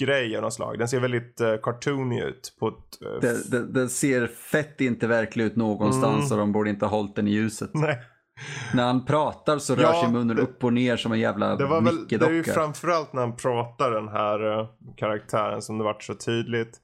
ansiktsmaskgrej 0.00 0.36
av 0.36 0.42
något 0.42 0.54
slag. 0.54 0.78
Den 0.78 0.88
ser 0.88 1.00
väldigt 1.00 1.40
uh, 1.40 1.56
cartoony 1.62 2.22
ut. 2.22 2.56
På 2.60 2.68
ett, 2.68 2.74
uh, 3.06 3.20
Den, 3.20 3.36
den, 3.50 3.72
den 3.72 3.88
ser 3.88 4.26
fett 4.26 4.80
inte 4.80 5.06
verklig 5.06 5.44
ut 5.44 5.56
någonstans 5.56 6.30
Mm. 6.30 6.32
och 6.32 6.38
de 6.38 6.52
borde 6.52 6.70
inte 6.70 6.86
ha 6.86 6.96
hållit 6.96 7.16
den 7.16 7.28
i 7.28 7.30
ljuset. 7.30 7.70
Nej. 7.74 7.98
När 8.74 8.84
han 8.86 9.04
pratar 9.04 9.58
så 9.58 9.74
rör 9.74 9.82
Ja, 9.82 10.02
sig 10.02 10.12
munnen 10.12 10.36
det- 10.36 10.42
upp 10.42 10.64
och 10.64 10.72
ner 10.72 10.96
som 10.96 11.12
en 11.12 11.20
jävla 11.20 11.56
Det 11.56 11.66
var 11.66 11.80
väl, 11.80 12.08
det 12.08 12.22
är 12.26 12.30
ju 12.30 12.44
framförallt 12.44 13.12
när 13.12 13.20
han 13.20 13.36
pratar 13.36 13.90
den 13.90 14.08
här 14.08 14.60
uh, 14.60 14.66
karaktären 14.96 15.62
som 15.62 15.78
det 15.78 15.84
vart 15.84 16.02
så 16.02 16.14
tydligt. 16.14 16.80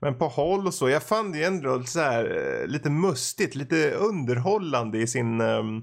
Men 0.00 0.14
på 0.18 0.24
håll 0.28 0.66
och 0.66 0.74
så, 0.74 0.88
jag 0.88 1.02
fann 1.02 1.32
det 1.32 1.44
ändå 1.44 1.82
så 1.82 2.00
här, 2.00 2.64
lite 2.66 2.90
mustigt, 2.90 3.54
lite 3.54 3.90
underhållande 3.90 4.98
i 4.98 5.06
sin 5.06 5.40
um, 5.40 5.82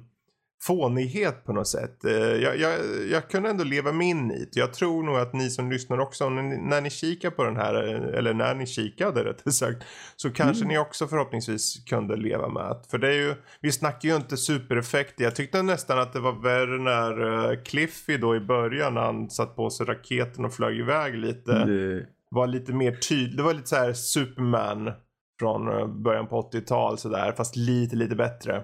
fånighet 0.68 1.46
på 1.46 1.54
något 1.54 1.68
sätt. 1.68 2.06
Eh, 2.06 2.14
jag, 2.14 2.58
jag, 2.58 2.80
jag 3.12 3.30
kunde 3.30 3.50
ändå 3.50 3.64
leva 3.64 3.92
mig 3.92 4.08
in 4.10 4.32
i 4.32 4.40
det. 4.54 4.60
Jag 4.60 4.74
tror 4.74 5.04
nog 5.04 5.16
att 5.18 5.34
ni 5.34 5.50
som 5.50 5.72
lyssnar 5.72 6.00
också, 6.00 6.30
när 6.30 6.42
ni, 6.44 6.58
när 6.58 6.82
ni 6.82 6.90
kikar 6.90 7.30
på 7.30 7.44
den 7.44 7.56
här, 7.56 7.88
eh, 7.88 8.18
eller 8.18 8.34
när 8.34 8.56
ni 8.56 8.66
kikade 8.68 9.24
rättare 9.24 9.52
sagt, 9.54 9.84
så 10.16 10.32
kanske 10.32 10.64
Mm. 10.64 10.74
ni 10.74 10.78
också 10.80 11.08
förhoppningsvis 11.08 11.84
kunde 11.86 12.16
leva 12.16 12.48
med 12.50 12.64
det. 12.64 12.82
För 12.92 12.98
det 12.98 13.08
är 13.08 13.14
ju, 13.28 13.36
vi 13.62 13.72
snackar 13.72 14.10
ju 14.10 14.16
inte 14.16 14.38
supereffekter. 14.38 15.24
Jag 15.24 15.36
tyckte 15.36 15.62
nästan 15.62 16.00
att 16.00 16.14
det 16.14 16.20
var 16.20 16.42
värre 16.44 16.78
när 16.82 17.24
uh, 17.52 17.64
Cliffy 17.64 18.18
då 18.18 18.36
i 18.36 18.40
början, 18.40 18.94
när 18.94 19.02
han 19.02 19.30
satt 19.30 19.56
på 19.56 19.70
sig 19.70 19.86
raketen 19.86 20.46
och 20.46 20.54
flög 20.54 20.80
iväg 20.80 21.16
lite, 21.16 21.66
Det- 21.66 22.06
var 22.32 22.48
lite 22.48 22.74
mer 22.74 22.92
tydlig. 22.96 23.38
Det 23.38 23.44
var 23.44 23.54
lite 23.54 23.68
så 23.68 23.76
här 23.76 23.94
Superman 23.94 24.92
från 25.40 25.68
eh, 25.80 25.88
början 25.88 26.28
på 26.28 26.42
80-tal 26.52 26.98
sådär, 26.98 27.34
fast 27.38 27.56
lite, 27.56 27.96
lite 27.96 28.16
bättre. 28.16 28.64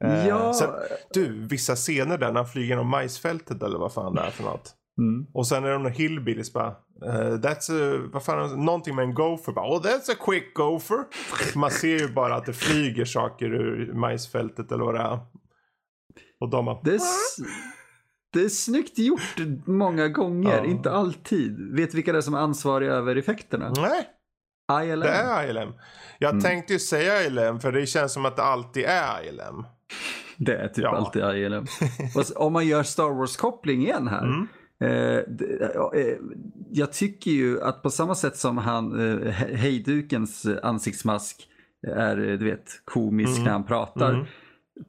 Eh, 0.00 0.28
Ja, 0.28 0.54
sen, 0.54 0.70
du, 1.14 1.46
vissa 1.46 1.76
scener 1.76 2.18
där 2.18 2.28
när 2.32 2.40
han 2.40 2.48
flyger 2.48 2.68
genom 2.68 2.88
majsfältet 2.88 3.62
eller 3.62 3.78
vad 3.78 3.92
fan 3.92 4.14
det 4.14 4.20
är 4.20 4.30
för 4.30 4.42
något. 4.44 4.74
mm. 4.98 5.26
Och 5.34 5.46
sen 5.46 5.64
är 5.64 5.70
de 5.70 5.82
några 5.82 5.94
hillbillies 5.94 6.52
bara, 6.52 6.68
eh, 7.04 7.32
that's 7.34 7.96
a, 8.04 8.08
vad 8.12 8.24
fan, 8.24 8.64
någonting 8.64 8.94
med 8.94 9.02
en 9.04 9.14
gopher 9.14 9.52
bara, 9.52 9.66
oh 9.76 9.82
that's 9.82 10.12
a 10.12 10.16
quick 10.26 10.54
gopher. 10.54 11.04
Man 11.58 11.70
ser 11.70 11.98
ju 11.98 12.08
bara 12.08 12.34
att 12.34 12.46
det 12.46 12.52
flyger 12.52 13.04
saker 13.04 13.46
ur 13.54 13.92
majsfältet 13.92 14.72
eller 14.72 14.84
vad 14.84 14.94
det 14.94 15.00
är. 15.00 15.18
Och 16.40 16.50
de 16.50 16.64
bara, 16.64 16.80
det, 16.84 16.94
är, 16.94 17.00
det 18.32 18.40
är 18.44 18.48
snyggt 18.48 18.98
gjort 18.98 19.36
många 19.66 20.08
gånger, 20.08 20.56
Ja. 20.56 20.64
inte 20.64 20.90
alltid. 20.90 21.74
Vet 21.76 21.94
vilka 21.94 22.12
det 22.12 22.18
är 22.18 22.22
som 22.22 22.34
är 22.34 22.38
ansvariga 22.38 22.92
över 22.92 23.16
effekterna? 23.16 23.72
nej, 23.76 24.08
ILM. 24.92 25.00
det 25.00 25.08
är 25.08 25.50
ILM. 25.50 25.72
Jag 26.18 26.30
Mm. 26.30 26.42
tänkte 26.42 26.72
ju 26.72 26.78
säga 26.78 27.22
ILM 27.26 27.60
för 27.60 27.72
det 27.72 27.86
känns 27.86 28.12
som 28.12 28.24
att 28.24 28.36
det 28.36 28.42
alltid 28.42 28.84
är 28.84 29.24
ILM. 29.28 29.64
Det 30.36 30.56
är 30.56 30.68
typ 30.68 30.84
Ja. 30.84 30.96
alltid 30.96 31.22
ILM. 31.22 31.66
Om 32.36 32.52
man 32.52 32.66
gör 32.66 32.82
Star 32.82 33.10
Wars-koppling 33.14 33.82
igen 33.82 34.08
här. 34.08 34.22
Mm. 34.24 34.48
Eh, 34.80 35.18
eh, 36.00 36.16
jag 36.70 36.92
tycker 36.92 37.30
ju 37.30 37.62
att 37.62 37.82
på 37.82 37.90
samma 37.90 38.14
sätt 38.14 38.36
som 38.36 38.58
han, 38.58 38.92
eh, 39.00 39.32
He- 39.32 39.54
Hejdukens 39.56 40.46
ansiktsmask 40.62 41.48
är 41.86 42.16
du 42.16 42.36
vet, 42.44 42.70
komisk 42.84 43.30
Mm. 43.32 43.44
när 43.44 43.50
han 43.52 43.64
pratar. 43.66 44.28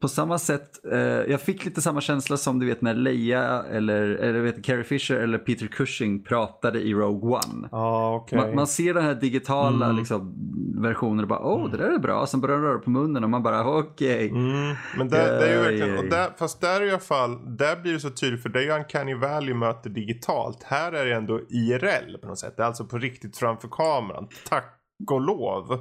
På 0.02 0.08
samma 0.08 0.39
sätt, 0.39 0.86
eh, 0.91 1.00
jag 1.00 1.41
fick 1.41 1.65
lite 1.65 1.82
samma 1.82 2.02
känsla 2.02 2.38
som 2.38 2.60
du 2.60 2.65
vet 2.65 2.82
när 2.82 2.93
Leia 2.93 3.63
eller, 3.63 4.02
eller 4.02 4.39
vet, 4.39 4.63
Carrie 4.65 4.84
Fisher 4.84 5.15
eller 5.15 5.38
Peter 5.38 5.67
Cushing 5.67 6.24
pratade 6.24 6.82
i 6.82 6.93
Rogue 6.93 7.30
One. 7.30 7.67
Ja, 7.71 8.15
okej. 8.15 8.38
Man, 8.39 8.56
man 8.56 8.67
ser 8.67 8.93
den 8.93 9.04
här 9.04 9.15
digitala 9.15 9.86
Mm. 9.86 9.98
liksom, 9.98 10.34
versionen 10.82 11.19
och 11.19 11.28
bara 11.28 11.39
åh 11.39 11.71
det 11.71 11.78
där 11.78 11.89
är 11.89 12.00
bra. 12.00 12.28
Sen 12.28 12.41
börjar 12.41 12.56
den 12.58 12.65
röra 12.65 12.80
på 12.80 12.89
munnen 12.89 13.24
och 13.24 13.30
man 13.30 13.43
bara 13.43 13.78
okej. 13.78 14.30
Mm, 14.30 14.76
men 14.98 15.10
det, 15.10 15.17
det 15.17 15.48
är 15.48 15.54
ju 15.58 15.60
verkligen, 15.63 15.98
och 15.98 16.06
där, 16.10 16.30
fast 16.38 16.62
där 16.62 16.84
i 16.84 16.89
alla 16.89 17.00
fall, 17.00 17.58
där 17.58 17.82
blir 17.82 17.93
det 17.93 18.00
så 18.00 18.10
tydligt 18.10 18.41
för 18.41 18.50
det 18.50 18.60
är 18.60 18.63
ju 18.63 18.71
Uncanny 18.71 19.13
Valley 19.13 19.54
möter 19.54 19.89
digitalt. 19.89 20.63
Här 20.63 20.91
är 20.91 21.06
det 21.06 21.15
ändå 21.15 21.39
IRL 21.50 22.17
på 22.21 22.28
något 22.28 22.39
sätt. 22.39 22.54
Det 22.58 22.63
är 22.63 22.67
alltså 22.67 22.86
på 22.86 22.98
riktigt 22.98 23.38
framför 23.38 23.67
kameran. 23.67 24.28
Tack 24.50 24.80
och 25.12 25.21
lov. 25.21 25.80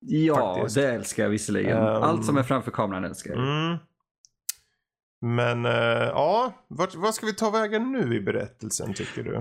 Ja, 0.00 0.54
faktiskt. 0.54 0.74
det 0.76 0.92
älskar 0.92 1.22
jag 1.22 1.30
visserligen. 1.30 1.76
Ehm. 1.78 1.84
Allt 2.02 2.24
som 2.24 2.36
är 2.36 2.42
framför 2.42 2.70
kameran 2.70 3.04
älskar 3.04 3.30
jag. 3.30 3.38
Mm. 3.42 3.76
Men 5.22 5.64
eh, 5.66 5.72
ja, 6.08 6.52
vart, 6.68 6.94
vad 6.94 7.14
ska 7.14 7.26
vi 7.26 7.34
ta 7.34 7.50
vägen 7.50 7.92
nu 7.92 8.14
i 8.16 8.20
berättelsen 8.20 8.94
tycker 8.94 9.22
du? 9.22 9.36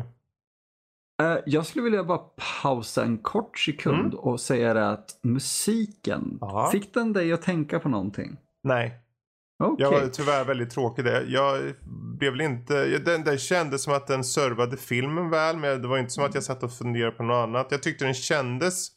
Eh, 1.21 1.37
Jag 1.45 1.65
skulle 1.65 1.83
vilja 1.83 2.03
bara 2.03 2.21
pausa 2.61 3.03
en 3.03 3.17
kort 3.17 3.59
sekund 3.59 3.99
Mm. 4.13 4.19
och 4.19 4.39
säga 4.39 4.73
det 4.73 4.89
att 4.89 5.19
musiken, 5.23 6.37
Ja. 6.41 6.69
fick 6.71 6.93
den 6.93 7.13
dig 7.13 7.33
att 7.33 7.41
tänka 7.41 7.79
på 7.79 7.89
någonting? 7.89 8.37
Nej, 8.63 8.99
Okej. 9.63 9.85
jag 9.85 9.91
var 9.91 10.07
tyvärr 10.07 10.45
väldigt 10.45 10.69
tråkig 10.69 11.05
där. 11.05 11.25
Jag 11.27 11.73
blev 12.19 12.31
väl 12.31 12.41
inte, 12.41 12.85
den, 12.97 13.23
den 13.23 13.37
kändes 13.37 13.83
som 13.83 13.93
att 13.93 14.07
den 14.07 14.23
servade 14.23 14.77
filmen 14.77 15.29
väl, 15.29 15.57
men 15.57 15.81
det 15.81 15.87
var 15.87 15.97
inte 15.97 16.11
som 16.11 16.23
att 16.25 16.33
jag 16.35 16.43
satt 16.43 16.63
och 16.63 16.73
funderade 16.73 17.11
på 17.11 17.23
något 17.23 17.43
annat. 17.43 17.67
Jag 17.71 17.83
tyckte 17.83 18.05
den 18.05 18.13
kändes 18.13 18.87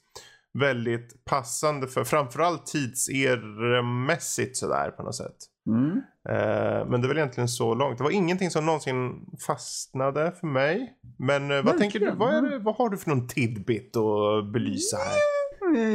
väldigt 0.58 1.24
passande 1.24 1.86
för 1.88 2.04
framförallt 2.04 2.66
tidseremässigt 2.66 4.56
sådär 4.56 4.90
på 4.90 5.02
något 5.02 5.14
sätt. 5.14 5.36
Mm. 5.66 5.90
Eh, 6.28 6.86
men 6.88 7.00
det 7.00 7.06
är 7.06 7.08
väl 7.08 7.18
egentligen 7.18 7.48
så 7.48 7.74
långt. 7.74 7.98
Det 7.98 8.04
var 8.04 8.10
ingenting 8.10 8.50
som 8.50 8.66
någonsin 8.66 9.26
fastnade 9.46 10.32
för 10.40 10.46
mig. 10.46 10.92
Men 11.18 11.50
eh, 11.50 11.62
vad 11.62 11.78
tänker 11.78 12.00
du, 12.00 12.10
vad, 12.10 12.50
det, 12.50 12.58
vad 12.58 12.74
har 12.74 12.88
du 12.88 12.96
för 12.98 13.10
någon 13.10 13.28
tidbit 13.28 13.96
att 13.96 14.52
belysa 14.52 14.96
här? 14.96 15.18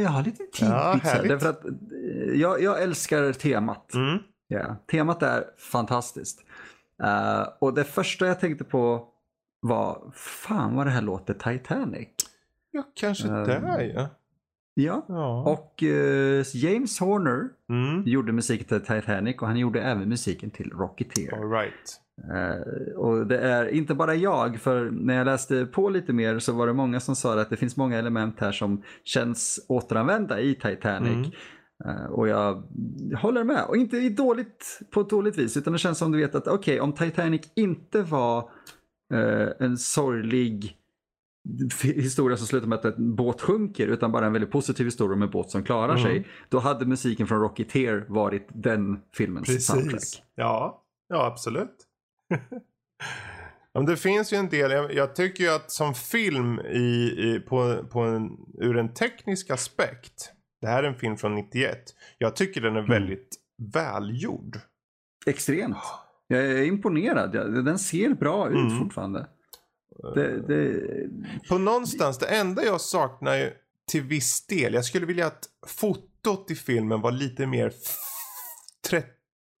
Jag 0.02 0.10
har 0.10 0.22
lite 0.22 0.36
tid 0.36 0.68
Ja. 0.68 1.00
Därför 1.22 1.48
att 1.48 1.64
eh, 1.64 1.72
jag, 2.34 2.62
jag 2.62 2.82
älskar 2.82 3.32
temat. 3.32 3.94
Mm. 3.94 4.18
Ja, 4.48 4.76
temat 4.90 5.22
är 5.22 5.44
fantastiskt. 5.58 6.40
Eh, 7.02 7.48
och 7.58 7.74
det 7.74 7.84
första 7.84 8.26
jag 8.26 8.40
tänkte 8.40 8.64
på 8.64 9.08
var, 9.60 10.12
fan 10.14 10.76
vad 10.76 10.86
det 10.86 10.90
här 10.90 11.02
låter 11.02 11.34
Titanic. 11.34 12.08
Ja, 12.70 12.82
kanske 12.94 13.28
Ehm, 13.28 13.44
där 13.44 13.92
ja. 13.94 14.08
Ja, 14.82 15.04
ja. 15.08 15.42
och 15.42 15.82
eh, 15.82 16.44
James 16.54 17.00
Horner 17.00 17.48
Mm. 17.70 18.02
gjorde 18.06 18.32
musiken 18.32 18.66
till 18.66 18.80
Titanic 18.80 19.36
och 19.36 19.46
han 19.46 19.56
gjorde 19.56 19.80
även 19.82 20.08
musiken 20.08 20.50
till 20.50 20.70
Rocketeer. 20.70 21.32
All 21.34 21.50
right. 21.50 22.00
Eh, 22.34 22.96
och 22.96 23.26
det 23.26 23.38
är 23.38 23.68
inte 23.68 23.94
bara 23.94 24.14
jag, 24.14 24.60
för 24.60 24.90
när 24.90 25.14
jag 25.16 25.24
läste 25.24 25.66
på 25.66 25.88
lite 25.88 26.12
mer 26.12 26.38
så 26.38 26.52
var 26.52 26.66
det 26.66 26.72
många 26.72 27.00
som 27.00 27.16
sa 27.16 27.40
att 27.40 27.50
det 27.50 27.56
finns 27.56 27.76
många 27.76 27.98
element 27.98 28.40
här 28.40 28.52
som 28.52 28.82
känns 29.04 29.64
återanvända 29.68 30.40
i 30.40 30.54
Titanic. 30.54 31.12
Mm. 31.12 31.30
Eh, 31.84 32.06
och 32.10 32.28
jag 32.28 32.62
håller 33.20 33.44
med. 33.44 33.64
Och 33.68 33.76
inte 33.76 33.96
i 33.96 34.08
dåligt, 34.08 34.80
på 34.90 35.00
ett 35.00 35.10
dåligt 35.10 35.38
vis, 35.38 35.56
utan 35.56 35.72
det 35.72 35.78
känns 35.78 35.98
som 35.98 36.12
du 36.12 36.18
vet 36.18 36.34
att 36.34 36.48
okej, 36.48 36.80
om 36.80 36.92
Titanic 36.92 37.52
inte 37.56 38.02
var 38.02 38.50
eh, 39.14 39.48
en 39.58 39.76
sorglig 39.78 40.74
historia 41.82 42.36
som 42.36 42.46
slutar 42.46 42.66
med 42.66 42.78
att 42.78 42.84
en 42.84 43.14
båt 43.14 43.40
sjunker 43.40 43.86
utan 43.88 44.12
bara 44.12 44.26
en 44.26 44.32
väldigt 44.32 44.50
positiv 44.50 44.86
historia 44.86 45.14
om 45.14 45.22
en 45.22 45.30
båt 45.30 45.50
som 45.50 45.64
klarar 45.64 45.92
Mm. 45.92 46.02
sig. 46.02 46.26
Då 46.48 46.58
hade 46.58 46.86
musiken 46.86 47.26
från 47.26 47.40
Rocketeer 47.40 48.04
varit 48.08 48.46
den 48.54 49.00
filmens 49.14 49.66
soundtrack. 49.66 49.92
Precis. 49.94 50.22
Ja, 50.34 50.82
ja 51.08 51.26
absolut. 51.26 51.76
Men 53.74 53.86
det 53.86 53.96
finns 53.96 54.32
ju 54.32 54.36
en 54.36 54.48
del, 54.48 54.70
jag, 54.70 54.94
jag 54.94 55.14
tycker 55.14 55.44
ju 55.44 55.50
att 55.50 55.70
som 55.70 55.94
film 55.94 56.60
i, 56.60 57.14
i, 57.18 57.42
på, 57.48 57.84
på 57.90 58.00
en, 58.00 58.30
ur 58.58 58.76
en 58.76 58.94
teknisk 58.94 59.50
aspekt. 59.50 60.32
Det 60.60 60.66
här 60.66 60.82
är 60.82 60.88
en 60.88 60.94
film 60.94 61.16
från 61.16 61.34
91. 61.34 61.78
Jag 62.18 62.36
tycker 62.36 62.60
den 62.60 62.72
är 62.76 62.78
Mm. 62.78 62.90
väldigt 62.90 63.36
välgjord. 63.74 64.58
Extremt. 65.26 65.76
Jag 66.28 66.40
är 66.46 66.62
imponerad. 66.62 67.32
Den 67.64 67.78
ser 67.78 68.14
bra 68.14 68.48
ut 68.48 68.56
Mm. 68.56 68.78
fortfarande. 68.78 69.26
Det, 70.14 70.42
det, 70.48 70.80
På 71.48 71.58
någonstans, 71.58 72.18
det 72.18 72.26
enda 72.26 72.64
jag 72.64 72.80
saknar 72.80 73.34
ju 73.36 73.50
till 73.90 74.02
viss 74.02 74.46
del. 74.46 74.74
Jag 74.74 74.84
skulle 74.84 75.06
vilja 75.06 75.26
att 75.26 75.44
fotot 75.66 76.50
i 76.50 76.54
filmen 76.54 77.00
var 77.00 77.12
lite 77.12 77.46
mer 77.46 77.66
f- 77.66 77.96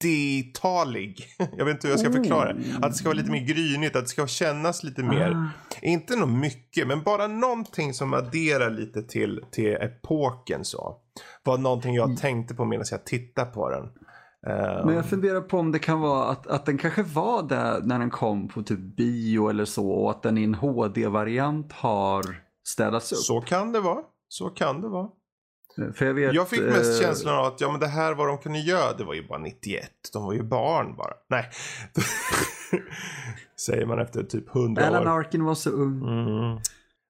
30-talig. 0.02 1.26
Jag 1.56 1.64
vet 1.64 1.74
inte 1.74 1.86
hur 1.86 1.92
jag 1.92 2.00
ska 2.00 2.12
förklara 2.12 2.52
det. 2.52 2.60
Att 2.82 2.90
det 2.92 2.94
ska 2.98 3.08
vara 3.08 3.16
lite 3.16 3.30
mer 3.30 3.46
grynigt, 3.46 3.96
att 3.96 4.04
det 4.04 4.08
ska 4.08 4.26
kännas 4.26 4.82
lite 4.82 5.02
mer. 5.02 5.30
Ah. 5.30 5.48
Inte 5.82 6.16
nog 6.16 6.28
mycket, 6.28 6.86
men 6.88 7.02
bara 7.02 7.26
någonting 7.26 7.94
som 7.94 8.14
adderar 8.14 8.70
lite 8.70 9.02
till, 9.02 9.44
till 9.50 9.72
epoken 9.72 10.64
så. 10.64 10.96
Var 11.44 11.58
någonting 11.58 11.94
jag 11.94 12.18
tänkte 12.18 12.54
på 12.54 12.64
medan 12.64 12.86
jag 12.90 13.04
tittade 13.06 13.50
på 13.50 13.70
den. 13.70 13.88
Ehm, 14.46 14.86
Men 14.86 14.94
jag 14.94 15.06
funderar 15.06 15.40
på 15.40 15.58
om 15.58 15.72
det 15.72 15.78
kan 15.78 16.00
vara 16.00 16.28
att, 16.28 16.46
att 16.46 16.66
den 16.66 16.78
kanske 16.78 17.02
var 17.02 17.42
där 17.42 17.80
när 17.80 17.98
den 17.98 18.10
kom 18.10 18.48
på 18.48 18.62
typ 18.62 18.96
bio 18.96 19.48
eller 19.48 19.64
så 19.64 19.90
och 19.90 20.10
att 20.10 20.22
den 20.22 20.38
i 20.38 20.44
en 20.44 20.54
HD-variant 20.54 21.72
har 21.72 22.24
städats 22.68 23.12
upp. 23.12 23.18
så 23.18 23.40
kan 23.40 23.72
det 23.72 23.80
vara. 23.80 24.02
Så 24.28 24.48
kan 24.48 24.80
det 24.80 24.88
vara. 24.88 25.08
För 25.94 26.06
jag, 26.06 26.14
vet, 26.14 26.34
Jag 26.34 26.48
fick 26.48 26.60
mest 26.60 27.00
eh, 27.00 27.06
känslan 27.06 27.38
av 27.38 27.44
att 27.44 27.60
ja, 27.60 27.70
men 27.70 27.80
det 27.80 27.86
här 27.86 28.14
vad 28.14 28.28
de 28.28 28.38
kunde 28.38 28.58
göra, 28.58 28.92
det 28.98 29.04
var 29.04 29.14
ju 29.14 29.28
bara 29.28 29.38
91. 29.38 29.90
De 30.12 30.24
var 30.24 30.32
ju 30.32 30.42
barn 30.42 30.96
bara. 30.96 31.12
Nej. 31.30 31.44
Säger 33.66 33.86
man 33.86 33.98
efter 33.98 34.22
typ 34.22 34.56
100 34.56 34.86
Alan 34.86 35.06
år. 35.06 35.20
Arkin 35.20 35.44
var 35.44 35.54
så 35.54 35.70
ung. 35.70 36.02
Mm. 36.02 36.58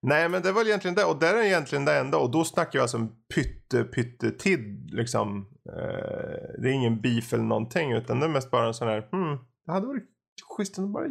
Nej 0.02 0.28
men 0.28 0.42
det 0.42 0.52
var 0.52 0.66
egentligen 0.66 0.94
det. 0.94 1.04
Och 1.04 1.18
det 1.18 1.28
är 1.28 1.44
egentligen 1.44 1.84
det 1.84 1.98
enda. 1.98 2.18
Och 2.18 2.30
då 2.30 2.44
snackar 2.44 2.78
jag 2.78 2.82
alltså 2.82 2.96
en 2.96 3.08
pytte 3.34 3.84
pytte 3.84 4.30
tid 4.30 4.90
liksom. 4.92 5.46
Eh, 5.68 6.60
det 6.62 6.68
är 6.68 6.72
ingen 6.72 7.00
beef 7.00 7.32
eller 7.32 7.44
någonting. 7.44 7.92
Utan 7.92 8.20
det 8.20 8.26
är 8.26 8.30
mest 8.30 8.50
bara 8.50 8.66
en 8.66 8.74
sån 8.74 8.88
här. 8.88 9.08
Hmm, 9.12 9.38
det 9.66 9.72
hade 9.72 9.86
varit 9.86 10.08
schysst 10.56 10.78
att 10.78 10.88
bara, 10.88 11.08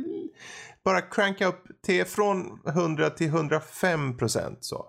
bara 0.83 1.01
cranka 1.01 1.47
upp 1.47 1.63
till 1.85 2.05
från 2.05 2.59
100 2.67 3.09
till 3.09 3.27
105 3.27 4.17
procent 4.17 4.57
så. 4.61 4.85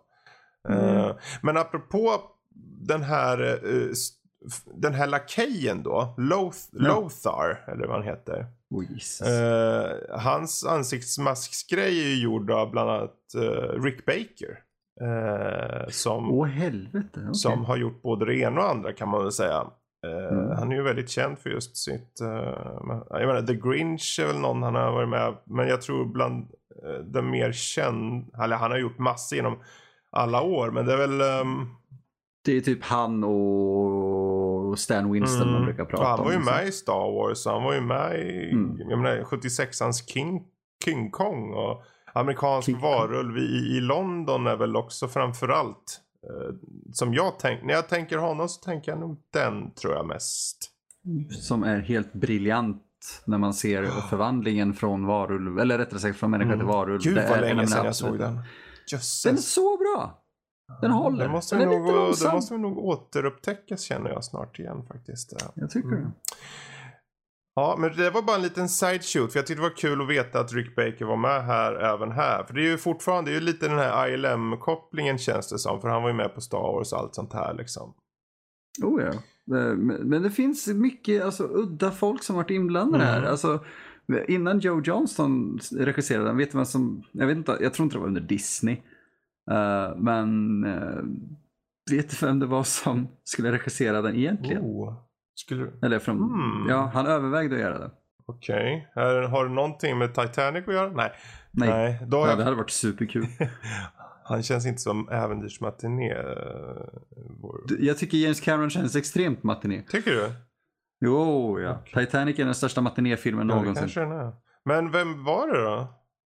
Eh, 0.69 1.17
men 1.43 1.57
apropå 1.57 2.21
den 2.81 3.03
här. 3.03 3.43
eh, 3.43 3.91
den 4.75 4.95
här 4.95 5.07
lakejen 5.07 5.83
då. 5.83 6.15
Loth, 6.19 6.59
Ja. 6.73 6.81
Lothar. 6.89 7.65
Eller 7.73 7.87
vad 7.87 7.97
han 7.97 8.05
heter. 8.07 8.47
Oh. 8.71 8.85
Eh, 9.33 10.19
hans 10.21 10.65
ansiktsmasksgrej 10.67 11.99
är 12.05 12.09
ju 12.09 12.23
gjord 12.23 12.51
av 12.51 12.71
bland 12.71 12.91
annat 12.91 13.35
eh, 13.35 13.83
Rick 13.83 14.07
Baker. 14.07 14.59
Eh, 15.01 15.87
som, 15.89 16.31
Åh 16.33 16.47
helvete. 16.47 17.09
okej. 17.21 17.35
som 17.35 17.65
har 17.65 17.77
gjort 17.77 18.03
både 18.03 18.25
det 18.27 18.37
ena 18.39 18.61
och 18.61 18.71
andra 18.71 18.93
kan 18.93 19.09
man 19.09 19.23
väl 19.23 19.33
säga. 19.33 19.57
Eh, 20.07 20.37
Mm. 20.39 20.57
Han 20.59 20.73
är 20.73 20.77
ju 20.77 20.83
väldigt 20.83 21.11
känd 21.11 21.39
för 21.39 21.51
just 21.51 21.77
sitt... 21.77 22.21
eh, 22.21 22.29
jag 23.11 23.27
menar, 23.27 23.43
The 23.47 23.55
Grinch 23.55 24.19
är 24.23 24.27
väl 24.27 24.39
någon 24.41 24.63
han 24.63 24.75
har 24.75 24.93
varit 24.93 25.09
med 25.09 25.35
Men 25.45 25.69
jag 25.69 25.83
tror 25.83 26.05
bland 26.05 26.43
uh, 26.85 27.05
den 27.05 27.31
mer 27.31 27.53
känd... 27.53 28.31
Eller 28.43 28.57
han 28.57 28.71
har 28.71 28.79
gjort 28.79 28.99
massor 28.99 29.37
genom 29.37 29.59
alla 30.11 30.43
år. 30.43 30.71
Men 30.71 30.87
det 30.87 30.93
är 30.93 30.97
väl... 30.97 31.21
ehm, 31.21 31.67
Det 32.45 32.57
är 32.57 32.61
typ 32.61 32.85
han 32.85 33.25
och 33.25 34.79
Stan 34.79 35.13
Winston 35.13 35.47
man 35.47 35.55
Mm. 35.57 35.65
brukar 35.67 35.83
Och 35.83 35.91
prata 35.91 36.05
han 36.05 36.19
om. 36.19 36.25
var 36.25 36.33
ju 36.33 36.39
liksom. 36.39 36.55
med 36.55 36.67
i 36.69 36.73
Star 36.73 37.13
Wars. 37.13 37.47
Han 37.47 37.63
var 37.63 37.75
ju 37.75 37.81
med 37.81 38.21
i 38.21 38.51
Mm. 38.53 38.77
jag 38.91 38.99
menar, 38.99 39.23
76ans 39.23 40.07
King, 40.13 40.43
King 40.85 41.11
Kong. 41.11 41.53
Och 41.55 41.83
amerikansk 42.13 42.67
Kong. 42.73 42.81
varulv 42.81 43.39
i, 43.39 43.77
i 43.77 43.81
London 43.81 44.47
är 44.47 44.57
väl 44.57 44.77
också 44.77 45.09
framförallt. 45.09 46.01
Eh, 46.25 46.55
som 46.93 47.15
jag 47.15 47.39
tänker. 47.39 47.67
När 47.67 47.75
jag 47.75 47.89
tänker 47.89 48.19
honom 48.19 48.49
så 48.49 48.61
tänker 48.61 48.93
jag 48.93 49.01
nog 49.01 49.17
den 49.33 49.75
tror 49.75 49.95
jag 49.95 50.07
mest. 50.07 50.71
Som 51.31 51.63
är 51.65 51.81
helt 51.81 52.13
briljant 52.13 52.83
när 53.25 53.39
man 53.39 53.55
ser 53.55 53.85
förvandlingen 53.85 54.75
från 54.75 55.07
varulv, 55.07 55.59
eller 55.59 55.79
rättare 55.79 55.99
sagt 56.01 56.19
från 56.19 56.31
människa 56.31 56.53
till 56.57 56.67
varulv. 56.67 57.01
Mm. 57.07 57.15
Gud 57.15 57.29
vad 57.31 57.41
länge 57.41 57.67
sedan 57.67 57.85
jag 57.85 57.97
såg 57.97 58.19
den. 58.19 58.19
Den 58.19 58.39
är 58.39 58.45
Jösses. 58.93 59.53
så 59.53 59.77
bra! 59.77 60.23
Den 60.81 60.91
håller. 60.91 61.25
Det 61.25 61.31
måste, 61.33 61.57
den 61.57 61.69
vi 61.71 61.79
nog, 61.79 61.95
långsam. 61.95 62.35
måste 62.35 62.55
vi 62.55 62.61
nog 62.61 62.79
återupptäckas 62.79 63.81
känner 63.83 64.11
jag 64.11 64.25
snart 64.25 64.59
igen 64.59 64.85
faktiskt. 64.89 65.33
Ja. 65.41 65.47
Jag 65.55 65.71
tycker 65.71 65.89
Mm. 65.89 66.03
det. 66.03 66.11
Ja, 67.59 67.77
men 67.79 67.97
det 67.97 68.11
var 68.11 68.23
bara 68.23 68.37
en 68.37 68.43
liten 68.43 68.69
side 68.69 69.05
shoot. 69.05 69.33
För 69.33 69.39
jag 69.39 69.47
tyckte 69.47 69.63
det 69.63 69.69
var 69.69 69.77
kul 69.77 70.03
att 70.03 70.09
veta 70.09 70.41
att 70.41 70.53
Rick 70.53 70.77
Baker 70.77 71.05
var 71.05 71.17
med 71.17 71.45
här 71.45 71.75
även 71.75 72.13
här. 72.13 72.45
För 72.45 72.55
det 72.55 72.61
är 72.61 72.71
ju 72.71 72.79
fortfarande, 72.79 73.31
det 73.31 73.37
är 73.37 73.41
ju 73.41 73.47
lite 73.47 73.69
den 73.69 73.79
här 73.79 74.09
ILM-kopplingen 74.09 75.19
känns 75.19 75.49
det 75.49 75.59
som. 75.59 75.81
För 75.81 75.89
han 75.89 76.03
var 76.03 76.09
ju 76.09 76.15
med 76.15 76.35
på 76.35 76.41
Star 76.41 76.59
Wars 76.59 76.93
och 76.93 76.99
allt 76.99 77.15
sånt 77.15 77.33
här 77.33 77.55
liksom. 77.55 77.95
Oh, 78.83 79.03
ja. 79.03 79.09
Eh, 79.59 79.75
Men 79.77 80.23
det 80.23 80.31
finns 80.31 80.67
mycket 80.67 81.25
alltså, 81.25 81.45
udda 81.45 81.91
folk 81.91 82.23
som 82.23 82.37
varit 82.37 82.51
inblandade 82.51 83.05
här. 83.05 83.19
Mm. 83.19 83.31
Alltså, 83.31 83.65
innan 84.29 84.59
Joe 84.59 84.83
Johnston 84.85 85.59
regisserade 85.73 86.25
den, 86.25 86.37
vet 86.37 86.53
du 86.53 86.59
vem 86.59 86.67
som, 86.67 87.03
jag, 87.13 87.27
vet 87.27 87.37
inte, 87.37 87.59
jag 87.61 87.75
tror 87.75 87.85
inte 87.85 87.97
det 87.97 88.01
var 88.01 88.07
under 88.07 88.21
Disney. 88.21 88.77
Eh, 89.51 89.97
men 89.97 90.65
uh, 90.65 91.05
vet 91.91 92.11
du 92.11 92.27
vem 92.27 92.39
det 92.39 92.47
var 92.47 92.65
som 92.65 93.09
skulle 93.25 93.53
regissera 93.53 94.03
den 94.03 94.17
egentligen? 94.17 94.63
Oh. 94.63 95.08
Skulle. 95.39 95.67
Eller 95.83 95.99
från, 95.99 96.17
Mm. 96.17 96.69
ja, 96.69 96.91
han 96.95 97.07
övervägde 97.07 97.55
att 97.55 97.61
göra 97.63 97.79
det. 97.79 97.91
Okej. 98.27 98.89
Här- 98.95 99.23
Har 99.23 99.45
det 99.45 99.55
någonting 99.55 99.99
med 99.99 100.15
Titanic 100.15 100.69
att 100.69 100.75
göra? 100.75 100.93
Nej. 100.93 101.13
Nej, 101.51 102.01
då 102.07 102.17
har 102.17 102.25
ja, 102.25 102.31
jag... 102.31 102.39
det 102.39 102.45
hade 102.45 102.57
varit 102.57 102.71
superkul. 102.71 103.27
Han 104.25 104.43
känns 104.43 104.67
inte 104.67 104.79
som 104.81 105.09
äventyrsmatiné. 105.09 106.11
eh, 106.13 106.25
vår- 107.41 107.61
Jag 107.79 107.99
tycker 107.99 108.19
James 108.19 108.41
Cameron 108.41 108.71
känns 108.71 108.97
extremt 108.97 109.43
matiné. 109.43 109.83
Tycker 109.83 110.11
du? 110.11 110.31
Jo, 111.01 111.61
ja. 111.61 111.79
Titanic 111.95 112.39
är 112.39 112.45
den 112.45 112.55
största 112.55 112.81
matinéfilmen 112.81 113.49
Ja, 113.49 113.55
någonsin. 113.55 113.75
kanske 113.83 114.01
den 114.01 114.13
är. 114.13 114.33
Men 114.65 114.91
vem 114.91 115.25
var 115.25 115.47
det 115.49 115.65
då? 115.65 115.95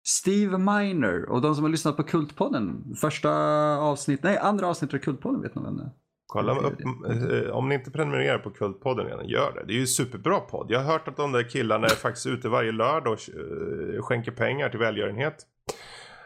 Steve 0.07 0.57
Miner 0.57 1.29
och 1.29 1.41
de 1.41 1.55
som 1.55 1.63
har 1.63 1.71
lyssnat 1.71 1.97
på 1.97 2.03
Kultpodden. 2.03 2.95
Första 3.01 3.31
avsnitt, 3.77 4.23
nej 4.23 4.37
andra 4.37 4.67
avsnittet 4.67 4.93
av 4.93 5.03
Kultpodden 5.03 5.41
vet 5.41 5.55
nog 5.55 5.65
vem 5.65 5.77
det 5.77 5.83
är. 5.83 5.91
Kolla 6.31 6.59
upp, 6.59 6.79
eh, 6.81 7.51
om 7.51 7.69
ni 7.69 7.75
inte 7.75 7.91
prenumererar 7.91 8.37
på 8.37 8.49
Kultpodden 8.49 9.05
redan, 9.05 9.27
gör 9.27 9.53
det. 9.53 9.63
Det 9.67 9.73
är 9.73 9.77
ju 9.77 9.87
superbra 9.87 10.39
podd. 10.39 10.71
Jag 10.71 10.79
har 10.79 10.91
hört 10.91 11.07
att 11.07 11.17
de 11.17 11.31
där 11.31 11.49
killarna 11.49 11.87
är 11.87 11.95
faktiskt 11.95 12.27
ute 12.27 12.49
varje 12.49 12.71
lördag 12.71 13.13
och 13.13 13.19
eh, 13.29 14.01
skänker 14.01 14.31
pengar 14.31 14.69
till 14.69 14.79
välgörenhet. 14.79 15.35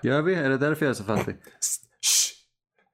Gör 0.01 0.21
vi? 0.21 0.35
Är 0.35 0.49
det 0.49 0.57
därför 0.57 0.85
jag 0.85 0.89
är 0.89 0.93
så 0.93 1.03
fattig? 1.03 1.35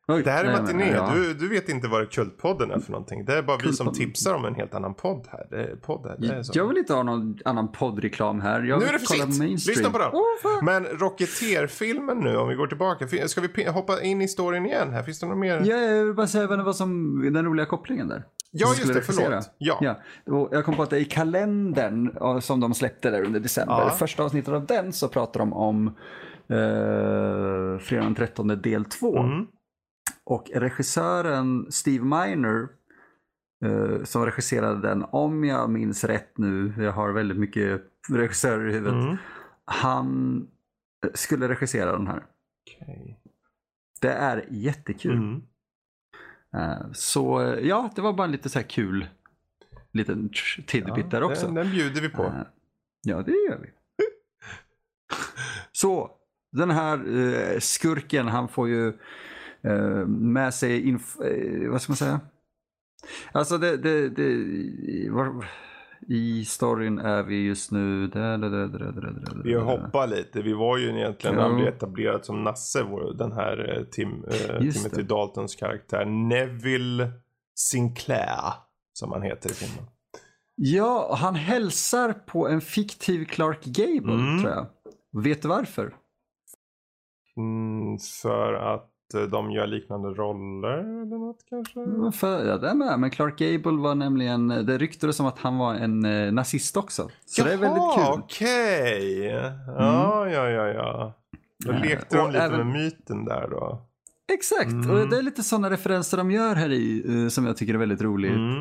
Oj, 0.10 0.24
Det 0.24 0.32
här 0.32 0.46
är 0.46 0.62
matiné. 0.62 0.92
ja. 0.92 1.12
Du, 1.14 1.34
du 1.34 1.50
vet 1.50 1.70
inte 1.70 1.88
vad 1.88 2.12
Kultpodden 2.12 2.72
är 2.72 2.80
för 2.80 2.92
någonting. 2.92 3.26
Det 3.26 3.38
är 3.38 3.42
bara 3.42 3.58
vi 3.58 3.64
som 3.64 3.86
Kultpodden. 3.86 3.94
tipsar 3.94 4.34
om 4.34 4.46
en 4.46 4.56
helt 4.56 4.74
annan 4.74 4.94
podd 4.94 5.28
här. 5.32 5.48
Det 5.50 5.64
är 5.64 5.76
podd 5.76 6.08
här. 6.08 6.16
Det 6.20 6.36
är 6.36 6.44
så. 6.44 6.52
Jag 6.56 6.68
vill 6.68 6.78
inte 6.78 6.94
ha 6.94 7.04
någon 7.04 7.38
annan 7.46 7.72
poddreklam 7.72 8.42
här. 8.42 8.64
Jag 8.64 8.80
Nu 8.80 8.86
är 8.86 8.94
det 8.94 9.00
för 9.00 9.06
sent. 9.06 9.68
Lyssna 9.68 9.90
på 9.90 9.98
den. 9.98 10.12
Fan. 10.44 10.66
Men 10.66 10.86
Rocketeer-filmen 10.86 12.18
nu, 12.18 12.38
om 12.38 12.50
vi 12.50 12.56
går 12.56 12.68
tillbaka. 12.68 13.08
Ska 13.28 13.42
vi 13.42 13.66
hoppa 13.70 14.02
in 14.02 14.22
i 14.22 14.28
storyn 14.28 14.66
igen 14.66 14.92
här? 14.94 15.04
Finns 15.04 15.20
det 15.20 15.26
något 15.28 15.38
mer? 15.38 15.62
Ja, 15.66 15.78
jag 15.78 16.06
vill 16.06 16.14
bara 16.14 16.28
säga 16.28 16.48
var 16.48 16.74
som, 16.74 17.22
den 17.34 17.46
roliga 17.46 17.66
kopplingen 17.66 18.08
där. 18.08 18.24
Ja, 18.52 18.68
just 18.68 18.94
det. 18.94 19.02
Förlåt. 19.02 19.50
Ja. 19.58 19.78
Ja, 19.82 20.50
jag 20.52 20.66
kom 20.66 20.76
på 20.76 20.84
att 20.84 20.94
i 20.94 21.06
kalendern 21.06 22.42
som 22.42 22.60
de 22.60 22.74
släppte 22.74 23.10
där 23.10 23.24
under 23.24 23.40
december. 23.40 23.74
Ja. 23.74 23.90
Första 23.90 24.24
avsnittet 24.24 24.54
av 24.54 24.66
den 24.66 24.94
så 24.94 25.08
pratar 25.08 25.40
de 25.40 25.54
om 25.54 25.88
eh, 26.50 27.80
fredag 27.80 28.04
den 28.04 28.16
13 28.16 28.48
del 28.48 28.86
2. 28.86 29.18
Mm. 29.20 29.48
Och 30.30 30.50
regissören 30.54 31.72
Steve 31.72 32.06
Miner 32.06 32.68
eh, 33.66 34.04
som 34.04 34.26
regisserade 34.26 34.88
den, 34.88 35.06
om 35.12 35.44
jag 35.44 35.70
minns 35.70 36.04
rätt 36.04 36.38
nu, 36.38 36.74
jag 36.78 36.92
har 36.92 37.12
väldigt 37.12 37.38
mycket 37.38 37.82
regissörer 38.10 38.70
i 38.70 38.74
huvudet. 38.74 38.94
Mm. 38.94 39.18
Han 39.66 40.38
eh, 41.06 41.12
skulle 41.14 41.48
regissera 41.48 41.92
den 41.92 42.08
här. 42.08 42.26
Okej. 42.68 43.20
Det 44.02 44.12
är 44.12 44.46
jättekul. 44.50 45.18
Mm. 45.18 45.42
Eh, 46.54 46.92
så 46.94 47.42
eh, 47.42 47.68
ja, 47.68 47.90
det 47.96 48.02
var 48.02 48.14
bara 48.14 48.26
en 48.26 48.32
lite 48.32 48.50
så 48.50 48.60
här 48.60 48.68
kul 48.68 49.08
liten 49.92 50.30
tidbit 50.68 51.12
där 51.12 51.24
också. 51.24 51.46
Den, 51.46 51.56
den 51.56 51.72
bjuder 51.72 52.02
vi 52.02 52.10
på. 52.10 52.24
Eh, 52.24 52.42
Ja, 53.02 53.22
det 53.22 53.32
gör 53.32 53.60
vi. 53.62 53.70
Så, 55.72 56.12
den 56.52 56.72
här 56.72 57.18
eh, 57.18 57.60
skurken, 57.60 58.28
han 58.28 58.48
får 58.48 58.70
ju 58.70 58.94
med 60.08 60.54
sig, 60.54 60.86
inf- 60.86 61.24
eh, 61.66 61.72
vad 61.72 61.82
ska 61.82 61.92
man 61.92 61.98
säga? 61.98 62.20
Alltså 63.32 63.58
det, 63.58 63.78
det, 63.78 64.10
det 64.10 65.10
var, 65.10 65.46
i 66.08 66.46
storyn 66.46 67.00
är 67.00 67.24
vi 67.24 67.46
just 67.46 67.72
nu, 67.72 68.08
där, 68.08 68.38
där, 68.38 68.50
där, 68.50 68.68
där, 68.68 68.80
där, 68.80 68.92
där, 69.02 69.12
där, 69.12 69.42
Vi 69.44 69.54
hoppar 69.56 70.08
lite. 70.08 70.42
Vi 70.42 70.54
var 70.54 70.78
ju 70.78 70.90
egentligen, 71.00 71.36
Ja. 71.36 71.42
han 71.42 71.56
blev 71.56 71.68
etablerad 71.68 72.26
som 72.26 72.44
Nasse, 72.44 72.84
vår, 72.84 73.14
den 73.14 73.32
här 73.32 73.78
eh, 73.78 73.84
Tim, 73.84 74.24
eh, 74.24 74.66
Just 74.66 74.84
Timothy. 74.84 75.04
Daltons 75.04 75.56
karaktär. 75.56 76.06
Neville 76.06 77.12
Sinclair, 77.56 78.54
som 78.94 79.12
han 79.12 79.22
heter 79.22 79.50
i 79.50 79.54
filmen. 79.54 79.86
Ja, 80.56 81.16
han 81.20 81.36
hälsar 81.36 82.14
på 82.14 82.48
en 82.48 82.62
fiktiv 82.62 83.26
Clark 83.26 83.66
Gable 83.66 84.14
Mm. 84.14 84.40
tror 84.42 84.52
jag. 84.54 84.68
Vet 85.24 85.42
du 85.42 85.48
varför? 85.48 85.96
Mm, 87.38 87.98
för 88.22 88.54
att 88.54 88.84
eh, 88.84 88.89
de 89.32 89.52
gör 89.52 89.68
liknande 89.68 90.10
roller 90.10 90.78
eller 90.78 91.18
något 91.18 91.40
kanske? 91.50 91.80
Mm, 91.80 92.12
För, 92.12 92.46
ja, 92.48 92.58
det 92.58 92.70
är 92.70 92.74
med. 92.76 93.00
Men 93.00 93.10
Clark 93.10 93.38
Gable 93.38 93.82
var 93.82 93.96
nämligen, 93.96 94.48
det 94.48 94.78
ryktades 94.78 95.20
om 95.20 95.26
att 95.26 95.40
han 95.40 95.58
var 95.58 95.74
en 95.76 96.06
eh, 96.06 96.32
nazist 96.32 96.78
också. 96.78 97.10
Så 97.26 97.44
det 97.44 97.54
är 97.54 97.58
väldigt 97.58 97.96
kul. 97.96 98.04
Mm. 98.06 98.20
okej. 98.20 99.26
Ja, 99.78 100.30
ja, 100.30 100.50
ja, 100.50 100.68
ja. 100.68 101.14
Då 101.66 101.72
Eh, 101.72 101.82
lekte 101.82 102.18
de 102.18 102.32
lite 102.32 102.44
även- 102.44 102.58
med 102.58 102.82
myten 102.82 103.26
där 103.26 103.48
då. 103.52 103.82
Exakt, 104.34 104.72
Mm. 104.72 104.90
och 104.92 105.10
det 105.10 105.18
är 105.18 105.22
lite 105.22 105.44
sådana 105.44 105.70
referenser 105.70 106.18
de 106.18 106.32
gör 106.32 106.56
här 106.56 106.70
i 106.72 107.04
eh, 107.24 107.28
som 107.30 107.46
jag 107.46 107.58
tycker 107.58 107.74
är 107.74 107.78
väldigt 107.78 108.02
roligt. 108.02 108.32
Mm. 108.36 108.60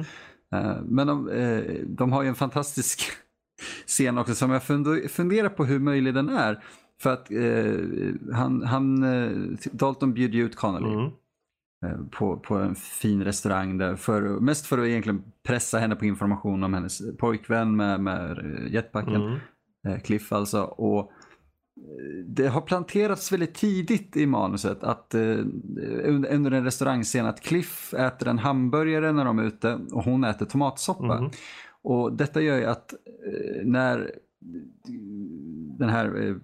Eh, 0.54 0.76
men 0.84 1.06
de, 1.06 1.28
eh, 1.28 1.62
de 1.86 2.12
har 2.12 2.22
ju 2.22 2.28
en 2.28 2.34
fantastisk 2.34 3.00
scen 3.86 4.18
också 4.18 4.34
som 4.34 4.50
jag 4.50 4.62
fund- 4.62 5.08
funderar 5.10 5.48
på 5.48 5.64
hur 5.64 5.78
möjlig 5.78 6.14
den 6.14 6.28
är. 6.28 6.64
För 7.02 7.12
att 7.12 7.30
eh, 7.30 8.34
han, 8.34 8.62
han 8.62 9.02
eh, 9.02 9.58
Dalton 9.72 10.14
bjuder 10.14 10.34
ju 10.34 10.44
ut 10.44 10.56
Connolly 10.56 10.94
Mm. 10.94 11.10
eh, 11.84 12.06
på, 12.10 12.36
på 12.36 12.54
en 12.56 12.74
fin 12.74 13.24
restaurang 13.24 13.78
där. 13.78 13.96
För, 13.96 14.22
mest 14.22 14.66
för 14.66 14.78
att 14.78 14.86
egentligen 14.86 15.22
pressa 15.46 15.78
henne 15.78 15.96
på 15.96 16.04
information 16.04 16.64
om 16.64 16.74
hennes 16.74 17.16
pojkvän 17.16 17.76
med, 17.76 18.00
med 18.00 18.38
eh, 18.38 18.72
jetpacken. 18.72 19.14
Mm. 19.14 20.00
Cliff 20.00 20.32
alltså. 20.32 20.62
Och 20.62 21.12
det 22.26 22.46
har 22.46 22.60
planterats 22.60 23.32
väldigt 23.32 23.54
tidigt 23.54 24.16
i 24.16 24.26
manuset 24.26 24.84
att 24.84 25.14
eh, 25.14 25.20
under, 26.04 26.34
under 26.34 26.50
en 26.50 26.64
restaurangscen 26.64 27.26
att 27.26 27.40
Cliff 27.40 27.94
äter 27.94 28.28
en 28.28 28.38
hamburgare 28.38 29.12
när 29.12 29.24
de 29.24 29.38
är 29.38 29.42
ute 29.44 29.80
och 29.92 30.04
hon 30.04 30.24
äter 30.24 30.46
tomatsoppa. 30.46 31.18
Mm. 31.18 31.30
Och 31.82 32.12
detta 32.12 32.40
gör 32.40 32.56
ju 32.56 32.64
att 32.64 32.92
eh, 32.92 33.66
när 33.66 34.12
den 35.78 35.88
här 35.88 36.26
eh, 36.26 36.36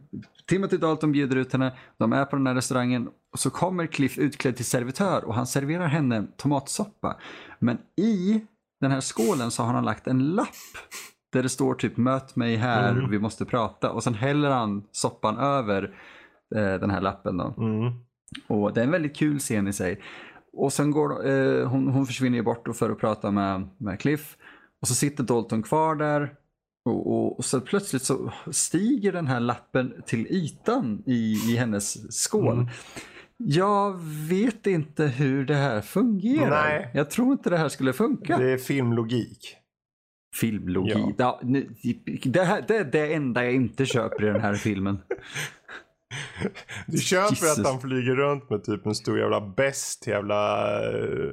Timothy 0.47 0.77
Dalton 0.77 1.13
bjuder 1.13 1.37
ut 1.37 1.53
henne, 1.53 1.73
de 1.99 2.13
är 2.13 2.25
på 2.25 2.37
den 2.37 2.47
här 2.47 2.55
restaurangen 2.55 3.09
och 3.33 3.39
så 3.39 3.51
kommer 3.51 3.87
Cliff 3.87 4.19
utklädd 4.19 4.57
till 4.57 4.65
servitör 4.65 5.25
och 5.25 5.35
han 5.35 5.47
serverar 5.47 5.87
henne 5.87 6.27
tomatsoppa. 6.37 7.17
Men 7.59 7.79
i 7.97 8.45
den 8.81 8.91
här 8.91 9.01
skålen 9.01 9.51
så 9.51 9.63
har 9.63 9.75
han 9.75 9.85
lagt 9.85 10.07
en 10.07 10.29
lapp 10.35 10.49
där 11.33 11.43
det 11.43 11.49
står 11.49 11.75
typ 11.75 11.97
möt 11.97 12.37
mig 12.37 12.57
här, 12.57 12.93
Mm. 12.93 13.11
vi 13.11 13.19
måste 13.19 13.45
prata 13.45 13.91
och 13.91 14.03
sen 14.03 14.15
häller 14.15 14.51
han 14.51 14.85
soppan 14.93 15.39
över 15.39 15.83
eh, 16.57 16.75
den 16.75 16.91
här 16.91 17.01
lappen 17.01 17.37
då. 17.37 17.55
Mm. 17.59 17.93
Och 18.49 18.73
det 18.75 18.81
är 18.81 18.85
en 18.85 18.91
väldigt 18.91 19.17
kul 19.17 19.39
scen 19.39 19.69
i 19.69 19.73
sig. 19.73 20.01
Och 20.53 20.73
sen 20.73 20.91
går 20.91 21.27
eh, 21.29 21.69
hon, 21.69 21.89
hon 21.89 22.07
försvinner 22.07 22.39
ju 22.39 22.43
bort 22.45 22.69
för 22.77 22.91
att 22.91 22.99
prata 22.99 23.31
med, 23.31 23.69
med 23.79 24.01
Cliff. 24.01 24.37
Och 24.83 24.89
så 24.89 24.95
sitter 24.95 25.25
Dalton 25.25 25.63
kvar 25.63 25.95
där. 25.95 26.35
Och, 26.85 27.07
och, 27.07 27.39
och 27.39 27.45
så 27.45 27.61
plötsligt 27.61 28.03
så 28.03 28.33
stiger 28.51 29.13
den 29.13 29.27
här 29.27 29.41
lappen 29.41 30.03
till 30.07 30.27
ytan 30.27 31.03
i, 31.07 31.33
i 31.53 31.57
hennes 31.57 32.13
skål. 32.23 32.55
Mm. 32.55 32.69
Jag 33.37 34.01
vet 34.29 34.67
inte 34.67 35.07
hur 35.07 35.45
det 35.45 35.55
här 35.55 35.81
fungerar. 35.81 36.69
Nej. 36.69 36.91
Jag 36.95 37.11
tror 37.11 37.33
inte 37.33 37.51
det 37.51 37.57
här 37.57 37.69
skulle 37.69 37.93
funka. 37.93 38.39
Det 38.39 38.51
är 38.51 38.59
filmlogik. 38.59 39.57
Filmlogik. 40.41 41.15
Ja. 41.19 41.41
Ja. 41.43 41.61
det, 42.25 42.45
här, 42.45 42.65
det 42.69 42.77
är 42.77 42.85
det 42.85 43.15
enda 43.15 43.45
jag 43.45 43.55
inte 43.55 43.87
köper 43.87 44.25
i 44.25 44.27
den 44.27 44.41
här 44.41 44.55
filmen. 44.55 44.99
Du 46.87 46.99
köper 46.99 47.31
Jesus. 47.31 47.59
att 47.59 47.67
han 47.67 47.81
flyger 47.81 48.17
runt 48.17 48.51
med 48.51 48.65
typ 48.65 48.87
en 48.87 48.95
stor 48.95 49.19
jävla 49.19 49.41
bäst 49.41 50.07
jävla 50.07 50.73
eh, 50.93 51.31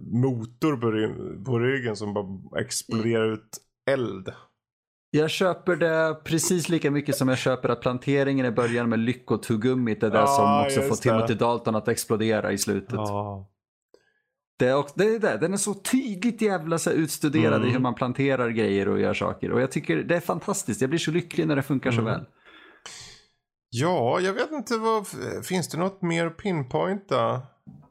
motor 0.00 0.76
på 1.44 1.58
ryggen 1.58 1.96
som 1.96 2.14
bara 2.14 2.60
exploderar 2.60 3.32
ut 3.32 3.58
eld. 3.90 4.32
Jag 5.10 5.30
köper 5.30 5.76
det 5.76 6.20
precis 6.24 6.68
lika 6.68 6.90
mycket 6.90 7.16
som 7.16 7.28
jag 7.28 7.38
köper 7.38 7.68
att 7.68 7.80
planteringen 7.80 8.46
i 8.46 8.50
början 8.50 8.88
med 8.88 8.98
lyckotuggummit 8.98 10.02
är 10.02 10.10
det 10.10 10.18
Ja, 10.18 10.26
som 10.26 10.60
också 10.66 10.88
får. 10.88 10.96
Timothy 11.02 11.34
Dalton 11.34 11.74
att 11.76 11.88
explodera 11.88 12.52
i 12.52 12.58
slutet. 12.58 12.92
Ja. 12.94 13.48
Det 14.58 14.66
är, 14.66 14.76
också, 14.76 14.94
det 14.98 15.04
är 15.14 15.18
det. 15.18 15.38
Den 15.38 15.52
är 15.52 15.56
så 15.56 15.74
tydligt 15.74 16.42
jävla 16.42 16.78
så 16.78 16.90
utstuderad 16.90 17.54
Mm. 17.54 17.68
i 17.68 17.72
hur 17.72 17.78
man 17.78 17.94
planterar 17.94 18.48
grejer 18.48 18.88
och 18.88 19.00
gör 19.00 19.14
saker. 19.14 19.52
Och 19.52 19.60
jag 19.60 19.70
tycker 19.70 19.96
det 19.96 20.16
är 20.16 20.20
fantastiskt. 20.20 20.80
Jag 20.80 20.90
blir 20.90 20.98
så 21.00 21.10
lycklig 21.10 21.46
när 21.46 21.56
det 21.56 21.62
funkar 21.62 21.90
så 21.90 22.00
Mm. 22.00 22.12
väl. 22.12 22.24
ja, 23.70 24.20
jag 24.20 24.32
vet 24.32 24.50
inte 24.52 24.76
vad, 24.76 25.06
finns 25.44 25.68
det 25.68 25.78
något 25.78 26.02
mer 26.02 26.26
att 26.26 26.36
pinpointa? 26.36 27.34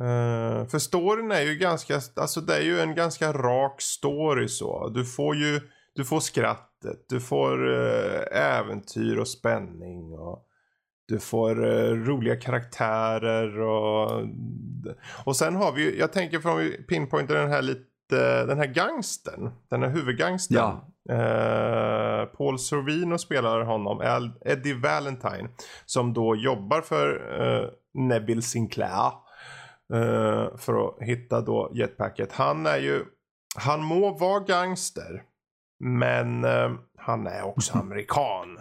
Uh, 0.02 0.68
för 0.68 0.80
storyn 0.80 1.32
är 1.32 1.42
ju 1.42 1.56
ganska, 1.56 2.02
alltså 2.16 2.42
det 2.42 2.56
är 2.58 2.62
ju 2.62 2.80
en 2.80 2.96
ganska 2.96 3.34
rak 3.34 3.82
story 3.82 4.48
så. 4.48 4.90
Du 4.90 5.06
får 5.06 5.36
ju, 5.36 5.62
du 5.96 6.06
får 6.06 6.20
skrattet, 6.88 7.06
du 7.10 7.20
får 7.20 7.74
eh, 7.74 8.22
äventyr 8.60 9.18
och 9.18 9.28
spänning 9.28 10.14
och 10.14 10.44
du 11.08 11.20
får 11.20 11.66
eh, 11.66 11.92
roliga 11.94 12.36
karaktärer 12.36 13.60
och 13.60 14.24
och 15.26 15.36
sen 15.36 15.56
har 15.56 15.72
vi 15.72 15.84
ju, 15.84 16.00
jag 16.00 16.14
tänker 16.14 16.40
från 16.40 16.58
vi 16.58 16.84
pinpointar 16.84 17.36
den 17.36 17.52
här 17.52 17.62
lite, 17.62 18.46
den 18.46 18.58
här 18.58 18.68
gangsten, 18.68 19.50
den 19.70 19.84
här 19.84 19.90
huvudgangsten. 19.90 20.58
Ja. 20.58 20.88
Eh, 21.10 22.26
Paul 22.26 22.60
Sorvino 22.60 23.18
spelar 23.18 23.62
honom, 23.62 24.00
Al- 24.00 24.32
Eddie 24.46 24.74
Valentine, 24.74 25.50
som 25.86 26.14
då 26.14 26.36
jobbar 26.36 26.82
för 26.82 27.42
eh, 27.42 27.70
Neville 27.94 28.42
Sinclair 28.42 29.12
eh, 29.94 30.58
för 30.58 30.88
att 30.88 30.96
hitta 31.02 31.42
då 31.42 31.72
jetpacket. 31.74 32.32
Han 32.32 32.66
är 32.66 32.78
ju, 32.78 33.06
han 33.56 33.84
må 33.84 34.18
vara 34.18 34.40
gangster, 34.40 35.24
men 35.80 36.44
eh, 36.44 36.72
han 36.98 37.28
är 37.28 37.44
också 37.44 37.78
amerikan. 37.78 38.60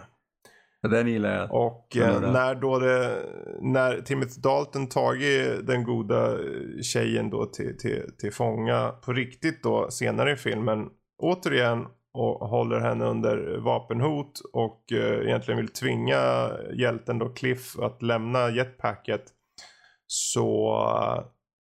Den 0.81 1.07
gillar 1.07 1.35
jag. 1.35 1.53
Och 1.53 1.97
eh, 1.97 2.21
det. 2.21 2.31
när 2.31 2.55
då 2.55 2.79
det, 2.79 3.25
när 3.61 4.01
Timothy 4.01 4.41
Dalton 4.41 4.87
tagit 4.89 5.67
den 5.67 5.83
goda 5.83 6.37
tjejen 6.81 7.29
då 7.29 7.45
till, 7.45 7.77
till, 7.77 8.11
till 8.19 8.33
fånga 8.33 8.89
på 8.89 9.13
riktigt 9.13 9.63
då 9.63 9.91
senare 9.91 10.31
i 10.31 10.35
filmen 10.35 10.89
återigen 11.17 11.85
och 12.13 12.49
håller 12.49 12.79
henne 12.79 13.05
under 13.05 13.57
vapenhot 13.57 14.41
och 14.53 14.91
eh, 14.91 15.27
egentligen 15.27 15.57
vill 15.57 15.67
tvinga 15.67 16.51
hjälten 16.73 17.19
då 17.19 17.29
Cliff 17.29 17.79
att 17.79 18.01
lämna 18.01 18.49
jetpacket 18.49 19.23
så 20.07 20.73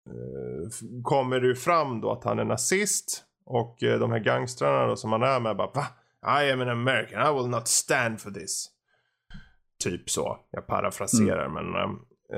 eh, 0.09 0.69
kommer 1.03 1.39
det 1.39 1.47
ju 1.47 1.55
fram 1.55 2.01
då 2.01 2.11
att 2.11 2.23
han 2.23 2.39
är 2.39 2.45
nazist 2.45 3.23
och 3.45 3.83
eh, 3.83 3.99
de 3.99 4.11
här 4.11 4.19
gangstrarna 4.19 4.87
då 4.87 4.95
som 4.95 5.11
han 5.11 5.23
är 5.23 5.39
med 5.39 5.57
bara 5.57 5.71
va? 5.73 5.85
I 6.43 6.51
am 6.51 6.61
an 6.61 6.69
American, 6.69 7.21
I 7.21 7.37
will 7.41 7.49
not 7.49 7.67
stand 7.67 8.21
for 8.21 8.31
this. 8.31 8.67
Typ 9.83 10.09
så. 10.09 10.37
Jag 10.51 10.67
parafraserar 10.67 11.49
men. 11.49 11.75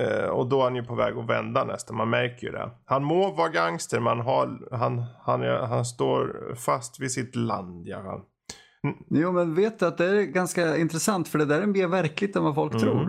eh, 0.06 0.26
och 0.30 0.48
då 0.50 0.60
är 0.60 0.64
han 0.64 0.76
ju 0.76 0.84
på 0.84 0.96
väg 0.96 1.18
att 1.18 1.30
vända 1.30 1.64
nästan. 1.64 1.98
Man 1.98 2.10
märker 2.10 2.48
ju 2.48 2.54
det. 2.54 2.70
Han 2.86 3.04
må 3.04 3.32
vara 3.32 3.50
gangster 3.50 4.00
men 4.00 4.20
har, 4.20 4.68
han, 4.78 5.04
han, 5.22 5.42
han 5.70 5.86
står 5.86 6.56
fast 6.56 7.00
vid 7.00 7.12
sitt 7.12 7.36
land. 7.36 7.88
Ja. 7.88 8.26
Jo, 9.10 9.32
men 9.32 9.56
vet 9.56 9.80
du 9.80 9.86
att 9.86 9.98
det 9.98 10.06
är 10.06 10.22
ganska 10.24 10.78
intressant 10.78 11.28
för 11.28 11.40
det 11.40 11.46
där 11.46 11.62
är 11.62 11.66
mer 11.66 11.88
verkligt 11.88 12.36
än 12.36 12.44
vad 12.44 12.56
folk 12.56 12.74
Mm. 12.74 12.84
tror. 12.84 13.02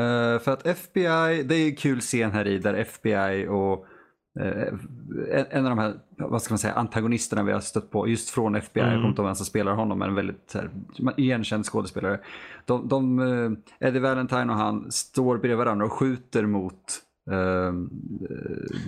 Eh, 0.00 0.38
för 0.38 0.50
att 0.52 0.66
FBI, 0.66 1.42
det 1.42 1.54
är 1.54 1.64
ju 1.64 1.72
kul 1.76 2.00
scen 2.00 2.32
här 2.32 2.46
i 2.46 2.58
där 2.58 2.74
FBI 2.74 3.46
och 3.48 3.72
eh, 3.72 3.86
en, 4.40 5.46
en 5.50 5.64
av 5.66 5.70
de 5.70 5.78
här, 5.78 5.94
vad 6.16 6.42
ska 6.42 6.52
man 6.54 6.58
säga, 6.58 6.74
antagonisterna 6.74 7.42
vi 7.42 7.52
har 7.52 7.60
stött 7.60 7.90
på 7.90 8.08
just 8.08 8.30
från 8.30 8.54
FBI, 8.54 8.80
jag 8.80 8.88
Mm. 8.88 8.98
kommer 9.00 9.08
inte 9.08 9.22
ihåg 9.22 9.26
vem 9.28 9.34
som 9.34 9.46
spelar 9.46 9.72
honom, 9.74 9.98
men 9.98 10.08
en 10.08 10.14
väldigt 10.14 10.54
här, 10.54 10.70
igenkänd 11.16 11.64
skådespelare. 11.66 12.20
De, 12.64 12.88
de, 12.88 13.18
eh, 13.80 13.88
Eddie 13.88 13.98
Valentine 14.00 14.52
och 14.52 14.58
han 14.58 14.92
står 14.92 15.38
bredvid 15.38 15.58
varandra 15.58 15.86
och 15.86 15.92
skjuter 15.92 16.46
mot 16.46 16.72
eh, 16.72 16.76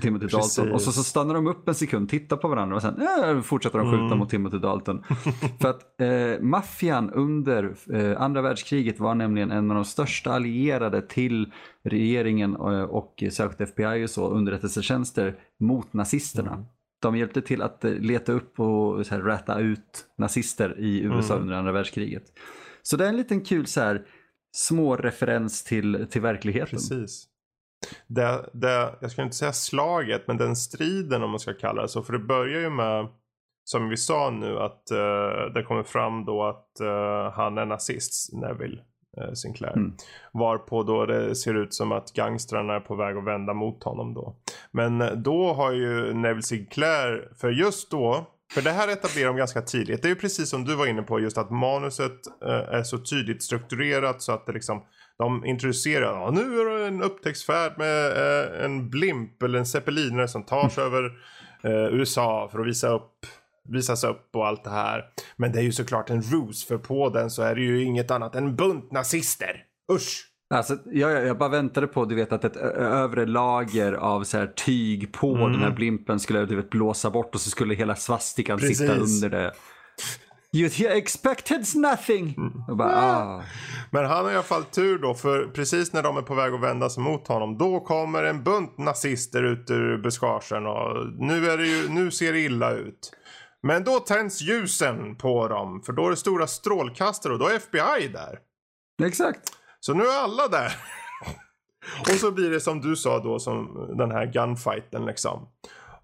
Timothy 0.03 0.26
Precis. 0.28 0.57
Dalton 0.57 0.74
och 0.74 0.82
så, 0.82 0.93
så 0.93 1.03
stannar 1.05 1.34
de 1.34 1.47
upp 1.47 1.68
en 1.68 1.74
sekund, 1.74 2.09
tittar 2.09 2.37
på 2.37 2.49
varandra 2.49 2.76
och 2.76 2.82
sen 2.82 3.03
eh, 3.03 3.41
fortsätter 3.41 3.78
de 3.78 3.91
skjuta 3.91 4.05
Mm. 4.05 4.18
mot 4.18 4.30
Timothy 4.30 4.59
Dalton. 4.59 5.03
För 5.61 5.68
att 5.68 6.01
eh, 6.01 6.41
maffian 6.45 7.11
under 7.11 7.74
eh, 7.93 8.20
andra 8.22 8.43
världskriget 8.43 9.01
var 9.01 9.14
nämligen 9.14 9.51
en 9.51 9.70
av 9.70 9.74
de 9.74 9.84
största 9.84 10.32
allierade 10.32 11.03
till 11.03 11.53
regeringen 11.84 12.55
eh, 12.55 12.82
och 12.82 13.22
särskilt 13.32 13.61
FBI 13.61 14.05
och 14.05 14.11
så, 14.11 14.28
underrättelsetjänster 14.28 15.34
mot 15.61 15.93
nazisterna. 15.93 16.53
Mm. 16.53 16.64
De 17.03 17.16
hjälpte 17.16 17.43
till 17.43 17.62
att 17.62 17.84
eh, 17.84 17.93
leta 17.93 18.32
upp 18.32 18.61
och 18.61 19.07
så 19.07 19.14
här, 19.14 19.22
rätta 19.22 19.59
ut 19.59 20.05
nazister 20.18 20.80
i 20.80 21.01
USA 21.01 21.34
Mm. 21.34 21.43
under 21.43 21.55
andra 21.59 21.72
världskriget. 21.72 22.22
Så 22.82 22.97
det 22.97 23.05
är 23.05 23.09
en 23.09 23.16
liten 23.16 23.41
kul 23.41 23.66
så 23.66 23.80
här, 23.80 24.03
små 24.57 24.97
referens 24.97 25.64
till, 25.64 26.07
till 26.11 26.20
verkligheten. 26.22 26.70
Precis. 26.70 27.26
Det, 28.07 28.51
det, 28.53 28.95
jag 29.01 29.11
ska 29.11 29.22
inte 29.22 29.37
säga 29.37 29.53
slaget 29.53 30.28
men 30.28 30.37
den 30.37 30.57
striden 30.57 31.22
om 31.22 31.30
man 31.30 31.41
ska 31.41 31.55
kalla 31.55 31.82
det 31.82 31.89
så. 31.89 32.03
För 32.03 32.12
det 32.12 32.18
börjar 32.18 32.61
ju 32.61 32.70
med 32.70 33.09
som 33.64 33.89
vi 33.89 33.97
sa 33.97 34.30
nu 34.30 34.59
att 34.59 34.91
eh, 34.91 35.53
det 35.55 35.62
kommer 35.62 35.82
fram 35.82 36.24
då 36.24 36.45
att 36.45 36.80
eh, 36.80 37.32
han 37.32 37.59
är 37.59 37.66
nazist, 37.66 38.32
Neville 38.32 38.78
uh, 39.20 39.32
Sinclair. 39.32 39.76
Mm. 39.76 39.93
Varpå 40.32 40.82
då 40.82 41.07
det 41.07 41.34
ser 41.34 41.55
ut 41.55 41.74
som 41.74 41.93
att 41.93 42.12
gangstrarna 42.12 42.74
är 42.74 42.80
på 42.80 42.95
väg 42.95 43.16
att 43.16 43.24
vända 43.24 43.55
mot 43.55 43.84
honom 43.84 44.14
då. 44.14 44.37
Men 44.70 45.22
då 45.22 45.53
har 45.53 45.72
ju 45.72 46.14
Neville 46.14 46.43
Sinclair, 46.43 47.32
för 47.41 47.51
just 47.51 47.91
då, 47.91 48.26
för 48.55 48.62
det 48.62 48.70
här 48.70 48.89
etablerar 48.89 49.26
de 49.26 49.37
ganska 49.37 49.62
tidigt. 49.62 50.03
Det 50.03 50.09
är 50.09 50.11
ju 50.11 50.20
precis 50.20 50.51
som 50.51 50.64
du 50.64 50.74
var 50.74 50.87
inne 50.87 51.03
på 51.03 51.20
just 51.20 51.39
att 51.39 51.51
manuset 51.51 52.26
eh, 52.45 52.74
är 52.74 52.82
så 52.82 52.99
tydligt 52.99 53.43
strukturerat 53.43 54.22
så 54.22 54.32
att 54.32 54.47
det 54.47 54.53
liksom 54.53 54.82
de 55.19 55.45
introducerar, 55.45 56.12
ja, 56.12 56.31
nu 56.31 56.61
är 56.61 56.79
det 56.79 56.87
en 56.87 57.03
upptäcktsfärd 57.03 57.73
med 57.79 58.07
eh, 58.07 58.64
en 58.64 58.91
blimp 58.91 59.43
eller 59.43 59.59
en 59.59 59.67
zeppelinare 59.67 60.29
som 60.29 60.43
tar 60.43 60.69
sig 60.69 60.85
över 60.85 61.05
eh, 61.62 61.95
USA 61.95 62.49
för 62.53 62.61
att 62.61 62.67
visa 62.67 62.89
upp 62.89 63.27
visas 63.69 64.05
upp 64.05 64.31
och 64.35 64.47
allt 64.47 64.64
det 64.64 64.71
här. 64.71 65.05
Men 65.37 65.53
det 65.53 65.59
är 65.59 65.62
ju 65.62 65.73
såklart 65.73 66.11
en 66.11 66.23
ruse 66.23 66.67
för 66.67 66.79
på 66.79 67.09
den 67.09 67.31
så 67.31 67.43
är 67.43 67.55
det 67.55 67.61
ju 67.61 67.83
inget 67.85 68.11
annat 68.11 68.35
än 68.35 68.45
en 68.45 68.57
bunt 68.57 68.93
nazister. 68.93 69.62
Usch! 69.93 70.27
Alltså, 70.55 70.79
jag, 70.93 71.27
jag 71.27 71.39
bara 71.39 71.49
väntade 71.49 71.87
på 71.87 72.05
du 72.05 72.14
vet, 72.14 72.33
att 72.33 72.45
ett 72.45 72.57
övre 72.77 73.27
lager 73.27 73.93
av 73.93 74.25
så 74.25 74.39
här, 74.39 74.47
tyg 74.47 75.12
på 75.12 75.35
Mm. 75.35 75.53
den 75.53 75.61
här 75.62 75.71
blimpen 75.71 76.21
skulle 76.21 76.45
du 76.47 76.57
vet, 76.57 76.71
blåsa 76.71 77.11
bort 77.11 77.35
och 77.35 77.41
så 77.41 77.51
skulle 77.51 77.75
hela 77.75 77.97
svastikan 77.97 78.59
Precis. 78.59 78.79
sitta 78.79 78.93
under 78.95 79.31
det. 79.31 79.53
You 80.57 80.71
expected 80.97 81.67
nothing! 81.75 82.35
Och 82.69 82.77
bara, 82.77 82.97
ah. 82.97 83.43
Men 83.91 84.05
han 84.05 84.25
har 84.25 84.33
i 84.33 84.35
alla 84.35 84.43
fall 84.43 84.65
tur 84.65 84.99
då 84.99 85.15
för 85.15 85.45
precis 85.45 85.93
när 85.93 86.03
de 86.03 86.17
är 86.17 86.23
på 86.23 86.35
väg 86.35 86.55
att 86.55 86.61
vända 86.61 86.91
sig 86.91 87.03
mot 87.03 87.29
honom 87.29 87.59
då 87.59 87.81
kommer 87.81 88.25
en 88.25 88.45
bunt 88.45 88.79
nazister 88.79 89.43
ut 89.43 89.71
ur 89.71 89.99
buskagen 89.99 90.67
och 90.67 91.07
nu, 91.19 91.51
är 91.51 91.59
det 91.59 91.67
ju, 91.67 91.89
nu 91.89 92.11
ser 92.11 92.33
det 92.33 92.41
illa 92.41 92.71
ut. 92.71 93.13
Men 93.63 93.85
då 93.85 93.99
tänds 93.99 94.43
ljusen 94.43 95.17
på 95.17 95.49
dem 95.49 95.83
för 95.87 95.93
då 95.93 96.07
är 96.07 96.11
det 96.11 96.17
stora 96.17 96.47
strålkastare 96.47 97.33
och 97.33 97.39
då 97.39 97.47
är 97.47 97.57
FBI 97.57 98.09
där. 98.09 98.39
Exakt. 99.07 99.53
Så 99.81 99.95
nu 99.95 100.05
är 100.05 100.25
alla 100.25 100.49
där. 100.49 100.77
och 102.01 102.21
så 102.21 102.33
blir 102.33 102.51
det 102.51 102.61
som 102.61 102.81
du 102.81 102.97
sa 102.97 103.19
då, 103.19 103.39
som 103.39 103.89
den 103.99 104.11
här 104.11 104.27
gunfighten 104.27 105.07
liksom. 105.07 105.49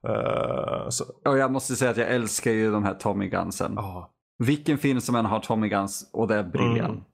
Uh, 0.08 0.88
så... 0.88 1.04
Och 1.24 1.38
jag 1.38 1.52
måste 1.52 1.76
säga 1.76 1.90
att 1.90 1.96
jag 1.96 2.08
älskar 2.08 2.50
ju 2.50 2.72
de 2.72 2.84
här 2.84 2.94
Tommy 2.94 3.28
Gunsen. 3.28 3.78
Oh. 3.78 4.06
Vilken 4.46 4.78
film 4.78 5.00
som 5.00 5.14
än 5.14 5.26
har 5.26 5.40
Tommy 5.40 5.68
Guns 5.68 6.10
och 6.12 6.28
det 6.28 6.34
är 6.34 6.42
briljant. 6.42 6.90
Mm. 6.90 7.04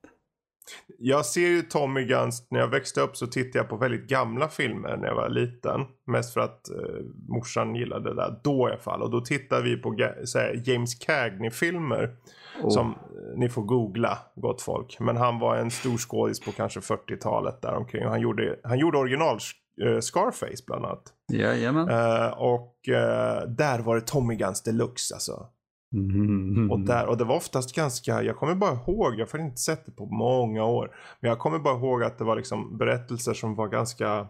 Jag 0.97 1.25
ser 1.25 1.47
ju 1.47 1.61
Tommy 1.61 2.03
Guns, 2.03 2.47
när 2.51 2.59
jag 2.59 2.67
växte 2.67 3.01
upp 3.01 3.17
så 3.17 3.27
tittade 3.27 3.59
jag 3.59 3.69
på 3.69 3.77
väldigt 3.77 4.07
gamla 4.07 4.47
filmer 4.47 4.97
när 4.97 5.07
jag 5.07 5.15
var 5.15 5.29
liten. 5.29 5.85
Mest 6.07 6.33
för 6.33 6.41
att 6.41 6.69
eh, 6.69 7.05
morsan 7.27 7.75
gillade 7.75 8.09
det 8.09 8.15
där 8.15 8.39
då 8.43 8.69
i 8.69 8.71
alla 8.71 8.81
fall. 8.81 9.01
Och 9.01 9.11
då 9.11 9.21
tittade 9.21 9.63
vi 9.63 9.77
på 9.77 9.95
såhär, 10.23 10.61
James 10.65 10.95
Cagney-filmer. 10.95 12.15
Oh. 12.63 12.69
Som 12.69 12.91
eh, 12.91 12.95
ni 13.37 13.49
får 13.49 13.61
googla 13.61 14.17
gott 14.35 14.61
folk. 14.61 14.97
Men 14.99 15.17
han 15.17 15.39
var 15.39 15.55
en 15.55 15.71
stor 15.71 15.97
skådis 15.97 16.39
på 16.39 16.51
kanske 16.51 16.79
40-talet 16.79 17.61
däromkring. 17.61 18.05
Han 18.05 18.21
gjorde, 18.21 18.59
han 18.63 18.79
gjorde 18.79 18.97
original 18.97 19.37
eh, 19.85 19.99
Scarface 19.99 20.63
bland 20.67 20.85
annat. 20.85 21.03
Jajamän. 21.31 21.89
Uh, 21.89 22.27
och 22.37 22.75
uh, 22.89 23.49
där 23.49 23.79
var 23.79 23.95
det 23.95 24.01
Tommy 24.01 24.35
Guns 24.35 24.63
deluxe 24.63 25.13
alltså. 25.13 25.47
Mm. 25.93 26.71
Och, 26.71 26.79
där, 26.79 27.07
och 27.07 27.17
det 27.17 27.23
var 27.23 27.35
oftast 27.35 27.75
ganska, 27.75 28.23
jag 28.23 28.37
kommer 28.37 28.55
bara 28.55 28.73
ihåg, 28.73 29.19
jag 29.19 29.27
har 29.31 29.39
inte 29.39 29.61
sett 29.61 29.85
det 29.85 29.91
på 29.91 30.05
många 30.05 30.65
år. 30.65 30.95
Men 31.19 31.29
jag 31.29 31.39
kommer 31.39 31.59
bara 31.59 31.77
ihåg 31.77 32.03
att 32.03 32.17
det 32.17 32.23
var 32.23 32.35
liksom 32.35 32.77
berättelser 32.77 33.33
som 33.33 33.55
var 33.55 33.67
ganska 33.67 34.27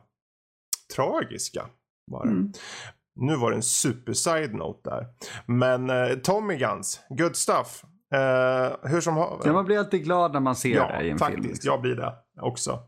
tragiska. 0.96 1.66
Var 2.12 2.24
mm. 2.24 2.52
Nu 3.16 3.36
var 3.36 3.52
det 3.52 3.58
en 3.58 3.64
super 3.64 4.14
side-note 4.14 4.90
där. 4.90 5.08
Men 5.46 5.90
eh, 5.90 6.16
Tommy 6.16 6.58
Guns, 6.58 7.00
good 7.10 7.36
stuff. 7.36 7.84
Eh, 8.14 8.90
hur 8.90 9.02
som 9.02 9.18
ja, 9.18 9.54
man 9.54 9.66
blir 9.66 9.78
alltid 9.78 10.04
glad 10.04 10.34
när 10.34 10.40
man 10.40 10.56
ser 10.56 10.76
ja, 10.76 10.98
det 10.98 11.04
i 11.04 11.10
en 11.10 11.18
faktiskt, 11.18 11.36
film. 11.36 11.44
Ja, 11.44 11.48
faktiskt. 11.48 11.66
Jag 11.66 11.82
blir 11.82 11.96
det 11.96 12.16
också. 12.42 12.80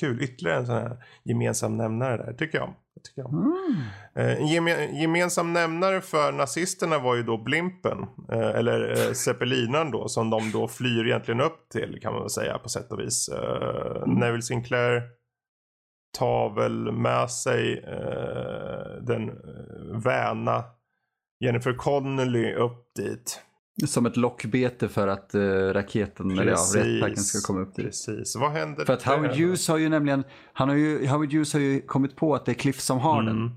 Kul, 0.00 0.22
ytterligare 0.22 0.58
en 0.58 0.66
sån 0.66 0.74
här 0.74 1.04
gemensam 1.24 1.76
nämnare 1.76 2.16
där, 2.16 2.32
tycker 2.32 2.58
jag 2.58 2.74
tycker 3.04 3.22
jag. 3.22 3.32
Mm. 3.32 3.82
En 4.14 4.68
eh, 4.68 5.00
gemensam 5.00 5.52
nämnare 5.52 6.00
för 6.00 6.32
nazisterna 6.32 6.98
var 6.98 7.16
ju 7.16 7.22
då 7.22 7.38
Blimpen. 7.38 7.98
Eh, 8.32 8.48
eller 8.48 8.90
eh, 8.90 9.12
Zeppelinan 9.12 9.90
då. 9.90 10.08
Som 10.08 10.30
de 10.30 10.50
då 10.52 10.68
flyr 10.68 11.06
egentligen 11.06 11.40
upp 11.40 11.68
till 11.68 11.98
kan 12.02 12.12
man 12.12 12.22
väl 12.22 12.30
säga 12.30 12.58
på 12.58 12.68
sätt 12.68 12.92
och 12.92 13.00
vis. 13.00 13.28
Mm. 13.28 14.18
Neville 14.18 14.42
Sinclair 14.42 15.02
tar 16.18 16.54
väl 16.54 16.92
med 16.92 17.30
sig 17.30 17.84
den 19.00 19.30
väna 20.04 20.64
Jennifer 21.44 21.72
Connelly 21.72 22.52
upp 22.52 22.94
dit. 22.96 23.40
Som 23.86 24.06
ett 24.06 24.16
lockbete 24.16 24.88
för 24.88 25.08
att 25.08 25.34
uh, 25.34 25.72
raketen 25.72 26.28
Precis. 26.28 26.40
eller 26.40 26.52
ja, 26.52 26.84
Redpacken 26.84 27.16
ska 27.16 27.52
komma 27.52 27.60
upp 27.60 27.76
dit. 27.76 27.86
Precis. 27.86 28.36
Vad 28.36 28.50
händer? 28.50 28.84
För 28.84 28.92
att 28.92 29.02
Howard 29.02 29.30
Hughes 29.30 29.68
har 29.68 29.78
ju 29.78 29.88
nämligen, 29.88 30.24
han 30.52 30.68
har 30.68 30.76
ju, 30.76 31.06
Howard 31.06 31.32
Hughes 31.32 31.52
har 31.52 31.60
ju 31.60 31.80
kommit 31.80 32.16
på 32.16 32.34
att 32.34 32.46
det 32.46 32.52
är 32.52 32.54
Cliff 32.54 32.80
som 32.80 32.98
har 32.98 33.22
mm. 33.22 33.36
den. 33.36 33.50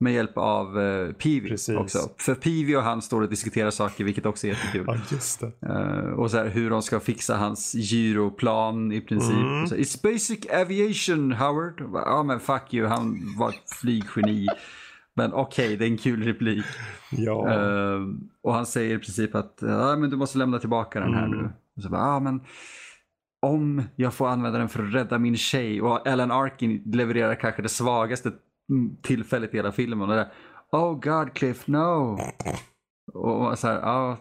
Med 0.00 0.12
hjälp 0.12 0.38
av 0.38 0.78
uh, 0.78 1.12
Peavy 1.12 1.48
Precis. 1.48 1.76
också. 1.76 1.98
För 2.18 2.34
Peavy 2.34 2.76
och 2.76 2.82
han 2.82 3.02
står 3.02 3.22
och 3.22 3.28
diskuterar 3.28 3.70
saker 3.70 4.04
vilket 4.04 4.26
också 4.26 4.46
är 4.46 4.50
jättekul. 4.50 4.84
Ja, 4.86 4.96
just 5.10 5.40
det. 5.40 5.52
Uh, 5.66 6.12
och 6.12 6.30
så 6.30 6.36
här, 6.36 6.48
hur 6.48 6.70
de 6.70 6.82
ska 6.82 7.00
fixa 7.00 7.36
hans 7.36 7.74
gyroplan 7.74 8.92
i 8.92 9.00
princip. 9.00 9.36
Mm. 9.36 9.66
Så, 9.66 9.74
It's 9.74 10.02
basic 10.02 10.46
aviation 10.52 11.32
Howard. 11.32 11.82
Ja 11.92 12.22
men 12.22 12.40
fuck 12.40 12.74
you, 12.74 12.86
han 12.86 13.34
var 13.38 13.48
ett 13.48 13.70
flyggeni. 13.80 14.46
Men 15.16 15.32
okej, 15.32 15.66
okay, 15.66 15.76
det 15.76 15.84
är 15.84 15.88
en 15.88 15.98
kul 15.98 16.24
replik. 16.24 16.64
Ja. 17.10 17.56
Uh, 17.56 18.08
och 18.42 18.54
han 18.54 18.66
säger 18.66 18.94
i 18.94 18.98
princip 18.98 19.34
att 19.34 19.62
ah, 19.62 19.96
men 19.96 20.10
du 20.10 20.16
måste 20.16 20.38
lämna 20.38 20.58
tillbaka 20.58 21.00
den 21.00 21.14
här 21.14 21.26
mm. 21.26 21.38
nu. 21.38 21.50
Och 21.76 21.82
så 21.82 21.88
bara, 21.88 22.02
ah, 22.02 22.20
men 22.20 22.40
om 23.42 23.82
jag 23.96 24.14
får 24.14 24.28
använda 24.28 24.58
den 24.58 24.68
för 24.68 24.82
att 24.82 24.94
rädda 24.94 25.18
min 25.18 25.36
tjej. 25.36 25.82
Och 25.82 26.06
Alan 26.08 26.30
Arkin 26.30 26.82
levererar 26.86 27.34
kanske 27.34 27.62
det 27.62 27.68
svagaste 27.68 28.32
tillfället 29.02 29.54
i 29.54 29.56
hela 29.56 29.72
filmen. 29.72 30.10
Och 30.10 30.16
där, 30.16 30.28
oh 30.72 31.00
God 31.00 31.34
Cliff, 31.34 31.66
no. 31.66 32.18
Och 33.12 33.58
så 33.58 33.68
här, 33.68 33.80
ah, 33.82 34.16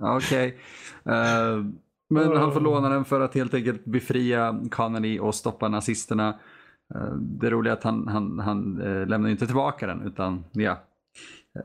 okej. 0.00 0.58
Okay. 1.04 1.14
Uh, 1.14 1.64
men 2.10 2.36
han 2.36 2.52
får 2.52 2.60
låna 2.60 2.88
den 2.88 3.04
för 3.04 3.20
att 3.20 3.34
helt 3.34 3.54
enkelt 3.54 3.84
befria 3.84 4.60
Connolly 4.70 5.18
och 5.18 5.34
stoppa 5.34 5.68
nazisterna. 5.68 6.38
Eh, 6.94 7.12
det 7.14 7.50
roliga 7.50 7.72
är 7.72 7.76
att 7.76 7.84
han, 7.84 8.08
han, 8.08 8.38
han 8.38 8.80
eh, 8.80 9.06
lämnar 9.06 9.28
inte 9.28 9.46
tillbaka 9.46 9.86
den 9.86 10.02
utan 10.02 10.44
ja, 10.52 10.82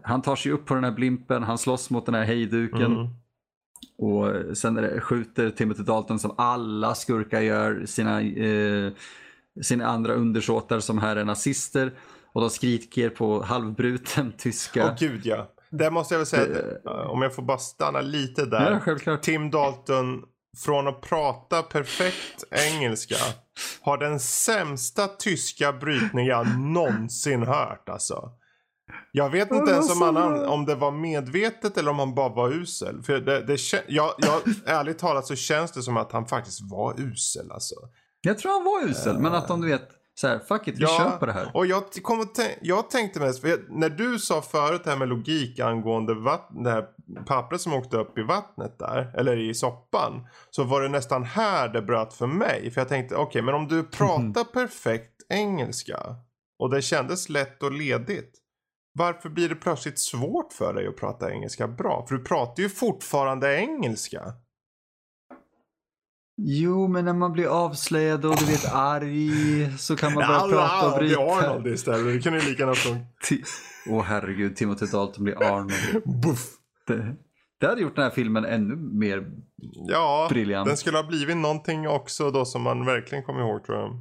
han 0.02 0.22
tar 0.22 0.36
sig 0.36 0.52
upp 0.52 0.66
på 0.66 0.74
den 0.74 0.84
här 0.84 0.92
blimpen, 0.92 1.44
han 1.44 1.58
slåss 1.58 1.90
mot 1.90 2.06
den 2.06 2.16
här 2.16 2.24
hejduken. 2.24 2.82
Mm. 2.82 3.08
Och 3.98 4.58
sen 4.58 4.74
det, 4.74 5.02
skjuter 5.02 5.50
Timothy 5.50 5.84
Dalton 5.84 6.20
som 6.20 6.36
alla 6.38 6.96
skurkar 6.96 7.42
gör 7.42 7.86
sina, 7.86 8.22
eh, 8.22 8.92
sina 9.62 9.88
andra 9.88 10.14
undersåtar 10.14 10.80
som 10.80 10.98
här 10.98 11.16
är 11.16 11.26
nazister. 11.26 11.94
Och 12.34 12.42
de 12.42 12.50
skriker 12.50 13.10
på 13.10 13.44
halvbruten 13.44 14.34
tyska. 14.38 14.84
Åh 14.84 14.92
oh, 14.92 14.96
gud 15.00 15.22
ja. 15.26 15.52
Det 15.70 15.92
måste 15.92 16.14
jag 16.14 16.20
väl 16.20 16.26
säga, 16.26 16.44
att, 16.44 16.86
eh, 16.86 16.92
om 16.92 17.22
jag 17.22 17.36
får 17.36 17.44
bara 17.44 17.58
stanna 17.58 18.02
lite 18.02 18.46
där. 18.46 18.82
Ja, 19.06 19.18
Tim 19.18 19.52
Dalton 19.52 20.24
från 20.58 20.88
att 20.88 21.02
prata 21.02 21.64
perfekt 21.64 22.44
engelska 22.52 23.16
har 23.82 23.98
den 23.98 24.20
sämsta 24.20 25.08
tyska 25.08 25.74
brytning 25.74 26.26
jag 26.26 26.60
någonsin 26.60 27.44
hört 27.44 27.90
alltså. 27.90 28.32
Jag 29.12 29.30
vet 29.30 29.52
inte 29.52 29.72
ens 29.72 29.92
om, 29.92 30.16
han, 30.16 30.46
om 30.46 30.66
det 30.66 30.76
var 30.76 30.92
medvetet 30.92 31.78
eller 31.78 31.92
om 31.92 32.00
han 32.00 32.16
bara 32.16 32.30
var 32.30 32.52
usel. 32.52 33.04
För 33.04 33.20
det, 33.20 33.42
det, 33.42 33.60
jag, 33.88 34.14
jag, 34.18 34.42
ärligt 34.66 35.00
talat 35.00 35.28
så 35.28 35.36
känns 35.36 35.72
det 35.72 35.82
som 35.82 35.98
att 35.98 36.12
han 36.12 36.26
faktiskt 36.26 36.72
var 36.72 37.00
usel 37.00 37.52
alltså. 37.52 37.76
Jag 38.22 38.38
tror 38.38 38.52
han 38.52 38.64
var 38.64 38.90
usel, 38.90 39.16
uh, 39.16 39.22
men 39.22 39.34
att 39.34 39.48
de 39.48 39.62
du 39.62 39.68
vet 39.68 39.90
så 40.16 40.28
här, 40.28 40.40
fuck 40.40 40.68
it, 40.68 40.78
vi 40.78 40.84
ja, 40.84 40.98
kör 40.98 41.18
på 41.18 41.26
det 41.26 41.32
här. 41.32 41.52
Och 41.54 41.66
jag, 41.66 41.84
kom 42.02 42.28
jag 42.62 42.90
tänkte 42.90 43.20
mest, 43.20 43.44
jag, 43.44 43.60
när 43.70 43.90
du 43.90 44.20
sa 44.20 44.42
förut 44.42 44.82
det 44.84 44.90
här 44.90 44.98
med 44.98 45.08
logik 45.08 45.60
angående 45.60 46.14
vatten, 46.14 46.64
det 46.64 46.72
här 46.72 46.86
pappret 47.26 47.62
som 47.62 47.74
åkte 47.74 47.98
upp 47.98 48.18
i 48.18 48.22
vattnet 48.22 48.80
där, 48.80 49.12
eller 49.18 49.38
i 49.38 49.54
soppan. 49.54 50.28
Så 50.50 50.64
var 50.64 50.82
det 50.82 50.90
nästan 50.90 51.24
här 51.24 51.70
det 51.70 51.82
bröt 51.82 52.14
för 52.14 52.28
mig. 52.28 52.72
För 52.72 52.82
jag 52.82 52.88
tänkte, 52.88 53.16
okej 53.16 53.28
okay, 53.28 53.42
men 53.42 53.56
om 53.56 53.68
du 53.68 53.84
pratar 53.84 54.42
mm. 54.42 54.46
perfekt 54.54 55.12
engelska 55.30 56.16
och 56.60 56.70
det 56.70 56.82
kändes 56.82 57.30
lätt 57.30 57.64
och 57.64 57.72
ledigt. 57.72 58.42
Varför 58.98 59.30
blir 59.30 59.50
det 59.50 59.56
plötsligt 59.56 60.00
svårt 60.00 60.54
för 60.54 60.74
dig 60.74 60.88
att 60.88 60.98
prata 60.98 61.32
engelska 61.32 61.68
bra? 61.68 62.06
För 62.08 62.16
du 62.16 62.24
pratar 62.24 62.64
ju 62.64 62.70
fortfarande 62.70 63.58
engelska. 63.58 64.34
Jo, 66.38 66.88
men 66.88 67.06
när 67.06 67.14
man 67.14 67.32
blir 67.32 67.48
avslöjad 67.48 68.26
och 68.26 68.36
du 68.36 68.46
vet 68.46 68.74
arg 68.74 69.78
så 69.78 69.96
kan 69.96 70.14
man 70.14 70.28
börja 70.28 70.42
ja, 70.42 70.50
prata 70.50 70.92
och 70.92 70.98
bryta. 70.98 71.22
Ja, 71.22 71.42
Arnold 71.44 71.68
istället. 71.68 72.14
Du 72.14 72.22
kan 72.22 72.34
ju 72.34 72.40
lika 72.40 72.64
gärna 72.64 72.76
från... 72.76 72.98
Åh 73.90 74.00
oh, 74.00 74.04
herregud, 74.04 74.56
Timothy 74.56 74.86
Dalton 74.86 75.24
blir 75.24 75.44
Arnold. 75.44 75.74
Buff. 76.24 76.65
Det, 76.88 77.16
det 77.60 77.68
hade 77.68 77.82
gjort 77.82 77.96
den 77.96 78.04
här 78.04 78.12
filmen 78.12 78.46
ännu 78.46 78.76
mer 78.76 79.32
ja, 79.88 80.28
briljant. 80.30 80.68
den 80.68 80.78
skulle 80.78 80.98
ha 80.98 81.04
blivit 81.04 81.38
någonting 81.38 81.88
också 81.88 82.32
då 82.32 82.46
som 82.46 82.62
man 82.62 82.86
verkligen 82.86 83.24
kommer 83.24 83.42
ihåg 83.42 83.64
tror 83.64 83.78
jag. 83.78 84.00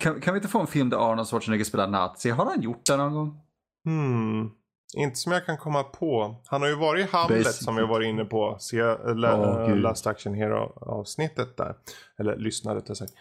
Kan, 0.00 0.20
kan 0.20 0.34
vi 0.34 0.38
inte 0.38 0.48
få 0.48 0.60
en 0.60 0.66
film 0.66 0.90
där 0.90 1.12
Arnold 1.12 1.28
Schwarzenegger 1.28 1.64
spelar 1.64 1.88
nazi? 1.88 2.30
Har 2.30 2.44
han 2.44 2.60
gjort 2.60 2.86
det 2.86 2.96
någon 2.96 3.14
gång? 3.14 3.40
Hmm. 3.84 4.50
Inte 4.96 5.16
som 5.16 5.32
jag 5.32 5.46
kan 5.46 5.58
komma 5.58 5.82
på. 5.82 6.40
Han 6.46 6.62
har 6.62 6.68
ju 6.68 6.74
varit 6.74 7.06
i 7.06 7.10
Hamlet 7.12 7.44
Basic. 7.44 7.64
som 7.64 7.76
vi 7.76 7.82
varit 7.82 8.06
inne 8.06 8.24
på. 8.24 8.56
Se, 8.60 8.82
la, 9.14 9.66
oh, 9.66 9.76
Last 9.76 10.06
Action 10.06 10.34
Hero 10.34 10.72
avsnittet 10.80 11.56
där. 11.56 11.74
Eller 12.18 12.36
lyssna 12.36 12.74
rättare 12.74 12.96
sagt. 12.96 13.12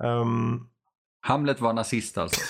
Um... 0.00 0.68
Hamlet 1.20 1.60
var 1.60 1.72
nazist 1.72 2.18
alltså? 2.18 2.40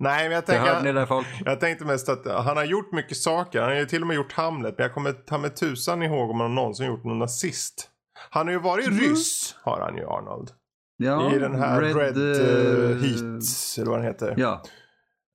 Nej, 0.00 0.28
men 0.28 0.34
jag, 0.34 0.46
tänker, 0.46 0.82
ni 0.82 0.92
där, 0.92 1.06
folk? 1.06 1.26
jag 1.44 1.60
tänkte 1.60 1.84
mest 1.84 2.08
att 2.08 2.26
han 2.26 2.56
har 2.56 2.64
gjort 2.64 2.92
mycket 2.92 3.16
saker. 3.16 3.60
Han 3.60 3.70
har 3.70 3.76
ju 3.76 3.86
till 3.86 4.00
och 4.00 4.06
med 4.06 4.16
gjort 4.16 4.32
Hamlet. 4.32 4.74
Men 4.78 4.84
jag 4.84 4.94
kommer 4.94 5.12
ta 5.12 5.38
med 5.38 5.56
tusan 5.56 6.02
ihåg 6.02 6.30
om 6.30 6.40
han 6.40 6.54
någonsin 6.54 6.86
gjort 6.86 7.04
någon 7.04 7.18
nazist. 7.18 7.90
Han 8.30 8.46
har 8.46 8.52
ju 8.52 8.60
varit 8.60 8.86
mm. 8.86 8.98
ryss, 8.98 9.56
har 9.62 9.80
han 9.80 9.96
ju 9.96 10.04
Arnold. 10.04 10.50
Ja, 10.96 11.34
I 11.34 11.38
den 11.38 11.54
här 11.54 11.80
Red, 11.80 11.96
Red 11.96 12.16
uh, 12.16 13.02
Heat, 13.02 13.44
eller 13.78 13.90
vad 13.90 13.98
den 13.98 14.06
heter. 14.06 14.34
Ja. 14.36 14.62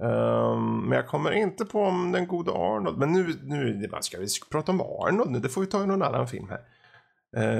Um, 0.03 0.89
men 0.89 0.91
jag 0.91 1.07
kommer 1.07 1.31
inte 1.31 1.65
på 1.65 1.83
om 1.83 2.11
den 2.11 2.27
gode 2.27 2.51
Arnold. 2.51 2.97
Men 2.97 3.11
nu, 3.11 3.33
nu 3.43 3.89
ska 4.01 4.19
vi 4.19 4.27
prata 4.51 4.71
om 4.71 4.81
Arnold 4.81 5.31
nu. 5.31 5.39
Det 5.39 5.49
får 5.49 5.61
vi 5.61 5.67
ta 5.67 5.83
i 5.83 5.87
någon 5.87 6.01
annan 6.01 6.27
film 6.27 6.49
här. 6.49 6.59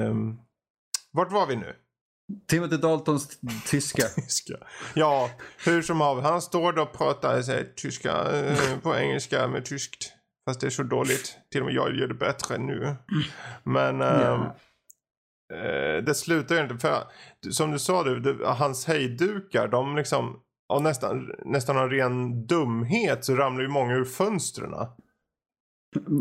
Um, 0.08 0.38
vart 1.12 1.32
var 1.32 1.46
vi 1.46 1.56
nu? 1.56 1.76
Timothy 2.46 2.76
Daltons 2.76 3.38
tyska. 3.66 4.02
tyska. 4.02 4.54
Ja, 4.94 5.30
hur 5.64 5.82
som 5.82 6.00
av. 6.00 6.20
Han 6.20 6.42
står 6.42 6.72
då 6.72 6.82
och 6.82 6.92
pratar 6.92 7.42
sig, 7.42 7.74
tyska 7.76 8.32
eh, 8.32 8.78
på 8.82 8.96
engelska 8.96 9.48
med 9.48 9.64
tyskt. 9.64 10.12
Fast 10.48 10.60
det 10.60 10.66
är 10.66 10.70
så 10.70 10.82
dåligt. 10.82 11.38
Till 11.50 11.60
och 11.60 11.66
med 11.66 11.74
jag 11.74 11.96
gör 11.96 12.08
det 12.08 12.14
bättre 12.14 12.58
nu. 12.58 12.96
Men 13.62 14.00
ja. 14.00 14.56
eh, 15.54 16.04
det 16.04 16.14
slutar 16.14 16.54
ju 16.54 16.62
inte. 16.62 16.78
För 16.78 17.02
som 17.50 17.70
du 17.70 17.78
sa, 17.78 18.02
du, 18.04 18.20
det, 18.20 18.46
hans 18.46 18.86
hejdukar, 18.86 19.68
de 19.68 19.96
liksom 19.96 20.40
av 20.68 20.82
nästan, 20.82 21.32
nästan 21.44 21.78
av 21.78 21.90
ren 21.90 22.46
dumhet 22.46 23.24
så 23.24 23.34
ramlar 23.34 23.62
ju 23.62 23.68
många 23.68 23.94
ur 23.94 24.04
fönstren. 24.04 24.74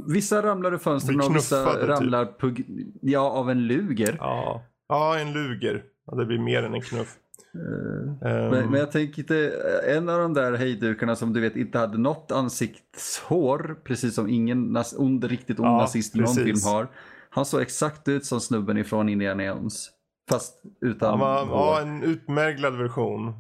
Vissa 0.08 0.44
ramlar 0.44 0.74
ur 0.74 0.78
fönstren 0.78 1.22
och 1.22 1.36
vissa 1.36 1.74
typ. 1.74 1.84
ramlar 1.84 2.26
på, 2.26 2.56
ja, 3.02 3.30
av 3.30 3.50
en 3.50 3.68
luger. 3.68 4.18
Ja. 4.20 4.64
ja, 4.88 5.20
en 5.20 5.34
luger. 5.34 5.84
Ja, 6.06 6.18
det 6.18 6.26
blir 6.26 6.40
mer 6.40 6.64
än 6.64 6.74
en 6.74 6.82
knuff. 6.82 7.18
Ehm, 7.56 8.18
men, 8.22 8.72
men 8.72 8.80
jag 8.80 8.92
tänker 8.92 9.22
inte, 9.22 9.52
en 9.88 10.10
av 10.10 10.20
de 10.20 10.34
där 10.34 10.54
hejdukarna 10.54 11.16
som 11.16 11.34
du 11.34 11.42
vet 11.42 11.56
inte 11.56 11.78
hade 11.78 11.98
något 11.98 12.32
ansiktshår, 12.32 13.76
precis 13.84 14.16
som 14.16 14.30
ingen 14.30 14.78
ond, 14.98 15.24
riktigt 15.24 15.60
ond 15.60 15.68
Ja, 15.68 15.78
nazist 15.78 16.16
i 16.16 16.20
någon 16.20 16.36
film 16.36 16.58
har. 16.66 16.88
Han 17.30 17.46
såg 17.46 17.62
exakt 17.62 18.08
ut 18.08 18.26
som 18.26 18.40
snubben 18.40 18.78
ifrån 18.78 19.10
Indiana 19.10 19.44
Jones. 19.44 19.90
Fast 20.30 20.62
utan 20.82 21.10
han 21.10 21.20
var, 21.20 21.46
hår. 21.46 21.58
ja, 21.58 21.82
en 21.82 22.04
utmärglad 22.04 22.78
version. 22.78 23.34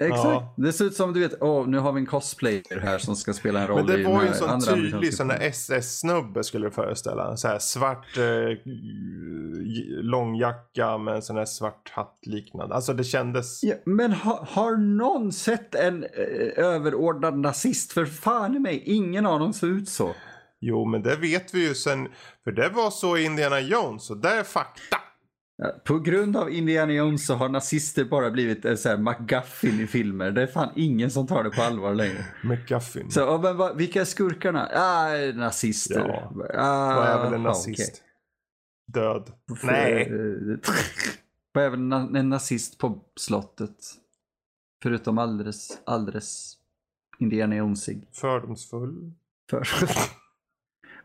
Exakt. 0.00 0.24
ja. 0.24 0.54
Det 0.56 0.72
ser 0.72 0.84
ut 0.84 0.94
som 0.94 1.12
du 1.12 1.20
vet, 1.20 1.42
åh, 1.42 1.66
nu 1.68 1.78
har 1.78 1.92
vi 1.92 2.00
en 2.00 2.06
cosplayer 2.06 2.80
här 2.80 2.98
som 2.98 3.16
ska 3.16 3.32
spela 3.32 3.60
en 3.60 3.66
roll 3.66 3.76
Men 3.76 3.86
det 3.86 4.00
i 4.00 4.04
var 4.04 4.22
ju 4.22 4.28
en 4.28 4.34
sån 4.34 4.50
andra 4.50 4.72
tydlig 4.74 5.14
sån. 5.14 5.30
SS-snubbe 5.30 6.44
skulle 6.44 6.66
du 6.66 6.70
föreställa. 6.70 7.36
Så 7.36 7.48
här 7.48 7.58
svart 7.58 8.18
eh, 8.18 8.58
långjacka 10.02 10.98
med 10.98 11.14
en 11.14 11.22
sån 11.22 11.36
här 11.36 11.44
svart 11.44 11.90
hatt 11.90 12.18
liknande. 12.26 12.74
Alltså 12.74 12.92
det 12.92 13.04
kändes... 13.04 13.62
Ja, 13.62 13.74
men 13.86 14.12
ha, 14.12 14.46
har 14.50 14.76
någon 14.76 15.32
sett 15.32 15.74
en 15.74 16.04
eh, 16.04 16.64
överordnad 16.64 17.38
nazist? 17.38 17.92
För 17.92 18.04
fan 18.04 18.56
i 18.56 18.58
mig, 18.58 18.82
ingen 18.86 19.26
av 19.26 19.40
dem 19.40 19.52
ser 19.52 19.66
ut 19.66 19.88
så. 19.88 20.14
Jo 20.60 20.84
men 20.84 21.02
det 21.02 21.16
vet 21.16 21.54
vi 21.54 21.68
ju 21.68 21.74
sen. 21.74 22.08
För 22.44 22.52
det 22.52 22.68
var 22.68 22.90
så 22.90 23.16
i 23.16 23.24
Indiana 23.24 23.60
Jones 23.60 24.10
och 24.10 24.16
det 24.16 24.28
är 24.28 24.42
fakta. 24.42 24.96
På 25.84 25.98
grund 25.98 26.36
av 26.36 26.50
Indiana 26.50 26.92
Jones 26.92 27.26
så 27.26 27.34
har 27.34 27.48
nazister 27.48 28.04
bara 28.04 28.30
blivit 28.30 28.64
en 28.64 28.78
sån 28.78 28.90
här 28.90 28.98
McGuffin 28.98 29.80
i 29.80 29.86
filmer. 29.86 30.30
Det 30.30 30.42
är 30.42 30.46
fan 30.46 30.72
ingen 30.76 31.10
som 31.10 31.26
tar 31.26 31.44
det 31.44 31.50
på 31.50 31.62
allvar 31.62 31.94
längre. 31.94 32.24
McGuffin. 32.44 33.10
Så, 33.10 33.38
men 33.38 33.56
vad, 33.56 33.76
vilka 33.76 34.00
är 34.00 34.04
skurkarna? 34.04 34.68
Ah, 34.74 35.08
nazister. 35.34 36.00
Ja. 36.08 36.32
Ah, 36.54 36.94
Vad 36.94 37.06
är 37.08 37.24
väl 37.24 37.34
en 37.34 37.42
nazist? 37.42 38.02
Död. 38.92 39.32
okej. 39.52 39.70
Nej. 39.70 40.02
Eh, 40.02 40.58
Vad 41.52 41.64
är 41.64 41.70
väl 41.70 41.80
na- 41.80 42.18
en 42.18 42.28
nazist 42.28 42.78
på 42.78 43.04
slottet? 43.16 43.76
Förutom 44.82 45.18
alldeles, 45.18 45.78
alldeles 45.86 46.56
Indiana 47.18 47.56
Jonesig. 47.56 48.08
Fördomsfull. 48.12 49.12
För. 49.50 49.68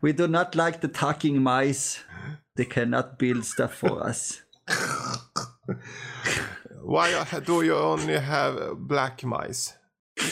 We 0.00 0.12
do 0.12 0.26
not 0.26 0.54
like 0.54 0.78
the 0.80 0.88
talking 0.88 1.42
mice. 1.42 1.98
They 2.56 2.64
cannot 2.66 3.18
build 3.18 3.44
stuff 3.44 3.70
for 3.74 4.08
us. 4.08 4.42
Why 6.82 7.24
do 7.44 7.62
you 7.62 7.76
only 7.76 8.18
have 8.18 8.76
black 8.78 9.24
mice? 9.24 9.74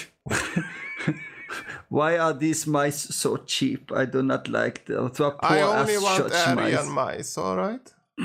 Why 1.88 2.18
are 2.18 2.32
these 2.32 2.66
mice 2.66 3.14
so 3.14 3.36
cheap? 3.38 3.92
I 3.92 4.04
do 4.06 4.22
not 4.22 4.48
like 4.48 4.86
them. 4.86 5.12
I 5.40 5.60
only 5.60 5.98
want 5.98 6.32
Aryan 6.32 6.56
mice. 6.56 6.88
mice, 6.88 7.38
alright? 7.38 7.92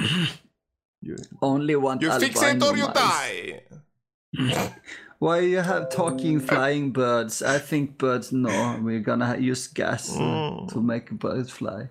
You, 1.02 1.16
Only 1.42 1.78
want 1.78 2.02
you 2.02 2.12
fix 2.20 2.42
it 2.42 2.62
or 2.62 2.76
you 2.76 2.84
mice. 2.88 2.94
die! 2.94 3.62
Why 5.20 5.40
you 5.40 5.60
have 5.60 5.90
talking 5.90 6.42
flying 6.42 6.92
birds? 6.92 7.42
I 7.42 7.58
think 7.60 7.98
birds 7.98 8.34
know. 8.34 8.78
We're 8.82 9.00
gonna 9.00 9.38
use 9.38 9.68
gas 9.68 10.10
Mm. 10.18 10.68
to 10.74 10.82
make 10.82 11.10
birds 11.12 11.52
fly. 11.52 11.88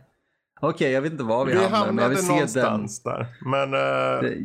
Okej, 0.61 0.93
jag 0.93 1.03
vet 1.03 1.13
inte 1.13 1.25
var 1.25 1.45
vi, 1.45 1.53
Vi 1.53 1.65
hamnar, 1.65 1.93
men 1.93 2.03
jag 2.03 2.09
vill 2.09 2.19
se 2.19 2.25
den. 2.27 2.35
någonstans 2.37 3.03
där. 3.03 3.27
Men 3.47 3.71
Det- 3.71 4.39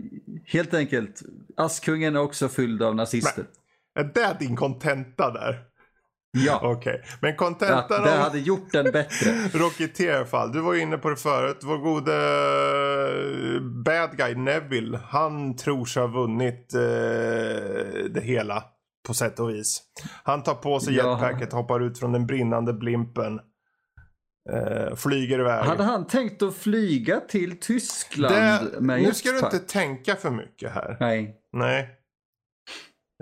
Helt 0.46 0.74
enkelt, 0.74 1.22
Askungen 1.58 2.16
är 2.16 2.20
också 2.20 2.50
fylld 2.50 2.84
av 2.84 2.96
nazister. 2.96 3.46
är 4.00 4.04
det 4.14 4.36
din 4.40 4.56
kontenta 4.56 5.32
där? 5.32 5.60
Ja, 6.46 6.60
Okej. 6.64 7.04
Men 7.22 7.32
att 7.32 7.38
kontentan 7.38 7.86
det 7.90 8.14
om 8.14 8.20
hade 8.20 8.40
gjort 8.40 8.72
den 8.72 8.92
bättre. 8.92 9.32
Rocketeer 9.54 10.26
fall. 10.26 10.52
Du 10.52 10.60
var 10.60 10.74
ju 10.74 10.82
inne 10.82 10.98
på 10.98 11.10
det 11.10 11.16
förut. 11.16 11.58
Vår 11.64 11.78
gode 11.78 12.14
eh, 13.56 13.62
bad 13.62 14.18
guy 14.18 14.36
Neville. 14.36 15.00
Han 15.10 15.56
tror 15.56 15.86
sig 15.86 16.02
ha 16.02 16.08
vunnit 16.08 16.74
eh, 16.74 16.80
det 18.10 18.22
hela. 18.24 18.64
På 19.08 19.14
sätt 19.14 19.40
och 19.40 19.50
vis. 19.50 19.82
Han 20.24 20.44
tar 20.44 20.54
på 20.56 20.80
sig 20.80 20.96
Ja. 20.96 21.12
jetpacket, 21.22 21.54
hoppar 21.54 21.80
ut 21.80 22.00
från 22.00 22.12
den 22.12 22.26
brinnande 22.26 22.74
blimpen. 22.74 23.40
Eh, 24.52 24.96
flyger 24.96 25.40
iväg. 25.40 25.66
Hade 25.66 25.84
han 25.84 26.08
tänkt 26.08 26.42
att 26.42 26.56
flyga 26.56 27.20
till 27.20 27.60
Tyskland 27.60 28.36
det, 28.36 28.80
med 28.82 29.02
nu 29.02 29.14
ska 29.14 29.32
du 29.32 29.40
inte 29.40 29.60
tänka 29.60 30.16
för 30.16 30.32
mycket 30.32 30.72
här. 30.72 30.98
Nej. 31.00 31.36
Nej. 31.58 31.90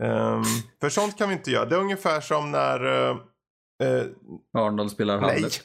Ehm, 0.02 0.44
för 0.82 0.90
sånt 0.90 1.18
kan 1.18 1.30
vi 1.30 1.36
inte 1.36 1.52
göra. 1.52 1.66
Det 1.66 1.76
är 1.76 1.80
ungefär 1.80 2.22
som 2.22 2.52
när... 2.52 3.10
eh, 3.10 3.18
eh, 3.84 4.06
Arnold 4.58 4.92
spelar 4.92 5.22
nej. 5.22 5.34
Hamlet. 5.34 5.64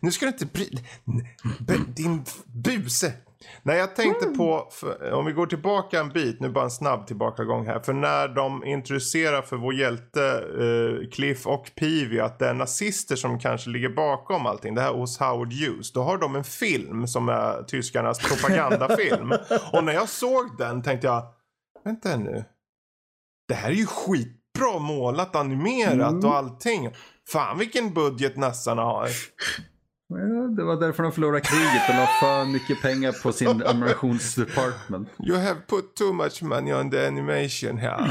Nu 0.00 0.10
ska 0.12 0.26
du 0.26 0.32
inte 0.32 0.46
bry 0.46 0.68
Din 1.94 2.24
buse. 2.46 3.12
Nej, 3.62 3.78
jag 3.78 3.96
tänkte 3.96 4.26
på, 4.26 4.68
för, 4.70 5.12
om 5.12 5.24
vi 5.26 5.32
går 5.32 5.46
tillbaka 5.46 6.00
en 6.00 6.08
bit, 6.08 6.40
nu 6.40 6.48
bara 6.50 6.64
en 6.64 6.70
snabb 6.70 7.06
tillbakagång 7.06 7.66
här. 7.66 7.80
För 7.80 7.92
när 7.92 8.28
de 8.28 8.64
introducerar 8.64 9.42
för 9.42 9.56
vår 9.56 9.74
hjälte 9.74 10.44
eh, 10.60 11.10
Cliff 11.10 11.46
och 11.46 11.70
Peavy 11.74 12.20
att 12.20 12.38
det 12.38 12.48
är 12.48 12.54
nazister 12.54 13.16
som 13.16 13.38
kanske 13.38 13.70
ligger 13.70 13.88
bakom 13.88 14.46
allting. 14.46 14.74
Det 14.74 14.80
här 14.80 14.92
hos 14.92 15.18
Howard 15.18 15.52
Hughes. 15.52 15.92
Då 15.92 16.02
har 16.02 16.18
de 16.18 16.36
en 16.36 16.44
film 16.44 17.06
som 17.06 17.28
är 17.28 17.62
tyskarnas 17.62 18.18
propagandafilm. 18.28 19.32
och 19.72 19.84
när 19.84 19.92
jag 19.92 20.08
såg 20.08 20.58
den 20.58 20.82
tänkte 20.82 21.06
jag, 21.06 21.22
vänta 21.84 22.16
nu. 22.16 22.44
Det 23.48 23.54
här 23.54 23.70
är 23.70 23.74
ju 23.74 23.86
skitbra 23.86 24.78
målat, 24.80 25.36
animerat 25.36 26.10
Mm. 26.12 26.24
och 26.24 26.36
allting. 26.36 26.90
Fan 27.28 27.58
vilken 27.58 27.94
budget 27.94 28.36
nassarna 28.36 28.82
har. 28.82 29.08
Det 30.56 30.64
var 30.64 30.80
därför 30.80 31.02
de 31.02 31.12
förlorade 31.12 31.40
kriget. 31.40 31.82
De 31.88 31.92
la 31.96 32.06
för 32.06 32.44
mycket 32.52 32.82
pengar 32.82 33.12
på 33.22 33.32
sin 33.32 33.48
animationsdepartment. 33.66 35.08
You 35.26 35.36
have 35.38 35.60
put 35.66 35.94
too 35.94 36.12
much 36.12 36.42
money 36.42 36.72
on 36.74 36.90
the 36.90 37.06
animation 37.06 37.78
here. 37.78 38.10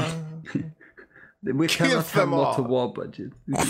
We 1.40 1.68
Kill 1.68 1.86
cannot 1.88 2.06
have 2.10 2.30
not 2.30 2.58
a 2.58 2.62
war 2.68 2.94
budget. 2.94 3.32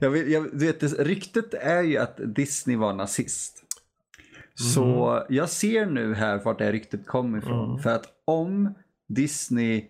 Jag 0.00 0.10
vet, 0.10 0.28
jag 0.28 0.40
vet, 0.52 0.80
det- 0.80 0.86
ryktet 1.04 1.54
är 1.54 1.82
ju 1.82 1.96
att 1.98 2.20
Disney 2.34 2.76
var 2.76 2.92
nazist. 2.92 3.62
Så 4.54 5.10
Mm. 5.10 5.26
jag 5.28 5.48
ser 5.48 5.86
nu 5.86 6.14
här 6.14 6.38
vart 6.44 6.58
det 6.58 6.64
här 6.64 6.72
ryktet 6.72 7.06
kommer 7.06 7.38
ifrån. 7.38 7.82
För 7.82 7.90
att 7.90 8.04
om 8.24 8.74
Disney 9.08 9.84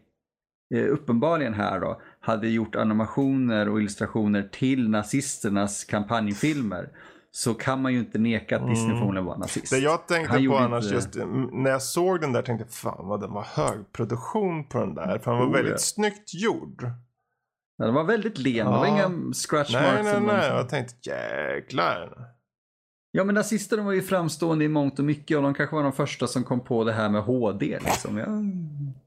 eh, 0.75 0.85
uppenbarligen 0.85 1.55
här 1.55 1.81
då 1.81 2.01
hade 2.21 2.49
gjort 2.49 2.75
animationer 2.77 3.69
och 3.69 3.79
illustrationer 3.81 4.49
till 4.53 4.89
nazisternas 4.89 5.85
kampanjfilmer 5.85 6.89
så 7.39 7.55
kan 7.55 7.83
man 7.83 7.93
ju 7.93 7.99
inte 7.99 8.19
neka 8.19 8.57
att 8.57 8.69
Disney 8.69 8.99
förmodligen 8.99 9.25
var 9.27 9.37
nazist. 9.37 9.73
Mm. 9.73 9.81
Det 9.81 9.85
jag 9.85 9.91
Han 9.99 10.07
tänkte 10.07 10.35
på 10.35 10.41
gjorde 10.41 10.59
annars 10.59 10.85
inte- 10.85 10.95
just 10.95 11.17
mm, 11.17 11.63
när 11.63 11.71
jag 11.71 11.83
såg 11.83 12.21
den 12.21 12.33
där 12.33 12.43
tänkte 12.43 12.65
jag 12.65 12.73
fan 12.73 13.09
vad 13.09 13.21
den 13.21 13.33
var 13.33 13.43
hög 13.43 13.93
produktion 13.93 14.65
på 14.69 14.79
den 14.79 14.95
där. 14.95 15.19
För 15.19 15.31
den 15.31 15.41
var 15.41 15.47
Oh, 15.47 15.53
väldigt 15.53 15.73
ja. 15.73 15.79
snyggt 15.79 16.35
gjord. 16.35 16.91
Ja, 17.77 17.85
den 17.85 17.95
var 17.95 18.05
väldigt 18.05 18.39
len, 18.39 18.67
det 18.67 18.73
var 18.73 18.87
Ja. 18.87 18.93
inga 18.93 19.33
scratch 19.33 19.73
Nej, 19.75 19.83
marks. 19.83 20.05
nej, 20.05 20.13
nej. 20.13 20.21
någonting. 20.23 20.57
Jag 20.57 20.69
tänkte 20.69 21.11
jäklar. 21.11 22.19
Ja 23.11 23.25
men 23.25 23.35
nazisterna 23.35 23.83
var 23.83 23.93
ju 23.93 24.03
framstående 24.03 24.65
i 24.65 24.69
mångt 24.69 24.99
och 24.99 25.05
mycket 25.05 25.37
och 25.37 25.43
de 25.43 25.55
kanske 25.55 25.77
var 25.77 25.83
de 25.83 25.93
första 25.93 26.27
som 26.27 26.45
kom 26.45 26.65
på 26.65 26.85
det 26.85 26.93
här 26.93 27.09
med 27.09 27.23
HD. 27.23 27.79
Liksom. 27.85 28.19
Ja. 28.19 28.27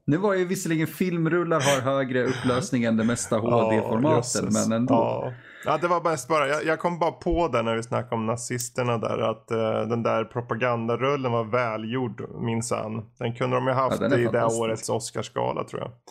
Nu 0.06 0.16
var 0.16 0.34
ju 0.34 0.44
visserligen 0.44 0.86
filmrullar 0.86 1.60
har 1.60 1.80
högre 1.80 2.24
upplösning 2.24 2.84
än 2.84 2.96
det 2.96 3.04
mesta 3.04 3.36
HD-formaten 3.36 4.16
jösses. 4.16 4.68
men 4.68 4.76
ändå. 4.76 4.94
Ja. 4.94 5.32
ja, 5.64 5.78
det 5.78 5.88
var 5.88 6.10
mest 6.10 6.28
bara. 6.28 6.48
Jag, 6.48 6.64
jag 6.64 6.78
kom 6.78 6.98
bara 6.98 7.12
på 7.12 7.48
det 7.48 7.62
när 7.62 7.76
vi 7.76 7.82
snackade 7.82 8.14
om 8.14 8.26
nazisterna 8.26 8.98
där. 8.98 9.18
Att 9.30 9.50
eh, 9.50 9.88
den 9.88 10.02
där 10.02 10.24
propagandarullen 10.24 11.32
var 11.32 11.44
välgjord 11.44 12.22
minsann. 12.42 13.02
Den 13.18 13.34
kunde 13.34 13.56
de 13.56 13.66
ju 13.66 13.72
haft 13.72 14.00
Ja, 14.00 14.16
i 14.18 14.24
det 14.32 14.44
årets 14.44 14.88
Oscarsgala 14.88 15.64
tror 15.64 15.82
jag. 15.82 15.92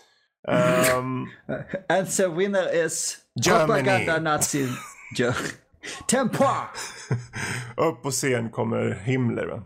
Ehm, 0.47 1.25
And 1.89 2.07
the 2.17 2.27
winner 2.27 2.85
is 2.85 3.17
Germany. 3.45 3.67
propaganda 3.83 4.19
nazi. 4.19 4.67
Tempa! 6.07 6.51
upp 7.85 8.03
på 8.03 8.11
scen 8.11 8.49
kommer 8.49 8.91
Himmler. 9.03 9.45
Va? 9.47 9.63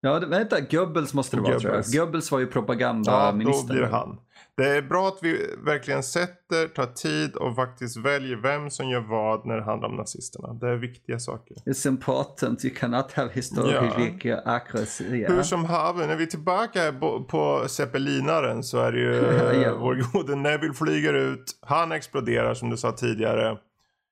Ja, 0.00 0.18
vänta, 0.28 0.60
Goebbels 0.60 1.14
måste 1.14 1.36
det 1.36 1.42
vara 1.42 1.58
tror 1.60 1.74
jag. 1.74 1.84
Goebbels. 1.84 2.32
Var 2.32 2.38
ju 2.38 2.44
Ja, 2.44 2.48
då 2.48 2.52
propagandaminister. 2.52 3.72
blir 3.74 3.82
det 3.82 3.88
han. 3.88 4.18
Det 4.56 4.68
är 4.68 4.82
bra 4.82 5.08
att 5.08 5.18
vi 5.22 5.54
verkligen 5.64 6.02
sätter, 6.02 6.68
tar 6.68 6.86
tid 6.86 7.36
och 7.36 7.56
faktiskt 7.56 7.96
väljer 7.96 8.36
vem 8.36 8.70
som 8.70 8.88
gör 8.88 9.00
vad 9.00 9.46
när 9.46 9.56
det 9.56 9.62
handlar 9.64 9.88
om 9.88 9.96
nazisterna. 9.96 10.52
Det 10.52 10.68
är 10.68 10.76
viktiga 10.76 11.18
saker. 11.18 11.56
It's 11.66 11.88
important, 11.88 12.64
you 12.64 12.74
cannot 12.74 13.12
have 13.12 13.30
historical 13.32 14.40
accuracy. 14.44 15.04
Ja. 15.16 15.28
Hur 15.28 15.42
som 15.42 15.64
haver, 15.64 16.06
när 16.06 16.16
vi 16.16 16.22
är 16.22 16.26
tillbaka 16.26 16.92
på 17.28 17.64
zeppelinaren 17.68 18.62
så 18.62 18.78
är 18.78 18.92
det 18.92 18.98
ju 19.00 19.14
Ja. 19.62 19.76
vår 19.78 20.12
gode 20.12 20.36
Neville 20.36 20.74
flyger 20.74 21.14
ut. 21.14 21.44
Han 21.60 21.92
exploderar 21.92 22.54
som 22.54 22.70
du 22.70 22.76
sa 22.76 22.92
tidigare. 22.92 23.58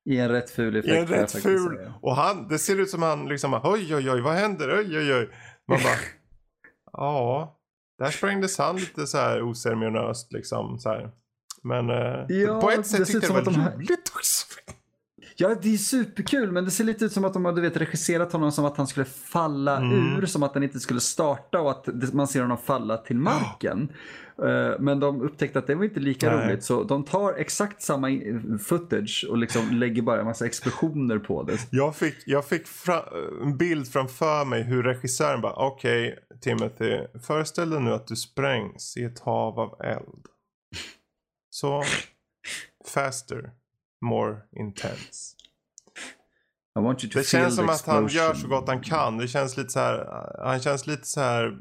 I 0.05 0.19
en 0.19 0.29
rätt 0.29 0.51
ful 0.51 0.77
effekt. 0.77 0.93
I 0.95 0.97
en 0.97 1.07
rätt 1.07 1.33
ful. 1.33 1.77
säga. 1.77 1.95
Och 2.03 2.17
han, 2.17 2.49
det 2.49 2.59
ser 2.59 2.81
ut 2.81 2.91
som 2.91 3.03
han 3.03 3.29
liksom, 3.29 3.61
oj 3.65 3.95
oj 3.95 4.11
oj, 4.11 4.21
vad 4.21 4.35
händer? 4.35 4.79
Oj 4.79 4.99
oj 4.99 5.15
oj. 5.15 5.31
Man 5.69 5.79
bara, 5.83 5.95
ja, 6.93 7.59
där 7.99 8.11
sprängdes 8.11 8.59
han 8.59 8.77
lite 8.77 9.07
så 9.07 9.19
här 9.19 9.43
oceremoniöst 9.43 10.33
liksom. 10.33 10.79
Så 10.79 10.89
här. 10.89 11.11
Men 11.63 11.91
eh, 11.91 12.25
Ja, 12.29 12.61
på 12.61 12.71
ett 12.71 12.87
sätt 12.87 13.07
tyckte 13.07 13.27
jag 13.27 13.31
det 13.31 13.33
var 13.33 13.39
att 13.39 13.45
de 13.45 13.61
här- 13.61 13.73
roligt 13.77 14.13
också. 14.15 14.47
Ja, 15.37 15.55
det 15.63 15.75
är 15.75 15.77
superkul, 15.77 16.53
men 16.53 16.65
det 16.65 16.71
ser 16.71 16.85
lite 16.85 17.05
ut 17.05 17.13
som 17.13 17.25
att 17.25 17.33
de 17.33 17.45
har 17.45 17.53
du 17.53 17.61
vet, 17.63 17.77
regisserat 17.77 18.33
honom 18.33 18.53
som 18.53 18.65
att 18.65 18.77
han 18.77 18.87
skulle 18.87 19.05
falla 19.07 19.77
Mm. 19.77 20.17
ur, 20.19 20.27
som 20.27 20.43
att 20.43 20.55
han 20.55 20.63
inte 20.63 20.81
skulle 20.81 21.01
starta 21.01 21.61
och 21.61 21.71
att 21.71 22.13
man 22.15 22.29
ser 22.29 22.41
honom 22.43 22.59
falla 22.59 22.97
till 22.97 23.17
marken. 23.17 23.89
Eh, 24.43 24.79
Men 24.81 25.01
de 25.01 25.23
upptäckte 25.23 25.59
att 25.59 25.67
det 25.67 25.75
var 25.75 25.85
inte 25.85 26.01
lika 26.01 26.37
Nej. 26.37 26.47
roligt, 26.49 26.65
så 26.65 26.83
de 26.85 27.05
tar 27.05 27.33
exakt 27.35 27.83
samma 27.83 28.09
footage 28.65 29.27
och 29.31 29.39
liksom 29.39 29.71
lägger 29.71 30.03
bara 30.03 30.19
en 30.21 30.27
massa 30.27 30.47
explosioner 30.47 31.19
på 31.19 31.43
det. 31.43 31.59
Jag 31.71 31.97
fick, 31.97 32.15
jag 32.27 32.45
fick 32.49 32.67
en 33.43 33.57
bild 33.57 33.89
framför 33.89 34.45
mig 34.45 34.63
hur 34.63 34.83
regissören 34.83 35.41
bara 35.41 35.53
okej 35.57 36.19
Timothy, 36.41 36.99
föreställ 37.23 37.71
dig 37.71 37.81
nu 37.81 37.91
att 37.93 38.07
du 38.07 38.17
sprängs 38.17 38.97
i 38.97 39.05
ett 39.05 39.21
hav 39.21 39.61
av 39.61 39.81
eld. 39.85 40.27
Så 41.51 41.83
faster, 42.87 43.51
more 44.05 44.37
intense. 44.53 45.37
Det 47.15 47.27
känns 47.27 47.57
som 47.57 47.69
att 47.69 47.87
han 47.87 48.07
gör 48.07 48.35
så 48.35 48.49
gott 48.49 48.69
han 48.69 48.81
kan. 48.81 49.19
Det 49.19 49.29
känns 49.29 49.57
lite 49.57 49.71
så 49.71 49.79
här, 49.79 50.07
han 50.45 50.61
känns 50.61 50.87
lite 50.87 51.07
så 51.07 51.21
här, 51.21 51.59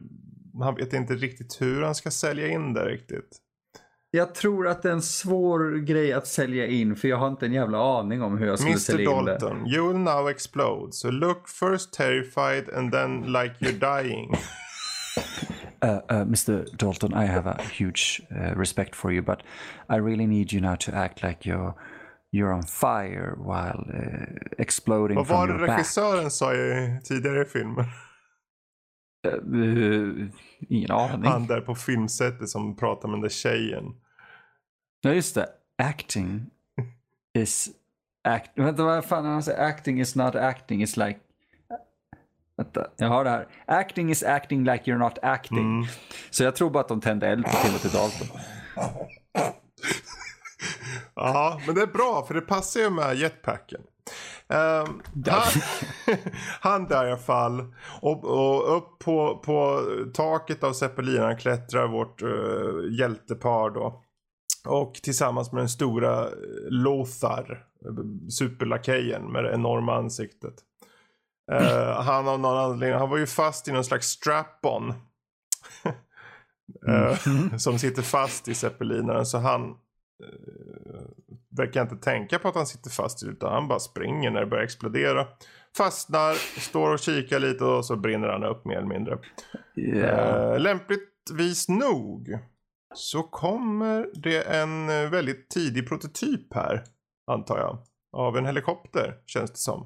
han 0.61 0.75
vet 0.75 0.93
inte 0.93 1.13
riktigt 1.15 1.61
hur 1.61 1.81
han 1.81 1.95
ska 1.95 2.11
sälja 2.11 2.47
in 2.47 2.73
det 2.73 2.85
riktigt. 2.85 3.39
Jag 4.11 4.35
tror 4.35 4.67
att 4.67 4.81
det 4.81 4.89
är 4.89 4.93
en 4.93 5.01
svår 5.01 5.77
grej 5.77 6.13
att 6.13 6.27
sälja 6.27 6.67
in 6.67 6.95
för 6.95 7.07
jag 7.07 7.17
har 7.17 7.27
inte 7.27 7.45
en 7.45 7.53
jävla 7.53 7.99
aning 7.99 8.21
om 8.21 8.37
hur 8.37 8.47
jag 8.47 8.59
skulle 8.59 8.71
Mr 8.71 8.79
sälja 8.79 9.11
in 9.11 9.25
det. 9.25 9.37
Dalton, 9.37 9.67
you 9.67 9.87
will 9.87 9.97
now 9.97 10.29
explode. 10.29 10.93
So 10.93 11.09
look 11.09 11.49
first 11.49 11.93
terrified 11.93 12.69
and 12.69 12.91
then 12.91 13.21
like 13.21 13.55
you're 13.59 14.01
dying. 14.01 14.35
Uh, 15.83 15.99
uh, 16.09 16.23
Mr. 16.23 16.65
Dalton, 16.77 17.13
I 17.13 17.25
have 17.25 17.45
a 17.45 17.61
huge 17.61 18.21
uh, 18.31 18.55
respect 18.55 18.95
for 18.95 19.11
you, 19.11 19.21
but 19.21 19.43
I 19.89 19.97
really 19.97 20.25
need 20.25 20.53
you 20.53 20.61
now 20.61 20.75
to 20.75 20.95
act 20.95 21.21
like 21.21 21.45
you're 21.45 21.75
you're 22.33 22.53
on 22.53 22.63
fire 22.63 23.35
while 23.37 23.79
uh, 23.93 24.37
exploding 24.57 25.17
Vad 25.17 25.27
from 25.27 25.37
var 25.37 25.47
det 25.47 25.53
your 25.53 25.67
back. 25.67 25.77
regissören 25.77 26.31
sa 26.31 26.53
i 26.53 26.99
tidigare 27.03 27.41
i 27.41 27.45
filmen? 27.45 27.85
Uh, 29.27 29.33
uh, 29.59 30.27
ingen 30.69 30.91
aning. 30.91 31.31
Han 31.31 31.47
där 31.47 31.61
på 31.61 31.75
filmsättet 31.75 32.49
som 32.49 32.75
pratar 32.75 33.07
med 33.07 33.15
den 33.15 33.21
där 33.21 33.29
tjejen. 33.29 33.83
Ja, 35.01 35.13
just 35.13 35.35
det. 35.35 35.49
Acting 35.77 36.45
is 37.33 37.69
act. 38.23 38.51
Vänta, 38.55 38.83
vad 38.83 39.05
fan 39.05 39.25
han 39.25 39.43
säger? 39.43 39.67
Acting 39.67 39.99
is 39.99 40.15
not 40.15 40.35
acting. 40.35 40.83
It's 40.85 41.07
like. 41.07 41.19
Vänta, 42.57 42.87
jag 42.97 43.07
har 43.07 43.23
det 43.23 43.29
här. 43.29 43.47
Acting 43.65 44.09
is 44.11 44.23
acting 44.23 44.63
like 44.63 44.91
you're 44.91 44.97
not 44.97 45.17
acting. 45.21 45.57
Mm. 45.77 45.85
Så 46.29 46.43
jag 46.43 46.55
tror 46.55 46.69
bara 46.69 46.79
att 46.79 46.87
de 46.87 47.01
tände 47.01 47.27
eld 47.27 47.45
på 47.45 47.51
Timothy 47.51 47.89
Dalton. 47.89 48.27
Ja, 51.25 51.61
men 51.65 51.75
det 51.75 51.81
är 51.81 51.87
bra 51.87 52.25
för 52.27 52.33
det 52.33 52.41
passar 52.41 52.79
ju 52.79 52.89
med 52.89 53.15
jetpacken. 53.15 53.81
Ehm, 54.47 55.01
han, 55.25 55.61
han 56.59 56.87
där 56.87 57.05
i 57.05 57.11
alla 57.11 57.17
fall. 57.17 57.73
Och, 58.01 58.25
och 58.25 58.77
upp 58.77 58.99
på, 58.99 59.41
på 59.45 59.81
taket 60.13 60.63
av 60.63 60.73
zeppelinerna 60.73 61.35
klättrar 61.35 61.87
vårt 61.87 62.21
uh, 62.21 62.99
hjältepar 62.99 63.69
då. 63.69 64.03
Och 64.65 64.93
tillsammans 64.93 65.51
med 65.51 65.61
den 65.61 65.69
stora 65.69 66.21
eh, 66.21 66.31
Lothar, 66.69 67.65
eh, 67.85 68.29
superlakejen 68.29 69.31
med 69.31 69.43
det 69.43 69.53
enorma 69.53 69.95
ansiktet. 69.95 70.53
Eh, 71.51 72.01
han 72.01 72.27
av 72.27 72.39
någon 72.39 72.57
anledning, 72.57 72.99
han 72.99 73.09
var 73.09 73.17
ju 73.17 73.25
fast 73.27 73.67
i 73.67 73.71
någon 73.71 73.85
slags 73.85 74.07
strap-on. 74.07 74.93
Eh, 76.87 77.17
som 77.57 77.79
sitter 77.79 78.01
fast 78.01 78.47
i 78.47 78.53
zeppelinaren 78.53 79.25
så 79.25 79.37
han 79.37 79.75
verkar 81.57 81.81
inte 81.81 81.95
tänka 81.95 82.39
på 82.39 82.47
att 82.47 82.55
han 82.55 82.67
sitter 82.67 82.89
fast 82.89 83.23
utan 83.23 83.53
han 83.53 83.67
bara 83.67 83.79
springer 83.79 84.31
när 84.31 84.39
det 84.39 84.47
börjar 84.47 84.63
explodera. 84.63 85.27
Fastnar, 85.77 86.33
står 86.59 86.93
och 86.93 86.99
kikar 86.99 87.39
lite 87.39 87.63
och 87.63 87.85
så 87.85 87.95
brinner 87.95 88.27
han 88.27 88.43
upp 88.43 88.65
mer 88.65 88.77
eller 88.77 88.87
mindre. 88.87 89.17
Yeah. 89.75 90.53
Eh, 90.53 90.59
lämpligtvis 90.59 91.69
nog 91.69 92.39
så 92.95 93.23
kommer 93.23 94.07
det 94.13 94.41
en 94.41 94.89
eh, 94.89 95.09
väldigt 95.09 95.49
tidig 95.49 95.87
prototyp 95.87 96.53
här, 96.53 96.83
antar 97.31 97.57
jag. 97.57 97.77
Av 98.17 98.37
en 98.37 98.45
helikopter, 98.45 99.15
känns 99.25 99.51
det 99.51 99.57
som. 99.57 99.81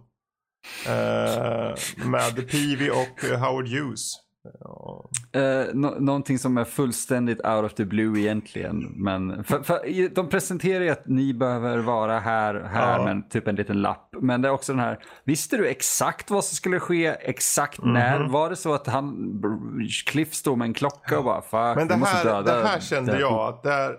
Eh, 0.88 1.76
med 2.08 2.50
Peavy 2.50 2.90
och 2.90 3.24
eh, 3.24 3.40
Howard 3.40 3.68
Hughes. 3.68 4.27
Ja. 4.60 5.10
Eh, 5.34 5.66
nå- 5.74 5.96
någonting 6.00 6.40
som 6.40 6.58
är 6.58 6.64
fullständigt 6.64 7.46
out 7.46 7.66
of 7.66 7.74
the 7.74 7.86
blue 7.86 8.20
egentligen. 8.20 8.80
Men 8.96 9.44
för, 9.44 9.60
för, 9.64 10.10
de 10.16 10.30
presenterar 10.30 10.84
ju 10.84 10.90
att 10.90 11.08
ni 11.08 11.34
behöver 11.34 11.78
vara 11.78 12.20
här, 12.20 12.56
här 12.64 12.98
Ja. 13.00 13.04
med 13.06 13.30
typ 13.30 13.48
en 13.48 13.56
liten 13.56 13.82
lapp. 13.82 14.10
Men 14.22 14.42
det 14.42 14.48
är 14.48 14.52
också 14.52 14.72
den 14.74 14.80
här, 14.80 15.00
visste 15.24 15.58
du 15.58 15.68
exakt 15.68 16.32
vad 16.32 16.44
som 16.46 16.56
skulle 16.56 16.80
ske, 16.80 17.08
exakt 17.08 17.84
Mhm. 17.84 17.94
när? 17.94 18.28
Var 18.28 18.50
det 18.50 18.56
så 18.56 18.74
att 18.74 18.88
han, 18.88 19.16
Cliff 20.06 20.34
stod 20.34 20.58
med 20.58 20.66
en 20.66 20.74
klocka 20.74 21.18
och 21.18 21.24
bara 21.26 21.42
fuck, 21.42 21.76
Men 21.78 21.88
det 21.88 21.94
vi 21.94 22.00
måste 22.00 22.18
här, 22.18 22.26
döda 22.26 22.56
det 22.62 22.68
här 22.68 22.80
kände 22.80 23.12
det- 23.14 23.20
jag 23.20 23.50
att 23.54 23.64
det 23.64 23.72
är, 23.74 23.96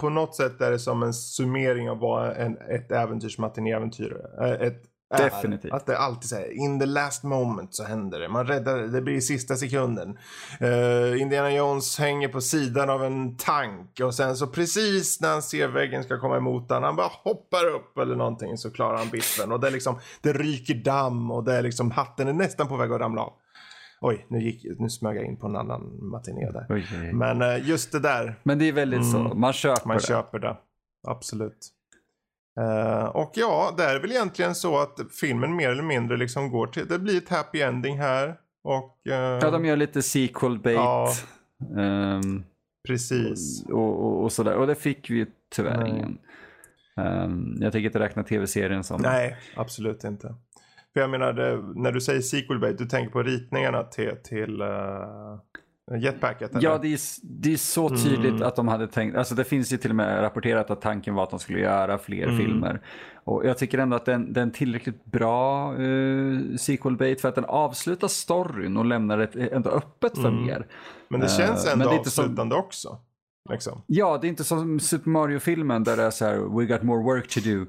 på 0.00 0.08
något 0.10 0.34
sätt 0.36 0.60
är 0.60 0.70
det 0.70 0.78
som 0.78 1.02
en 1.02 1.14
summering 1.14 1.90
av 1.90 1.98
vad 1.98 2.30
en, 2.36 2.56
ett 2.56 2.92
äventyrsmatinéäventyr 2.92 4.16
är. 4.40 4.62
Ett. 4.62 4.82
Definitivt. 5.18 5.72
Att 5.72 5.86
det 5.86 5.98
alltid 5.98 6.38
här, 6.38 6.52
in 6.52 6.80
the 6.80 6.86
last 6.86 7.22
moment 7.24 7.74
så 7.74 7.84
händer 7.84 8.20
det. 8.20 8.28
Man 8.28 8.46
räddar, 8.46 8.78
det 8.78 9.02
blir 9.02 9.14
i 9.14 9.20
sista 9.20 9.56
sekunden. 9.56 10.18
Eh, 10.60 11.20
Indiana 11.22 11.52
Jones 11.52 11.98
hänger 11.98 12.28
på 12.28 12.40
sidan 12.40 12.90
av 12.90 13.04
en 13.04 13.36
tank 13.36 14.00
och 14.00 14.14
sen 14.14 14.36
så 14.36 14.46
precis 14.46 15.20
när 15.20 15.28
han 15.28 15.42
ser 15.42 15.68
väggen 15.68 16.04
ska 16.04 16.20
komma 16.20 16.36
emot 16.36 16.70
han, 16.70 16.82
han 16.82 16.96
bara 16.96 17.10
hoppar 17.24 17.66
upp 17.66 17.98
eller 17.98 18.16
någonting 18.16 18.56
så 18.58 18.70
klarar 18.70 18.98
han 18.98 19.08
biffen. 19.08 19.52
Och 19.52 19.60
det 19.60 19.66
är 19.66 19.70
liksom, 19.72 19.98
det 20.20 20.32
ryker 20.32 20.74
damm 20.74 21.30
och 21.30 21.44
det 21.44 21.54
är 21.54 21.62
liksom, 21.62 21.90
hatten 21.90 22.28
är 22.28 22.32
nästan 22.32 22.68
på 22.68 22.76
väg 22.76 22.92
att 22.92 23.00
ramla 23.00 23.22
av. 23.22 23.32
Oj, 24.00 24.26
nu, 24.28 24.38
gick, 24.42 24.66
nu 24.78 24.88
smög 24.90 25.16
jag 25.16 25.24
in 25.24 25.36
på 25.36 25.46
en 25.46 25.56
annan 25.56 26.10
matiné 26.10 26.50
där. 26.50 26.66
Oj, 26.68 26.86
oj, 26.92 27.00
oj. 27.02 27.12
Men 27.12 27.42
eh, 27.42 27.68
just 27.68 27.92
det 27.92 28.00
där, 28.00 28.40
Men 28.42 28.58
det 28.58 28.68
är 28.68 28.72
väldigt 28.72 29.10
så, 29.12 29.18
man 29.18 29.52
köper 29.52 29.80
Mm. 29.82 29.88
man 29.88 29.96
det. 29.96 30.02
köper 30.06 30.38
det. 30.38 30.56
Absolut. 31.06 31.58
Eh, 32.60 33.04
och 33.04 33.32
ja, 33.34 33.74
det 33.76 33.84
är 33.84 34.00
väl 34.00 34.10
egentligen 34.10 34.54
så 34.54 34.78
att 34.78 35.00
filmen 35.20 35.56
mer 35.56 35.70
eller 35.70 35.82
mindre 35.82 36.16
liksom 36.16 36.50
går 36.50 36.66
till, 36.66 36.88
det 36.88 36.98
blir 36.98 37.18
ett 37.18 37.28
happy 37.28 37.60
ending 37.60 37.98
här. 37.98 38.36
Och, 38.64 39.06
eh, 39.08 39.38
Ja, 39.42 39.50
de 39.50 39.64
gör 39.64 39.76
lite 39.76 40.02
sequel 40.02 40.58
bait. 40.58 40.76
Ja. 40.76 41.12
Ehm, 41.78 42.44
precis. 42.88 43.64
och, 43.66 44.04
och, 44.04 44.22
och 44.22 44.32
sådär. 44.32 44.54
Och 44.54 44.66
det 44.66 44.74
fick 44.74 45.10
vi 45.10 45.14
ju 45.14 45.26
tyvärr 45.54 45.76
Nej. 45.76 45.90
ingen. 45.90 46.18
Ehm, 46.96 47.56
jag 47.60 47.72
tänker 47.72 47.86
inte 47.86 47.98
räkna 47.98 48.22
tv-serien 48.22 48.84
som... 48.84 49.02
Nej, 49.02 49.36
absolut 49.56 50.04
inte. 50.04 50.34
För 50.92 51.00
jag 51.00 51.10
menar, 51.10 51.32
det, 51.32 51.62
när 51.74 51.92
du 51.92 52.00
säger 52.00 52.20
sequel 52.20 52.58
bait, 52.60 52.78
du 52.78 52.86
tänker 52.86 53.12
på 53.12 53.22
ritningarna 53.22 53.82
till, 53.82 54.12
till 54.24 54.62
uh, 54.62 55.38
jetpacket? 55.92 56.50
Eller? 56.50 56.62
Ja, 56.64 56.78
det 56.78 56.88
är, 56.92 56.98
det 57.22 57.52
är 57.52 57.56
så 57.56 57.88
tydligt 57.88 58.30
Mm. 58.32 58.42
att 58.42 58.56
de 58.56 58.68
hade 58.68 58.86
tänkt, 58.86 59.16
alltså 59.16 59.34
det 59.34 59.44
finns 59.44 59.72
ju 59.72 59.76
till 59.76 59.90
och 59.90 59.96
med 59.96 60.22
rapporterat 60.22 60.70
att 60.70 60.80
tanken 60.80 61.14
var 61.14 61.22
att 61.22 61.30
de 61.30 61.38
skulle 61.38 61.60
göra 61.60 61.98
fler 61.98 62.24
Mm. 62.24 62.36
filmer. 62.38 62.80
Och 63.24 63.46
jag 63.46 63.58
tycker 63.58 63.78
ändå 63.78 63.96
att 63.96 64.04
den, 64.04 64.32
den 64.32 64.48
är 64.48 64.52
tillräckligt 64.52 65.04
bra 65.04 65.72
uh, 65.74 66.56
sequel 66.56 66.96
bait 66.96 67.20
för 67.20 67.28
att 67.28 67.34
den 67.34 67.44
avslutar 67.44 68.08
storyn 68.08 68.76
och 68.76 68.84
lämnar 68.84 69.18
det 69.18 69.46
ändå 69.52 69.70
öppet 69.70 70.18
för 70.18 70.28
Mm. 70.28 70.46
mer. 70.46 70.66
Men 71.08 71.20
det 71.20 71.26
Eh, 71.26 71.36
känns 71.36 71.64
men 71.64 71.72
ändå 71.80 71.92
är 71.92 71.98
inte 71.98 72.10
som- 72.10 72.24
avslutande 72.24 72.54
också. 72.56 72.98
Liksom. 73.50 73.82
Ja, 73.86 74.18
det 74.18 74.26
är 74.26 74.28
inte 74.28 74.44
som 74.44 74.80
Super 74.80 75.10
Mario-filmen 75.10 75.84
där 75.84 75.96
det 75.96 76.02
är 76.02 76.10
så 76.10 76.24
här, 76.24 76.58
we 76.58 76.64
got 76.66 76.82
more 76.82 77.02
work 77.02 77.28
to 77.28 77.40
do. 77.40 77.66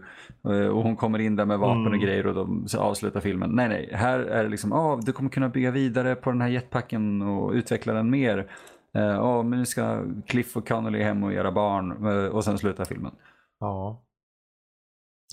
Eh, 0.53 0.67
Och 0.67 0.83
hon 0.83 0.95
kommer 0.95 1.19
in 1.19 1.35
där 1.35 1.45
med 1.45 1.59
vapen 1.59 1.81
och 1.81 1.87
Mm. 1.87 1.99
grejer 1.99 2.27
och 2.27 2.33
de 2.35 2.67
avslutar 2.77 3.19
filmen. 3.19 3.49
Nej, 3.55 3.69
nej, 3.69 3.89
här 3.93 4.19
är 4.19 4.43
det 4.43 4.49
liksom, 4.49 4.73
ah, 4.73 4.95
du 5.05 5.11
kommer 5.11 5.29
kunna 5.29 5.49
bygga 5.49 5.71
vidare 5.71 6.15
på 6.15 6.31
den 6.31 6.41
här 6.41 6.47
jetpacken 6.49 7.21
och 7.21 7.51
utveckla 7.51 7.93
den 7.93 8.09
mer. 8.09 8.51
Ja, 8.91 9.19
ah, 9.19 9.43
men 9.43 9.59
nu 9.59 9.65
ska 9.65 10.03
Cliff 10.27 10.57
och 10.57 10.67
Connolly 10.67 11.01
hem 11.03 11.23
och 11.23 11.33
göra 11.33 11.51
barn 11.51 12.05
eh, 12.07 12.25
och 12.25 12.43
sen 12.43 12.57
slutar 12.57 12.85
filmen. 12.85 13.11
Ja. 13.59 14.03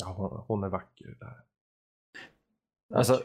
Ja, 0.00 0.14
hon, 0.16 0.44
hon 0.48 0.64
är 0.64 0.68
vacker 0.68 1.16
där. 1.20 1.36
Alltså, 2.94 3.20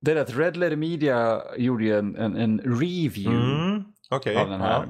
det 0.00 0.12
är 0.12 0.16
att 0.16 0.36
Red 0.36 0.56
Letter 0.56 0.76
Media 0.76 1.40
gjorde 1.56 1.84
ju 1.84 1.98
en, 1.98 2.16
en, 2.16 2.36
en 2.36 2.58
review 2.58 3.36
Mm. 3.36 3.84
Okej. 4.10 4.36
av 4.36 4.48
den 4.48 4.60
här. 4.60 4.82
Eh, 4.82 4.88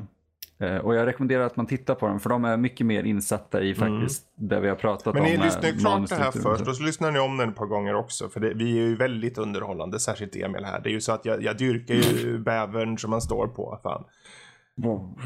Och 0.83 0.95
jag 0.95 1.07
rekommenderar 1.07 1.43
att 1.47 1.57
man 1.57 1.67
tittar 1.67 1.95
på 1.95 2.07
den 2.09 2.21
för 2.21 2.31
de 2.31 2.45
är 2.45 2.57
mycket 2.57 2.87
mer 2.87 3.03
insatta 3.03 3.61
i 3.63 3.75
faktiskt 3.75 4.23
det 4.35 4.61
vi 4.61 4.69
har 4.69 4.77
pratat 4.77 5.15
Mm. 5.15 5.23
Men 5.23 5.25
om. 5.25 5.31
ni 5.33 5.39
med 5.39 5.47
lyssnar 5.47 5.69
ju 5.71 5.79
klart 5.79 6.09
det 6.09 6.15
här 6.15 6.31
först 6.31 6.67
och 6.69 6.77
så 6.77 6.83
lyssnar 6.83 7.11
ni 7.13 7.19
om 7.19 7.37
den 7.37 7.49
ett 7.49 7.57
par 7.57 7.67
gånger 7.67 7.95
också. 7.95 8.29
För 8.29 8.41
det, 8.41 8.55
vi 8.55 8.79
är 8.79 8.83
ju 8.83 8.97
väldigt 8.97 9.39
underhållande, 9.39 10.01
särskilt 10.01 10.37
Emil 10.37 10.65
här. 10.65 10.81
Det 10.81 10.89
är 10.89 10.93
ju 10.93 11.01
så 11.01 11.13
att 11.13 11.25
jag, 11.25 11.43
jag 11.43 11.57
dyrkar 11.59 11.95
ju 11.95 12.39
bävern 12.39 12.99
som 12.99 13.11
man 13.11 13.21
står 13.21 13.47
på. 13.47 13.81
Fan. 13.83 14.05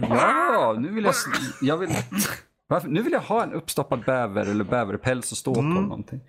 Ja, 0.01 0.77
nu 0.81 0.89
vill 0.93 1.05
jag... 1.05 1.15
jag 1.63 1.77
vill, 1.77 1.91
varför, 2.69 2.89
nu 2.89 3.03
vill 3.03 3.13
jag 3.13 3.21
ha 3.21 3.43
en 3.43 3.53
uppstoppad 3.53 4.01
bäver 4.07 4.47
eller 4.47 4.65
bäverpäls 4.65 5.33
och 5.33 5.39
stå 5.39 5.59
Mm. 5.61 5.75
på 5.75 5.81
någonting. 5.81 6.21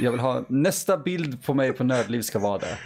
Jag 0.00 0.10
vill 0.10 0.20
ha... 0.20 0.44
Nästa 0.48 0.96
bild 0.98 1.44
på 1.44 1.54
mig 1.54 1.72
på 1.72 1.84
Nördliv 1.84 2.20
ska 2.22 2.38
vara 2.38 2.58
det. 2.58 2.78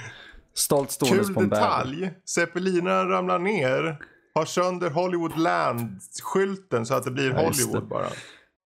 Stolt 0.55 0.91
ståendes 0.91 1.27
Kul 1.27 1.35
på 1.35 1.41
en 1.41 1.49
bäver. 1.49 1.67
detalj. 1.67 2.11
Zeppelinerna 2.25 3.05
ramlar 3.05 3.39
ner. 3.39 3.99
Har 4.35 4.45
sönder 4.45 4.91
Hollywood 4.91 5.39
Land-skylten 5.39 6.87
så 6.87 6.95
att 6.95 7.05
det 7.05 7.11
blir 7.11 7.31
Ja, 7.31 7.37
Hollywood 7.37 7.83
det. 7.83 7.87
bara. 7.87 8.07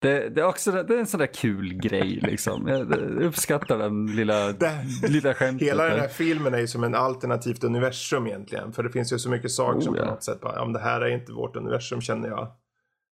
Det, 0.01 0.29
det, 0.29 0.41
är 0.41 0.45
också, 0.45 0.71
det 0.71 0.95
är 0.95 0.99
en 0.99 1.07
sån 1.07 1.19
där 1.19 1.33
kul 1.33 1.73
grej 1.73 2.19
liksom. 2.23 2.67
Jag 2.67 2.91
uppskattar 3.23 3.77
den 3.77 4.05
lilla, 4.15 4.51
Det- 4.51 4.85
lilla 5.07 5.33
skämtet. 5.33 5.67
Hela 5.67 5.83
den 5.83 5.99
här 5.99 6.07
filmen 6.07 6.53
är 6.53 6.59
ju 6.59 6.67
som 6.67 6.83
en 6.83 6.95
alternativt 6.95 7.63
universum 7.63 8.27
egentligen. 8.27 8.73
För 8.73 8.83
det 8.83 8.89
finns 8.89 9.13
ju 9.13 9.19
så 9.19 9.29
mycket 9.29 9.51
saker 9.51 9.79
Oh, 9.79 9.83
som 9.83 9.93
på 9.93 9.99
ja. 9.99 10.05
något 10.05 10.23
sätt 10.23 10.41
bara, 10.41 10.55
ja 10.55 10.63
men 10.65 10.73
det 10.73 10.79
här 10.79 11.01
är 11.01 11.07
inte 11.09 11.31
vårt 11.31 11.55
universum 11.55 12.01
känner 12.01 12.27
jag. 12.29 12.41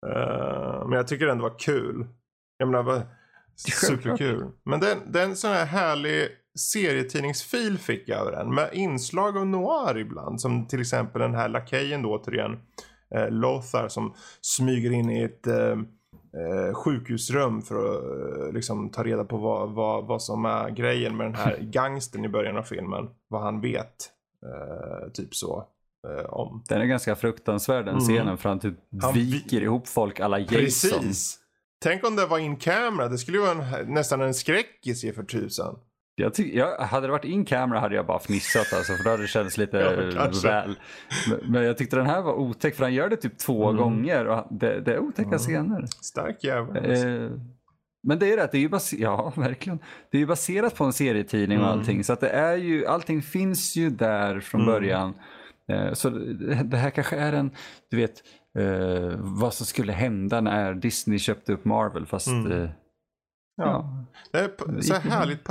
Eh, 0.06 0.88
men 0.88 0.92
jag 0.92 1.08
tycker 1.08 1.26
det 1.26 1.32
ändå 1.32 1.42
var 1.48 1.58
kul. 1.58 2.06
Jag 2.58 2.68
menar, 2.68 2.82
var 2.82 2.94
Självklart. 3.80 4.18
superkul. 4.18 4.50
Men 4.64 4.80
den, 4.80 4.98
den 5.06 5.36
sån 5.36 5.50
här 5.50 5.64
härlig 5.66 6.28
serietidningsfil 6.58 7.78
fick 7.78 8.08
jag 8.08 8.20
över 8.20 8.32
den. 8.32 8.54
Med 8.54 8.70
inslag 8.72 9.36
av 9.36 9.46
noir 9.46 9.98
ibland. 9.98 10.40
Som 10.40 10.66
till 10.66 10.80
exempel 10.80 11.20
den 11.22 11.34
här 11.34 11.48
lakejen 11.48 12.02
då 12.02 12.12
återigen. 12.12 12.58
Eh, 13.14 13.30
Lothar 13.30 13.88
som 13.88 14.14
smyger 14.40 14.90
in 14.92 15.10
i 15.10 15.22
ett 15.22 15.46
eh, 15.46 15.56
eh, 16.40 16.74
sjukhusrum 16.74 17.62
för 17.62 17.74
att 17.76 18.02
eh, 18.46 18.52
liksom 18.52 18.90
ta 18.90 19.04
reda 19.04 19.24
på 19.24 19.36
vad, 19.36 19.70
vad, 19.70 20.06
vad 20.06 20.22
som 20.22 20.44
är 20.44 20.70
grejen 20.70 21.16
med 21.16 21.26
den 21.26 21.34
här 21.34 21.58
gangstern 21.72 22.24
i 22.24 22.28
början 22.28 22.56
av 22.56 22.62
filmen. 22.62 23.08
Vad 23.28 23.42
han 23.42 23.60
vet. 23.60 24.10
Eh, 24.46 25.10
typ 25.12 25.34
så. 25.34 25.64
Eh, 26.08 26.24
om. 26.24 26.62
Den 26.68 26.80
är 26.80 26.84
ganska 26.86 27.16
fruktansvärd 27.16 27.84
den 27.84 27.94
Mm. 27.94 28.04
scenen 28.04 28.38
för 28.38 28.48
han 28.48 28.60
typ 28.60 28.74
Han 29.02 29.14
vi- 29.14 29.32
viker 29.32 29.60
ihop 29.60 29.88
folk 29.88 30.20
alla 30.20 30.38
Jason. 30.38 30.58
Precis. 30.58 31.38
Tänk 31.82 32.04
om 32.06 32.16
det 32.16 32.26
var 32.26 32.38
in 32.38 32.56
camera. 32.56 33.08
Det 33.08 33.18
skulle 33.18 33.38
ju 33.38 33.42
vara 33.44 33.78
en, 33.78 33.94
nästan 33.94 34.20
en 34.20 34.34
skräckis 34.34 35.04
i 35.04 35.12
för 35.12 35.22
tusan. 35.22 35.78
Jag 36.16 36.34
tyck, 36.34 36.54
jag, 36.54 36.78
hade 36.78 37.06
det 37.06 37.10
varit 37.10 37.24
in 37.24 37.44
camera 37.44 37.78
hade 37.80 37.94
jag 37.94 38.06
bara 38.06 38.18
fnissat 38.18 38.72
alltså, 38.72 38.92
för 38.92 39.04
då 39.04 39.10
hade 39.10 39.22
det 39.22 39.26
känts 39.28 39.58
lite 39.58 39.76
Ja, 40.16 40.30
väl. 40.44 40.78
Men, 41.48 41.62
jag 41.64 41.78
tyckte 41.78 41.96
den 41.96 42.06
här 42.06 42.22
var 42.22 42.32
otäck 42.32 42.74
för 42.76 42.82
han 42.84 42.94
gör 42.94 43.08
det 43.08 43.16
typ 43.16 43.38
två 43.38 43.68
Mm. 43.68 43.82
gånger 43.82 44.26
och 44.26 44.46
det, 44.50 44.80
det 44.80 44.92
är 44.94 44.98
otäcka 44.98 45.26
Mm. 45.28 45.38
scener. 45.38 45.86
Stark 46.02 46.44
jävel. 46.44 46.90
alltså. 46.90 47.06
Eh, 47.08 47.30
men 48.06 48.18
det 48.18 48.32
är 48.32 48.36
rätt, 48.36 48.52
det 48.52 48.58
är 48.58 48.60
ju 48.62 48.68
baserat, 48.68 49.00
ja 49.00 49.32
verkligen. 49.42 49.78
Det 50.10 50.16
är 50.16 50.20
ju 50.20 50.26
baserat 50.26 50.74
på 50.76 50.84
en 50.84 50.92
serietidning 50.92 51.58
och 51.60 51.66
Mm. 51.66 51.78
allting. 51.78 52.04
Så 52.04 52.12
att 52.12 52.20
det 52.20 52.28
är 52.30 52.56
ju, 52.56 52.86
allting 52.86 53.22
finns 53.22 53.76
ju 53.76 53.90
där 53.90 54.40
från 54.40 54.60
Mm. 54.60 54.72
början. 54.74 55.14
Eh, 55.72 55.92
så 55.92 56.10
det, 56.10 56.54
det 56.64 56.76
här 56.76 56.90
kanske 56.90 57.16
är 57.16 57.32
en, 57.32 57.50
du 57.90 57.96
vet, 57.96 58.22
eh, 58.58 59.16
vad 59.18 59.54
som 59.54 59.66
skulle 59.66 59.92
hända 59.92 60.40
när 60.40 60.74
Disney 60.74 61.18
köpte 61.18 61.52
upp 61.52 61.64
Marvel. 61.64 62.06
Fast, 62.06 62.26
Mm. 62.28 62.52
eh, 62.52 62.70
Ja. 63.56 63.64
ja. 63.66 64.04
Det 64.32 64.38
är 64.78 64.80
så 64.80 64.94
här 64.94 65.10
härligt 65.10 65.44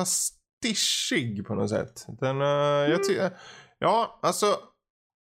pastischig 0.63 1.45
på 1.47 1.55
något 1.55 1.69
sätt. 1.69 2.05
Den, 2.19 2.41
eh, 2.41 2.47
jag 2.91 3.07
ty- 3.07 3.29
ja, 3.79 4.19
alltså. 4.21 4.45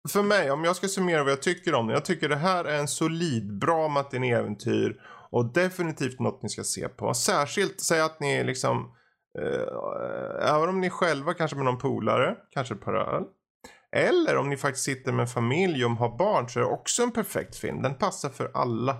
För 0.09 0.23
mig, 0.23 0.51
om 0.51 0.63
jag 0.63 0.75
ska 0.75 0.87
summera 0.87 1.23
vad 1.23 1.31
jag 1.31 1.41
tycker 1.41 1.75
om 1.75 1.87
den. 1.87 1.93
Jag 1.93 2.05
tycker 2.05 2.29
det 2.29 2.35
här 2.35 2.65
är 2.65 2.79
en 2.79 2.87
solid, 2.87 3.57
bra 3.59 3.87
matinéäventyr. 3.87 5.01
Och 5.31 5.53
definitivt 5.53 6.19
något 6.19 6.43
ni 6.43 6.49
ska 6.49 6.63
se 6.63 6.87
på. 6.89 7.13
Särskilt, 7.13 7.81
säg 7.81 8.01
att 8.01 8.19
ni 8.19 8.43
liksom. 8.43 8.95
Eh, 9.39 10.49
även 10.55 10.69
om 10.69 10.81
ni 10.81 10.89
själva 10.89 11.33
kanske 11.33 11.55
med 11.57 11.65
någon 11.65 11.77
polare, 11.77 12.35
kanske 12.49 12.73
ett 12.73 12.81
par 12.81 12.93
öl. 12.93 13.23
Eller 13.95 14.37
om 14.37 14.49
ni 14.49 14.57
faktiskt 14.57 14.85
sitter 14.85 15.11
med 15.11 15.23
en 15.23 15.27
familj 15.27 15.85
och 15.85 15.91
har 15.91 16.17
barn 16.17 16.49
så 16.49 16.59
är 16.59 16.63
det 16.63 16.69
också 16.69 17.03
en 17.03 17.11
perfekt 17.11 17.55
film. 17.55 17.81
Den 17.81 17.95
passar 17.95 18.29
för 18.29 18.51
alla 18.53 18.97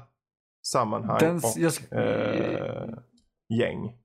sammanhang 0.67 1.19
Den, 1.19 1.36
och 1.36 1.53
jag, 1.57 1.73
eh, 1.91 2.93
gäng. 3.59 3.97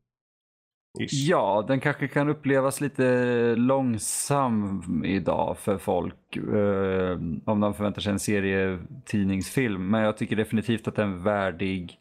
Ish. 1.01 1.29
Ja, 1.29 1.65
den 1.69 1.81
kanske 1.81 2.09
kan 2.09 2.29
upplevas 2.29 2.81
lite 2.81 3.55
långsam 3.57 5.05
idag 5.05 5.59
för 5.59 5.79
folk. 5.79 6.37
Eh, 6.37 7.19
om 7.47 7.61
de 7.61 7.75
förväntar 7.75 8.01
sig 8.01 8.13
en 8.13 8.19
serietidningsfilm. 8.19 9.91
Men 9.91 10.03
jag 10.03 10.17
tycker 10.17 10.37
definitivt 10.37 10.89
att 10.89 10.97
det 10.97 11.03
är 11.03 11.07
en 11.07 11.23
värdig 11.23 11.99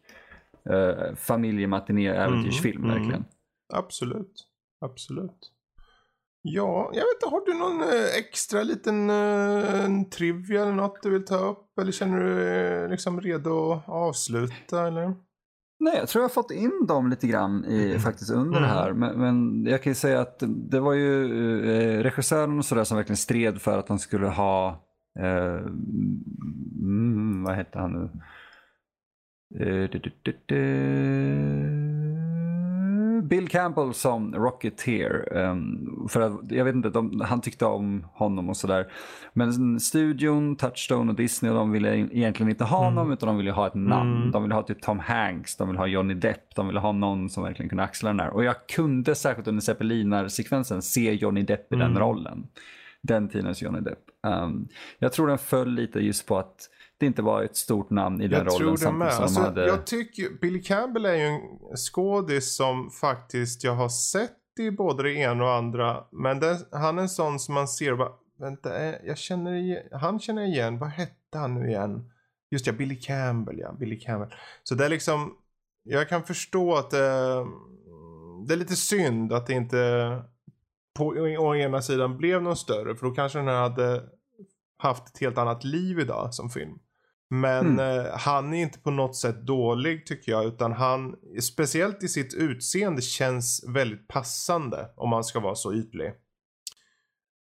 eh, 0.70 1.14
familjematiné-äventyrsfilm. 1.16 2.84
Mm, 2.84 2.90
mm. 2.90 3.02
verkligen. 3.02 3.24
Absolut. 3.74 4.44
Absolut. 4.80 5.52
Ja, 6.42 6.90
jag 6.92 7.00
vet 7.00 7.14
inte, 7.14 7.26
har 7.26 7.46
du 7.46 7.54
någon 7.54 7.82
eh, 7.82 8.18
extra 8.18 8.62
liten 8.62 9.10
eh, 9.10 9.84
en 9.84 10.10
trivia 10.10 10.62
eller 10.62 10.72
något 10.72 11.02
du 11.02 11.10
vill 11.10 11.24
ta 11.24 11.36
upp? 11.36 11.78
Eller 11.80 11.92
känner 11.92 12.20
du 12.20 12.34
dig 12.34 12.82
eh, 12.82 12.90
liksom 12.90 13.20
redo 13.20 13.72
att 13.72 13.88
avsluta 13.88 14.86
eller? 14.86 15.14
Nej, 15.80 15.96
jag 15.96 16.08
tror 16.08 16.22
jag 16.22 16.28
har 16.28 16.34
fått 16.34 16.50
in 16.50 16.86
dem 16.88 17.10
lite 17.10 17.26
grann 17.26 17.64
i, 17.64 17.98
faktiskt 17.98 18.30
under 18.30 18.58
Mm. 18.58 18.62
det 18.62 18.74
här. 18.74 18.92
Men, 18.92 19.18
men 19.18 19.64
jag 19.70 19.82
kan 19.82 19.90
ju 19.90 19.94
säga 19.94 20.20
att 20.20 20.42
det 20.46 20.80
var 20.80 20.92
ju 20.92 21.24
eh, 21.70 22.02
regissören 22.02 22.58
och 22.58 22.64
sådär 22.64 22.84
som 22.84 22.96
verkligen 22.96 23.16
stred 23.16 23.60
för 23.60 23.78
att 23.78 23.86
de 23.86 23.98
skulle 23.98 24.26
ha, 24.26 24.84
eh, 25.18 25.60
mm, 26.82 27.42
vad 27.44 27.54
hette 27.54 27.78
han 27.78 27.92
nu? 27.92 28.10
Eh. 30.54 31.87
Bill 33.28 33.48
Campbell 33.48 33.94
som 33.94 34.34
Rocketeer. 34.34 35.36
Um, 35.36 36.08
för 36.08 36.20
att, 36.20 36.32
jag 36.50 36.64
vet 36.64 36.74
inte, 36.74 36.90
de, 36.90 37.20
han 37.20 37.40
tyckte 37.40 37.64
om 37.64 38.06
honom 38.12 38.48
och 38.48 38.56
sådär. 38.56 38.86
Men 39.32 39.80
studion, 39.80 40.56
Touchstone 40.56 41.10
och 41.10 41.16
Disney 41.16 41.52
de 41.52 41.72
ville 41.72 41.96
egentligen 41.96 42.50
inte 42.50 42.64
ha 42.64 42.84
honom 42.84 43.12
utan 43.12 43.26
de 43.26 43.36
ville 43.36 43.50
ha 43.50 43.66
ett 43.66 43.74
namn. 43.74 44.16
Mm. 44.16 44.30
De 44.30 44.42
ville 44.42 44.54
ha 44.54 44.62
typ 44.62 44.82
Tom 44.82 44.98
Hanks, 44.98 45.56
de 45.56 45.68
ville 45.68 45.78
ha 45.80 45.86
Johnny 45.86 46.14
Depp, 46.14 46.54
de 46.54 46.66
ville 46.66 46.80
ha 46.80 46.92
någon 46.92 47.30
som 47.30 47.42
verkligen 47.42 47.68
kunde 47.68 47.84
axla 47.84 48.10
den 48.10 48.20
här. 48.20 48.30
Och 48.30 48.44
jag 48.44 48.66
kunde 48.66 49.14
särskilt 49.14 49.48
under 49.48 49.62
Zeppelinar-sekvensen 49.62 50.82
se 50.82 51.12
Johnny 51.14 51.42
Depp 51.42 51.72
i 51.72 51.76
den 51.76 51.90
Mm. 51.90 51.98
rollen. 51.98 52.46
Den 53.02 53.28
tidens 53.28 53.62
Johnny 53.62 53.80
Depp. 53.80 53.98
Um, 54.26 54.68
jag 54.98 55.12
tror 55.12 55.26
den 55.26 55.38
föll 55.38 55.74
lite 55.74 56.00
just 56.00 56.26
på 56.26 56.38
att 56.38 56.68
det 56.98 57.06
inte 57.06 57.22
var 57.22 57.42
ett 57.42 57.56
stort 57.56 57.90
namn 57.90 58.20
i 58.20 58.28
den 58.28 58.38
Jag 58.38 58.46
rollen. 58.46 58.76
tror 58.76 58.90
det 58.90 58.98
med. 58.98 59.12
som 59.12 59.22
Alltså, 59.22 59.40
de 59.40 59.46
hade... 59.46 59.66
Jag 59.66 59.86
tycker 59.86 60.40
Billy 60.40 60.62
Campbell 60.62 61.06
är 61.06 61.14
ju 61.14 61.24
en 61.26 61.40
skådis 61.76 62.56
som 62.56 62.90
faktiskt 62.90 63.64
jag 63.64 63.74
har 63.74 63.88
sett 63.88 64.32
i 64.60 64.70
både 64.70 65.02
det 65.02 65.12
ena 65.14 65.44
och 65.44 65.52
andra. 65.52 66.04
Men 66.12 66.40
det, 66.40 66.58
han 66.72 66.98
är 66.98 67.02
en 67.02 67.08
sån 67.08 67.38
som 67.38 67.54
man 67.54 67.68
ser 67.68 67.92
och 67.92 67.98
bara, 67.98 68.12
vänta, 68.38 68.78
eh, 68.84 68.94
jag 69.04 69.18
känner 69.18 69.52
igen, 69.54 69.82
han 69.92 70.20
känner 70.20 70.42
igen, 70.42 70.78
vad 70.78 70.88
hette 70.88 71.38
han 71.38 71.54
nu 71.54 71.68
igen? 71.68 72.10
Just 72.50 72.66
ja, 72.66 72.72
Billy 72.72 73.00
Campbell 73.00 73.58
ja, 73.58 73.72
Billy 73.72 74.00
Campbell. 74.00 74.34
Så 74.62 74.74
det 74.74 74.84
är 74.84 74.88
liksom, 74.88 75.34
jag 75.82 76.08
kan 76.08 76.22
förstå 76.24 76.74
att 76.74 76.90
det, 76.90 76.98
det 78.46 78.54
är 78.54 78.56
lite 78.56 78.76
synd 78.76 79.32
att 79.32 79.46
det 79.46 79.52
inte 79.52 80.22
på 80.98 81.06
å 81.38 81.54
ena 81.56 81.82
sidan 81.82 82.16
blev 82.18 82.42
någon 82.42 82.56
större. 82.56 82.96
För 82.96 83.06
då 83.06 83.14
kanske 83.14 83.38
den 83.38 83.48
här 83.48 83.54
hade 83.62 84.02
haft 84.78 85.08
ett 85.08 85.18
helt 85.18 85.38
annat 85.38 85.64
liv 85.64 85.98
idag 85.98 86.34
som 86.34 86.50
film. 86.50 86.78
Men 87.30 87.66
Mm. 87.66 88.06
eh, 88.06 88.12
han 88.12 88.54
är 88.54 88.62
inte 88.62 88.78
på 88.78 88.90
något 88.90 89.16
sätt 89.16 89.46
dålig 89.46 90.06
tycker 90.06 90.32
jag. 90.32 90.44
Utan 90.44 90.72
han, 90.72 91.16
speciellt 91.42 92.02
i 92.02 92.08
sitt 92.08 92.34
utseende, 92.34 93.02
känns 93.02 93.64
väldigt 93.68 94.08
passande. 94.08 94.88
Om 94.96 95.10
man 95.10 95.24
ska 95.24 95.40
vara 95.40 95.54
så 95.54 95.74
ytlig. 95.74 96.12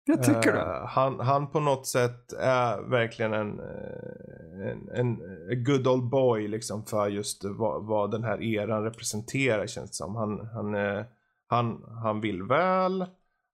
Jag 0.04 0.22
tycker 0.22 0.52
det. 0.52 0.60
Eh, 0.60 0.86
han, 0.86 1.20
han 1.20 1.50
på 1.50 1.60
något 1.60 1.86
sätt 1.86 2.32
är 2.32 2.90
verkligen 2.90 3.32
en, 3.32 3.60
eh, 3.60 4.68
en, 4.70 4.88
en 4.94 5.12
a 5.52 5.54
good 5.66 5.86
old 5.86 6.08
boy 6.10 6.48
liksom 6.48 6.84
för 6.84 7.08
just 7.08 7.44
vad, 7.44 7.86
vad 7.86 8.10
den 8.10 8.24
här 8.24 8.42
eran 8.42 8.82
representerar 8.84 9.66
känns 9.66 9.90
det 9.90 9.94
som. 9.96 10.16
Han, 10.16 10.46
han, 10.54 10.74
eh, 10.74 11.04
han, 11.46 11.84
han 12.02 12.20
vill 12.20 12.42
väl, 12.42 13.06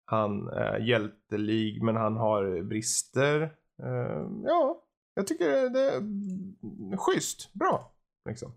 han 0.05 0.49
är 0.49 0.79
hjältelig 0.79 1.83
men 1.83 1.97
han 1.97 2.17
har 2.17 2.63
brister. 2.63 3.43
Eh, 3.83 4.27
ja, 4.45 4.83
jag 5.15 5.27
tycker 5.27 5.71
det, 5.71 5.81
är 5.91 6.97
schysst, 6.97 7.53
bra. 7.53 7.93
Liksom. 8.29 8.53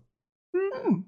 Mm. 0.84 1.04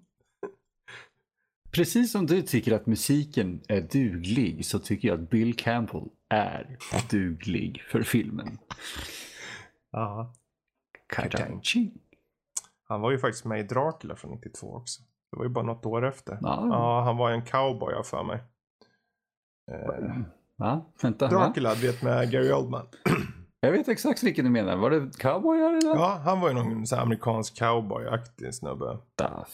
Precis 1.70 2.12
som 2.12 2.26
du 2.26 2.42
tycker 2.42 2.72
att 2.72 2.86
musiken 2.86 3.60
är 3.68 3.80
duglig 3.80 4.66
så 4.66 4.78
tycker 4.78 5.08
jag 5.08 5.22
att 5.22 5.30
Bill 5.30 5.56
Campbell 5.56 6.08
är 6.28 6.78
duglig 7.10 7.82
för 7.82 8.02
filmen. 8.02 8.58
Ja. 9.90 10.34
Ka-ching. 11.14 11.98
Han 12.84 13.00
var 13.00 13.10
ju 13.10 13.18
faktiskt 13.18 13.44
med 13.44 13.60
i 13.60 13.62
Dracula 13.62 14.16
från 14.16 14.30
92 14.30 14.74
också. 14.74 15.02
Det 15.30 15.36
var 15.36 15.44
ju 15.44 15.50
bara 15.50 15.64
något 15.64 15.86
år 15.86 16.06
efter. 16.06 16.38
Ja. 16.40 16.66
Ja, 16.70 17.02
han 17.04 17.16
var 17.16 17.30
ju 17.30 17.34
en 17.34 17.44
cowboy 17.44 17.94
jag 17.94 18.06
för 18.06 18.24
mig. 18.24 18.38
Eh, 19.70 20.22
Va? 20.56 20.84
Vänta, 21.02 21.26
va? 21.26 21.30
Dracula, 21.30 21.74
du 21.74 21.86
vet 21.86 22.02
med 22.02 22.30
Gary 22.30 22.52
Oldman. 22.52 22.86
Jag 23.60 23.72
vet 23.72 23.88
exakt 23.88 24.22
vilken 24.22 24.44
du 24.44 24.50
menar. 24.50 24.76
Var 24.76 24.90
det 24.90 25.18
cowboyar 25.18 25.70
eller? 25.70 25.94
Ja, 25.94 26.20
han 26.24 26.40
var 26.40 26.48
ju 26.48 26.54
någon 26.54 26.84
här 26.90 26.98
amerikansk 27.00 27.60
cowboy-aktig 27.62 28.52
snubbe. 28.52 28.98
Det 29.16 29.24
var 29.24 29.46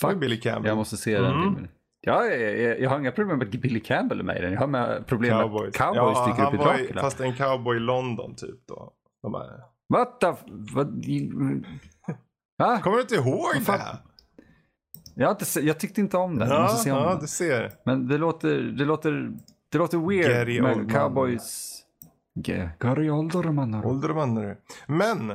fuck? 0.00 0.16
Billy 0.20 0.40
Campbell. 0.40 0.68
Jag 0.68 0.76
måste 0.76 0.96
se 0.96 1.18
den 1.18 1.24
Mm. 1.32 1.42
filmen. 1.42 1.68
Ja, 2.00 2.24
jag, 2.24 2.58
jag, 2.58 2.80
jag 2.80 2.90
har 2.90 2.98
inga 2.98 3.12
problem 3.12 3.38
med 3.38 3.48
att 3.48 3.54
Billy 3.60 3.80
Campbell 3.80 4.20
är 4.20 4.24
med 4.24 4.36
i 4.38 4.40
den. 4.40 4.52
Jag 4.52 4.60
har 4.60 4.66
med 4.66 5.06
problem 5.06 5.36
med 5.36 5.42
Cowboys. 5.46 5.68
att 5.68 5.74
cowboys 5.76 6.18
ja, 6.18 6.26
dyker 6.26 6.46
upp 6.48 6.54
i 6.54 6.56
Dracula. 6.56 7.00
Fast 7.00 7.20
en 7.20 7.34
cowboy 7.36 7.76
i 7.76 7.80
London 7.80 8.34
typ 8.34 8.66
då. 8.66 8.92
De 9.22 9.32
bara, 9.32 9.46
What 9.88 10.20
the... 10.20 10.26
Vad... 10.74 11.04
Va? 12.58 12.78
Kommer 12.82 12.96
du 12.96 13.02
inte 13.02 13.14
ihåg 13.14 13.44
det 13.66 13.72
här? 13.72 13.96
Jag, 15.14 15.30
inte, 15.32 15.60
jag 15.60 15.80
tyckte 15.80 16.00
inte 16.00 16.16
om 16.16 16.38
den. 16.38 16.48
Jag 16.48 16.58
Ja, 16.58 16.62
måste 16.62 16.78
se 16.84 16.92
om 16.92 16.98
ja 16.98 17.08
den. 17.10 17.20
du 17.20 17.26
ser. 17.26 17.72
Men 17.84 18.08
det 18.08 18.18
låter, 18.18 18.58
det 18.60 18.84
låter, 18.84 19.30
det 19.72 19.78
låter 19.78 19.98
weird 20.08 20.30
Gary 20.30 20.60
med 20.60 20.76
Oldman. 20.76 20.94
cowboys. 20.94 21.74
Gary 22.42 23.08
vannar 24.12 24.42
du. 24.42 24.56
Men, 24.86 25.32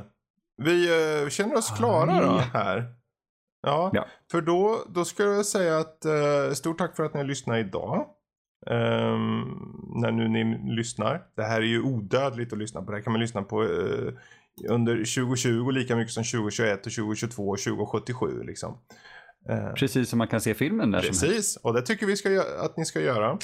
vi 0.58 0.88
eh, 1.24 1.30
känner 1.30 1.56
oss 1.58 1.72
klara 1.78 2.22
då 2.26 2.38
här. 2.38 2.94
Ja, 3.62 3.92
Ja. 3.94 4.06
för 4.32 4.42
då, 4.42 4.80
då 4.90 5.06
ska 5.06 5.24
jag 5.24 5.46
säga 5.46 5.78
att 5.78 6.06
eh, 6.06 6.54
stort 6.54 6.78
tack 6.78 6.96
för 6.96 7.04
att 7.04 7.14
ni 7.14 7.20
har 7.20 7.28
lyssnat 7.28 7.58
idag. 7.58 8.06
Ehm, 8.68 9.42
när 9.96 10.12
nu 10.12 10.28
ni 10.28 10.76
lyssnar. 10.76 11.22
Det 11.36 11.44
här 11.44 11.62
är 11.62 11.66
ju 11.66 11.82
odödligt 11.82 12.54
att 12.54 12.60
lyssna 12.60 12.82
på. 12.82 12.92
Det 12.92 12.98
här 12.98 13.04
kan 13.04 13.14
man 13.14 13.20
lyssna 13.22 13.42
på 13.42 13.64
eh, 13.64 14.14
under 14.70 14.96
2020 14.96 15.70
lika 15.72 15.96
mycket 15.96 16.14
som 16.14 16.24
2021 16.24 16.78
och 16.86 16.92
2022 16.94 17.50
och 17.50 17.60
2077 17.60 18.44
liksom. 18.44 18.78
Eh, 19.50 19.74
Precis 19.74 20.10
som 20.10 20.18
man 20.18 20.28
kan 20.28 20.42
se 20.42 20.54
filmen 20.54 20.92
där. 20.92 21.02
Precis, 21.02 21.58
och 21.58 21.74
det 21.74 21.82
tycker 21.82 22.06
vi 22.06 22.16
ska, 22.16 22.44
att 22.62 22.78
ni 22.78 22.86
ska 22.86 23.00
göra. 23.02 23.38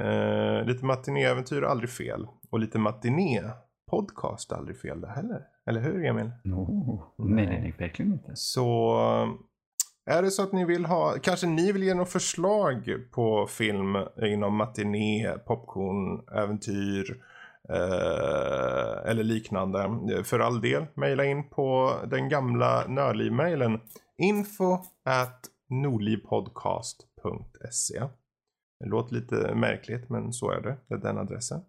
Eh, 0.00 0.64
lite 0.64 0.84
matinéäventyr 0.84 1.62
är 1.62 1.66
aldrig 1.66 1.90
fel. 1.90 2.26
Och 2.50 2.58
lite 2.58 2.78
matiné-podcast 2.78 4.52
är 4.52 4.56
aldrig 4.56 4.80
fel 4.80 5.00
det 5.00 5.08
heller. 5.08 5.42
Eller 5.66 5.80
hur 5.80 6.04
Emil? 6.04 6.30
no. 6.44 7.02
Nej, 7.18 7.46
nej, 7.46 7.60
nej, 7.60 7.74
verkligen 7.78 8.12
inte. 8.12 8.32
Så 8.34 8.96
är 10.06 10.22
det 10.22 10.30
så 10.30 10.42
att 10.42 10.52
ni 10.52 10.64
vill 10.64 10.84
ha, 10.84 11.14
kanske 11.22 11.46
ni 11.46 11.72
vill 11.72 11.82
ge 11.82 11.94
något 11.94 12.08
förslag 12.08 12.96
på 13.12 13.46
film 13.46 13.96
inom 14.22 14.56
matiné, 14.56 15.32
popcorn, 15.46 16.24
äventyr 16.42 17.22
eh, 17.68 19.10
eller 19.10 19.22
liknande. 19.22 19.90
För 20.24 20.38
all 20.38 20.60
del, 20.60 20.86
mejla 20.94 21.24
in 21.24 21.48
på 21.48 21.94
den 22.06 22.28
gamla 22.28 22.84
Nörliv-mejlen 22.88 23.80
info 24.18 24.78
at 25.04 25.40
nordlivpodcast.se 25.70 28.02
Det 28.80 28.86
låter 28.86 29.14
lite 29.14 29.54
märkligt 29.54 30.10
men 30.10 30.32
så 30.32 30.50
är 30.50 30.60
det, 30.60 30.76
det 30.88 30.94
är 30.94 30.98
den 30.98 31.18
adressen. 31.18 31.60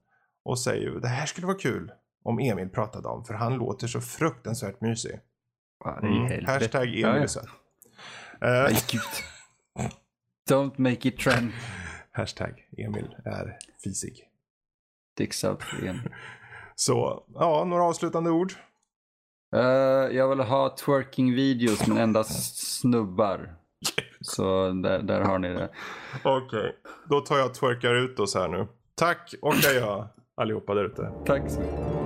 Och 0.43 0.59
säg 0.59 0.99
det 1.01 1.07
här 1.07 1.25
skulle 1.25 1.47
vara 1.47 1.57
kul 1.57 1.91
om 2.23 2.39
Emil 2.39 2.69
pratade 2.69 3.07
om 3.07 3.25
för 3.25 3.33
han 3.33 3.53
låter 3.53 3.87
så 3.87 4.01
fruktansvärt 4.01 4.81
mysig. 4.81 5.19
Är 5.85 5.99
Mm. 6.07 6.45
Hashtag 6.45 6.87
Emil 6.87 6.99
Ja, 7.01 7.17
ja. 7.17 7.23
är 7.23 7.27
söt. 7.27 7.47
Eh, 8.41 8.79
gud. 8.91 9.01
Don't 10.49 10.73
make 10.77 11.07
it 11.07 11.19
trend. 11.19 11.51
hashtag 12.11 12.67
Emil 12.77 13.15
är 13.25 13.57
fisig. 13.83 14.23
Dicks 15.17 15.43
out 15.43 15.63
igen. 15.81 15.99
Så, 16.75 17.23
ja, 17.33 17.63
några 17.65 17.83
avslutande 17.83 18.29
ord. 18.29 18.53
Uh, 19.55 19.61
jag 20.15 20.29
vill 20.29 20.39
ha 20.39 20.75
twerking 20.75 21.33
videos 21.35 21.87
men 21.87 21.97
endast 21.97 22.57
snubbar. 22.79 23.55
Så 24.21 24.71
där, 24.83 24.99
där 25.01 25.21
har 25.21 25.39
ni 25.39 25.53
det. 25.53 25.69
Okej, 26.23 26.75
då 27.09 27.19
tar 27.21 27.37
jag 27.37 27.53
twerkar 27.53 27.95
ut 27.95 28.19
oss 28.19 28.35
här 28.35 28.47
nu. 28.47 28.67
Tack 28.95 29.33
och 29.41 29.53
adjö 29.53 30.03
allihopa 30.35 30.73
där 30.73 30.83
ute. 30.85 31.11
Tack 31.25 31.49
så 31.49 31.59
mycket. 31.59 31.96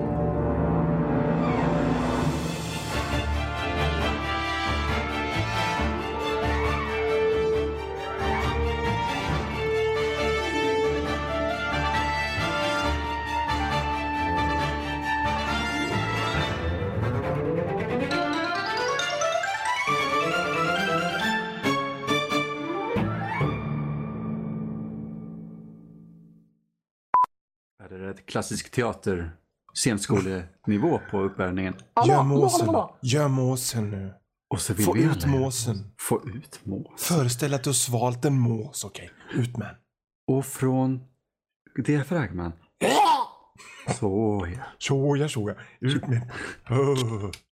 Klassisk 28.32 28.72
teater 28.72 29.32
scenskolenivå 29.74 31.00
på 31.12 31.20
uppvärmningen? 31.22 31.74
Gör 32.08 32.24
måsen, 32.24 32.76
gör 33.02 33.28
måsen 33.28 33.90
nu. 33.92 34.14
Och 34.54 34.62
så 34.62 34.74
vill 34.74 34.86
Få 34.86 34.94
vi 34.94 35.04
ut 35.04 35.24
alla- 35.24 35.28
måsen. 35.40 35.92
Få 36.00 36.22
ut 36.30 36.60
mås. 36.66 37.04
Föreställ 37.04 37.54
att 37.54 37.64
du 37.64 37.70
har 37.70 37.74
svalt 37.76 38.26
en 38.26 38.40
mås, 38.40 38.84
okej. 38.84 39.12
Ut 39.34 39.58
med 39.58 39.68
den. 39.68 39.76
Och 40.38 40.46
från 40.46 41.00
diafragman. 41.86 42.52
Så 44.00 44.48
ja. 44.56 44.64
Så 44.78 45.16
ja, 45.18 45.30
så 45.30 45.50
ja. 45.50 45.88
Ut 45.88 46.08
med. 46.08 46.32
Oh. 46.70 47.32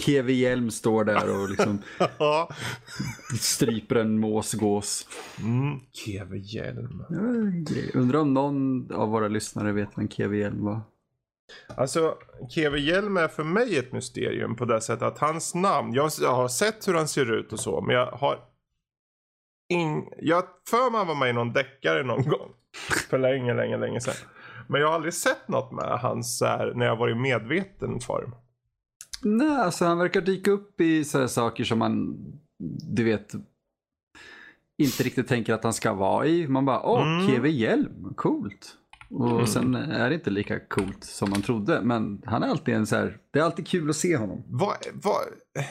Keve 0.00 0.32
Hjelm 0.32 0.70
står 0.70 1.04
där 1.04 1.42
och 1.42 1.50
liksom 1.50 1.82
stryper 3.40 3.96
en 3.96 4.18
måsgås. 4.18 5.08
mm. 5.40 5.80
Keve 5.92 6.38
Hjelm. 6.38 7.04
Undrar 7.94 8.18
om 8.20 8.34
någon 8.34 8.92
av 8.92 9.08
våra 9.08 9.28
lyssnare 9.28 9.72
vet 9.72 9.88
vem 9.98 10.08
Keve 10.08 10.36
Hjelm 10.36 10.64
var. 10.64 10.80
Alltså, 11.76 12.14
Keve 12.50 12.78
Hjelm 12.78 13.16
är 13.16 13.28
för 13.28 13.44
mig 13.44 13.78
ett 13.78 13.92
mysterium 13.92 14.56
på 14.56 14.64
det 14.64 14.80
sättet 14.80 15.02
att 15.02 15.18
hans 15.18 15.54
namn, 15.54 15.94
jag 15.94 16.02
har 16.20 16.48
sett 16.48 16.88
hur 16.88 16.94
han 16.94 17.08
ser 17.08 17.32
ut 17.32 17.52
och 17.52 17.60
så, 17.60 17.80
men 17.80 17.96
jag 17.96 18.06
har 18.06 18.38
in, 19.68 20.08
jag 20.18 20.44
för 20.70 20.90
mig 20.90 21.06
var 21.06 21.14
med 21.14 21.30
i 21.30 21.32
någon 21.32 21.52
deckare 21.52 22.02
någon 22.02 22.22
gång. 22.28 22.50
För 23.10 23.18
länge, 23.18 23.54
länge, 23.54 23.76
länge 23.76 24.00
sedan. 24.00 24.14
Men 24.68 24.80
jag 24.80 24.88
har 24.88 24.94
aldrig 24.94 25.14
sett 25.14 25.48
något 25.48 25.72
med 25.72 25.98
hans 25.98 26.40
här, 26.42 26.72
när 26.74 26.86
jag 26.86 26.96
varit 26.96 27.16
i 27.16 27.18
medveten 27.18 28.00
form. 28.00 28.34
Nej, 29.24 29.56
alltså 29.56 29.84
han 29.84 29.98
verkar 29.98 30.20
dyka 30.20 30.50
upp 30.50 30.80
i 30.80 31.04
sådana 31.04 31.28
saker 31.28 31.64
som 31.64 31.78
man, 31.78 32.16
du 32.94 33.04
vet, 33.04 33.32
inte 34.78 35.02
riktigt 35.02 35.28
tänker 35.28 35.54
att 35.54 35.64
han 35.64 35.72
ska 35.72 35.92
vara 35.94 36.26
i. 36.26 36.48
Man 36.48 36.64
bara, 36.64 36.82
åh, 36.82 37.02
Mm. 37.02 37.28
Keve 37.28 37.50
Hjelm, 37.50 38.14
coolt. 38.16 38.76
Och 39.10 39.48
sen 39.48 39.74
är 39.74 40.08
det 40.08 40.14
inte 40.14 40.30
lika 40.30 40.60
coolt 40.60 41.04
som 41.04 41.30
man 41.30 41.42
trodde. 41.42 41.80
Men 41.80 42.22
han 42.24 42.42
är 42.42 42.48
alltid 42.48 42.74
en 42.74 42.86
så 42.86 42.96
här, 42.96 43.16
det 43.32 43.38
är 43.38 43.42
alltid 43.42 43.66
kul 43.66 43.90
att 43.90 43.96
se 43.96 44.16
honom. 44.16 44.42
Vad, 44.46 44.76
vad, 45.02 45.16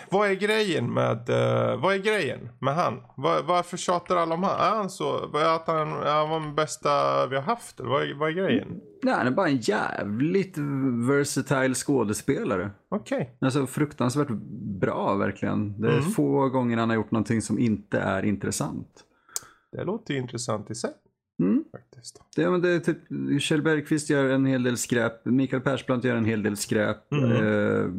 vad 0.09 0.29
är 0.29 0.33
grejen 0.33 0.93
med, 0.93 1.29
eh, 1.29 1.81
vad 1.81 1.93
är 1.95 1.99
grejen 1.99 2.49
med 2.59 2.75
han? 2.75 2.93
Var, 3.17 3.43
varför 3.43 3.77
tjatar 3.77 4.15
alla 4.15 4.35
om 4.35 4.43
han? 4.43 4.59
Är 4.59 4.75
han 4.75 4.89
så, 4.89 5.29
vad 5.33 5.41
är 5.41 5.55
att 5.55 5.67
han, 5.67 5.87
är 5.93 6.27
han 6.27 6.41
den 6.41 6.55
bästa 6.55 6.89
vi 7.27 7.35
har 7.35 7.43
haft? 7.43 7.79
Vad, 7.79 8.03
är, 8.03 8.13
vad 8.19 8.29
är 8.29 8.33
grejen? 8.33 8.67
Nej, 9.03 9.13
han 9.13 9.27
är 9.27 9.31
bara 9.31 9.47
en 9.47 9.57
jävligt 9.57 10.57
versatile 11.09 11.73
skådespelare. 11.73 12.71
Okej. 12.89 13.37
Alltså 13.41 13.67
fruktansvärt 13.67 14.29
bra 14.81 15.13
verkligen. 15.15 15.81
Det 15.81 15.87
är 15.87 15.91
Mm. 15.97 16.03
få 16.11 16.49
gånger 16.49 16.77
han 16.77 16.89
har 16.89 16.95
gjort 16.95 17.11
någonting 17.11 17.41
som 17.41 17.59
inte 17.59 17.99
är 17.99 18.23
intressant. 18.25 19.03
Det 19.71 19.83
låter 19.83 20.13
ju 20.13 20.19
intressant 20.19 20.71
i 20.71 20.75
sig. 20.75 20.91
Faktiskt. 21.77 22.21
Det, 22.35 22.49
men 22.49 22.61
det 22.61 22.69
är 22.69 22.79
typ, 22.79 22.97
Kjell 23.41 23.61
Bergqvist 23.61 24.09
gör 24.09 24.29
en 24.29 24.45
hel 24.45 24.63
del 24.63 24.77
skräp, 24.77 25.25
Mikael 25.25 25.61
Persbrandt 25.61 26.05
gör 26.05 26.15
en 26.15 26.25
hel 26.25 26.43
del 26.43 26.57
skräp. 26.57 27.11
Mm. 27.11 27.31
Eh, 27.31 27.89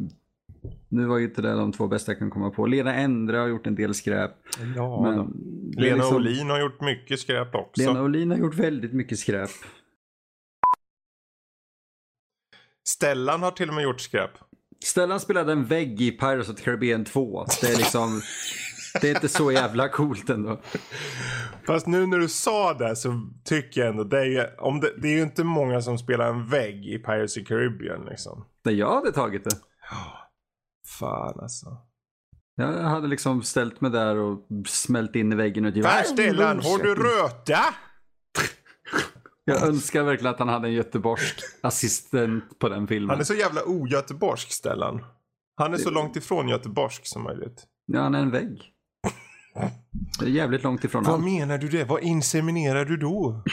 nu 0.89 1.05
var 1.05 1.17
ju 1.17 1.25
inte 1.25 1.41
det 1.41 1.51
de 1.51 1.71
två 1.71 1.87
bästa 1.87 2.11
jag 2.11 2.19
kan 2.19 2.29
komma 2.29 2.49
på. 2.49 2.65
Lena 2.65 2.95
Endre 2.95 3.37
har 3.37 3.47
gjort 3.47 3.67
en 3.67 3.75
del 3.75 3.93
skräp. 3.93 4.31
Ja, 4.75 5.01
men 5.01 5.15
Lena 5.83 5.95
liksom- 5.95 6.15
Olin 6.15 6.49
har 6.49 6.59
gjort 6.59 6.81
mycket 6.81 7.19
skräp 7.19 7.55
också. 7.55 7.81
Lena 7.81 8.01
Olin 8.03 8.31
har 8.31 8.37
gjort 8.37 8.55
väldigt 8.55 8.93
mycket 8.93 9.19
skräp. 9.19 9.49
Stellan 12.87 13.41
har 13.41 13.51
till 13.51 13.69
och 13.69 13.75
med 13.75 13.83
gjort 13.83 14.01
skräp. 14.01 14.31
Stellan 14.83 15.19
spelade 15.19 15.51
en 15.51 15.65
vägg 15.65 16.01
i 16.01 16.11
Pirates 16.11 16.49
of 16.49 16.55
the 16.55 16.63
Caribbean 16.63 17.05
2. 17.05 17.45
Det 17.61 17.67
är 17.67 17.77
liksom, 17.77 18.21
det 19.01 19.09
är 19.09 19.15
inte 19.15 19.27
så 19.27 19.51
jävla 19.51 19.89
coolt 19.89 20.29
ändå. 20.29 20.61
Fast 21.67 21.87
nu 21.87 22.07
när 22.07 22.17
du 22.17 22.27
sa 22.27 22.73
det 22.73 22.95
så 22.95 23.21
tycker 23.43 23.81
jag 23.81 23.89
ändå 23.89 24.03
det 24.03 24.37
är, 24.37 24.61
om 24.61 24.79
det, 24.79 24.93
det 25.01 25.07
är 25.07 25.11
ju 25.11 25.21
inte 25.21 25.43
många 25.43 25.81
som 25.81 25.97
spelar 25.97 26.29
en 26.29 26.47
vägg 26.47 26.85
i 26.85 26.97
Pirates 26.97 27.37
of 27.37 27.43
Caribbean 27.47 28.05
liksom. 28.05 28.45
Nej, 28.65 28.75
jag 28.75 28.95
hade 28.95 29.11
tagit 29.11 29.43
det. 29.43 29.55
Fan 30.99 31.39
alltså. 31.39 31.77
Jag 32.55 32.83
hade 32.83 33.07
liksom 33.07 33.43
ställt 33.43 33.81
mig 33.81 33.91
där 33.91 34.15
och 34.15 34.47
smält 34.67 35.15
in 35.15 35.33
i 35.33 35.35
väggen 35.35 35.65
och 35.65 35.73
typ, 35.73 35.83
Där 35.83 36.03
Stellan, 36.03 36.59
har 36.59 36.83
du 36.83 36.95
röta? 36.95 37.59
Jag 39.45 39.63
önskar 39.67 40.03
verkligen 40.03 40.33
att 40.33 40.39
han 40.39 40.49
hade 40.49 40.67
en 40.67 40.73
göteborgsk 40.73 41.39
assistent 41.61 42.59
på 42.59 42.69
den 42.69 42.87
filmen. 42.87 43.09
Han 43.09 43.19
är 43.19 43.23
så 43.23 43.33
jävla 43.33 43.63
ogöteborgsk 43.63 44.51
Stellan. 44.51 45.05
Han 45.55 45.73
är 45.73 45.77
så 45.77 45.89
långt 45.89 46.15
ifrån 46.15 46.47
göteborgsk 46.47 47.07
som 47.07 47.23
möjligt. 47.23 47.63
Ja, 47.85 48.01
han 48.01 48.15
är 48.15 48.19
en 48.19 48.31
vägg. 48.31 48.74
Det 50.19 50.25
är 50.25 50.29
jävligt 50.29 50.63
långt 50.63 50.83
ifrån 50.83 51.03
Vad 51.03 51.13
allt. 51.13 51.23
menar 51.23 51.57
du 51.57 51.67
det? 51.69 51.83
Vad 51.83 52.03
inseminerar 52.03 52.85
du 52.85 52.97
då? 52.97 53.43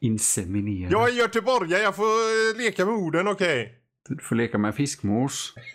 Inseminera. 0.00 0.90
Jag 0.90 1.08
är 1.08 1.12
göteborgare, 1.12 1.82
jag 1.82 1.96
får 1.96 2.58
leka 2.58 2.84
med 2.86 2.94
orden, 2.94 3.28
okej? 3.28 3.74
Du 4.08 4.18
får 4.18 4.36
leka 4.36 4.58
med 4.58 4.74
fiskmås. 4.74 5.54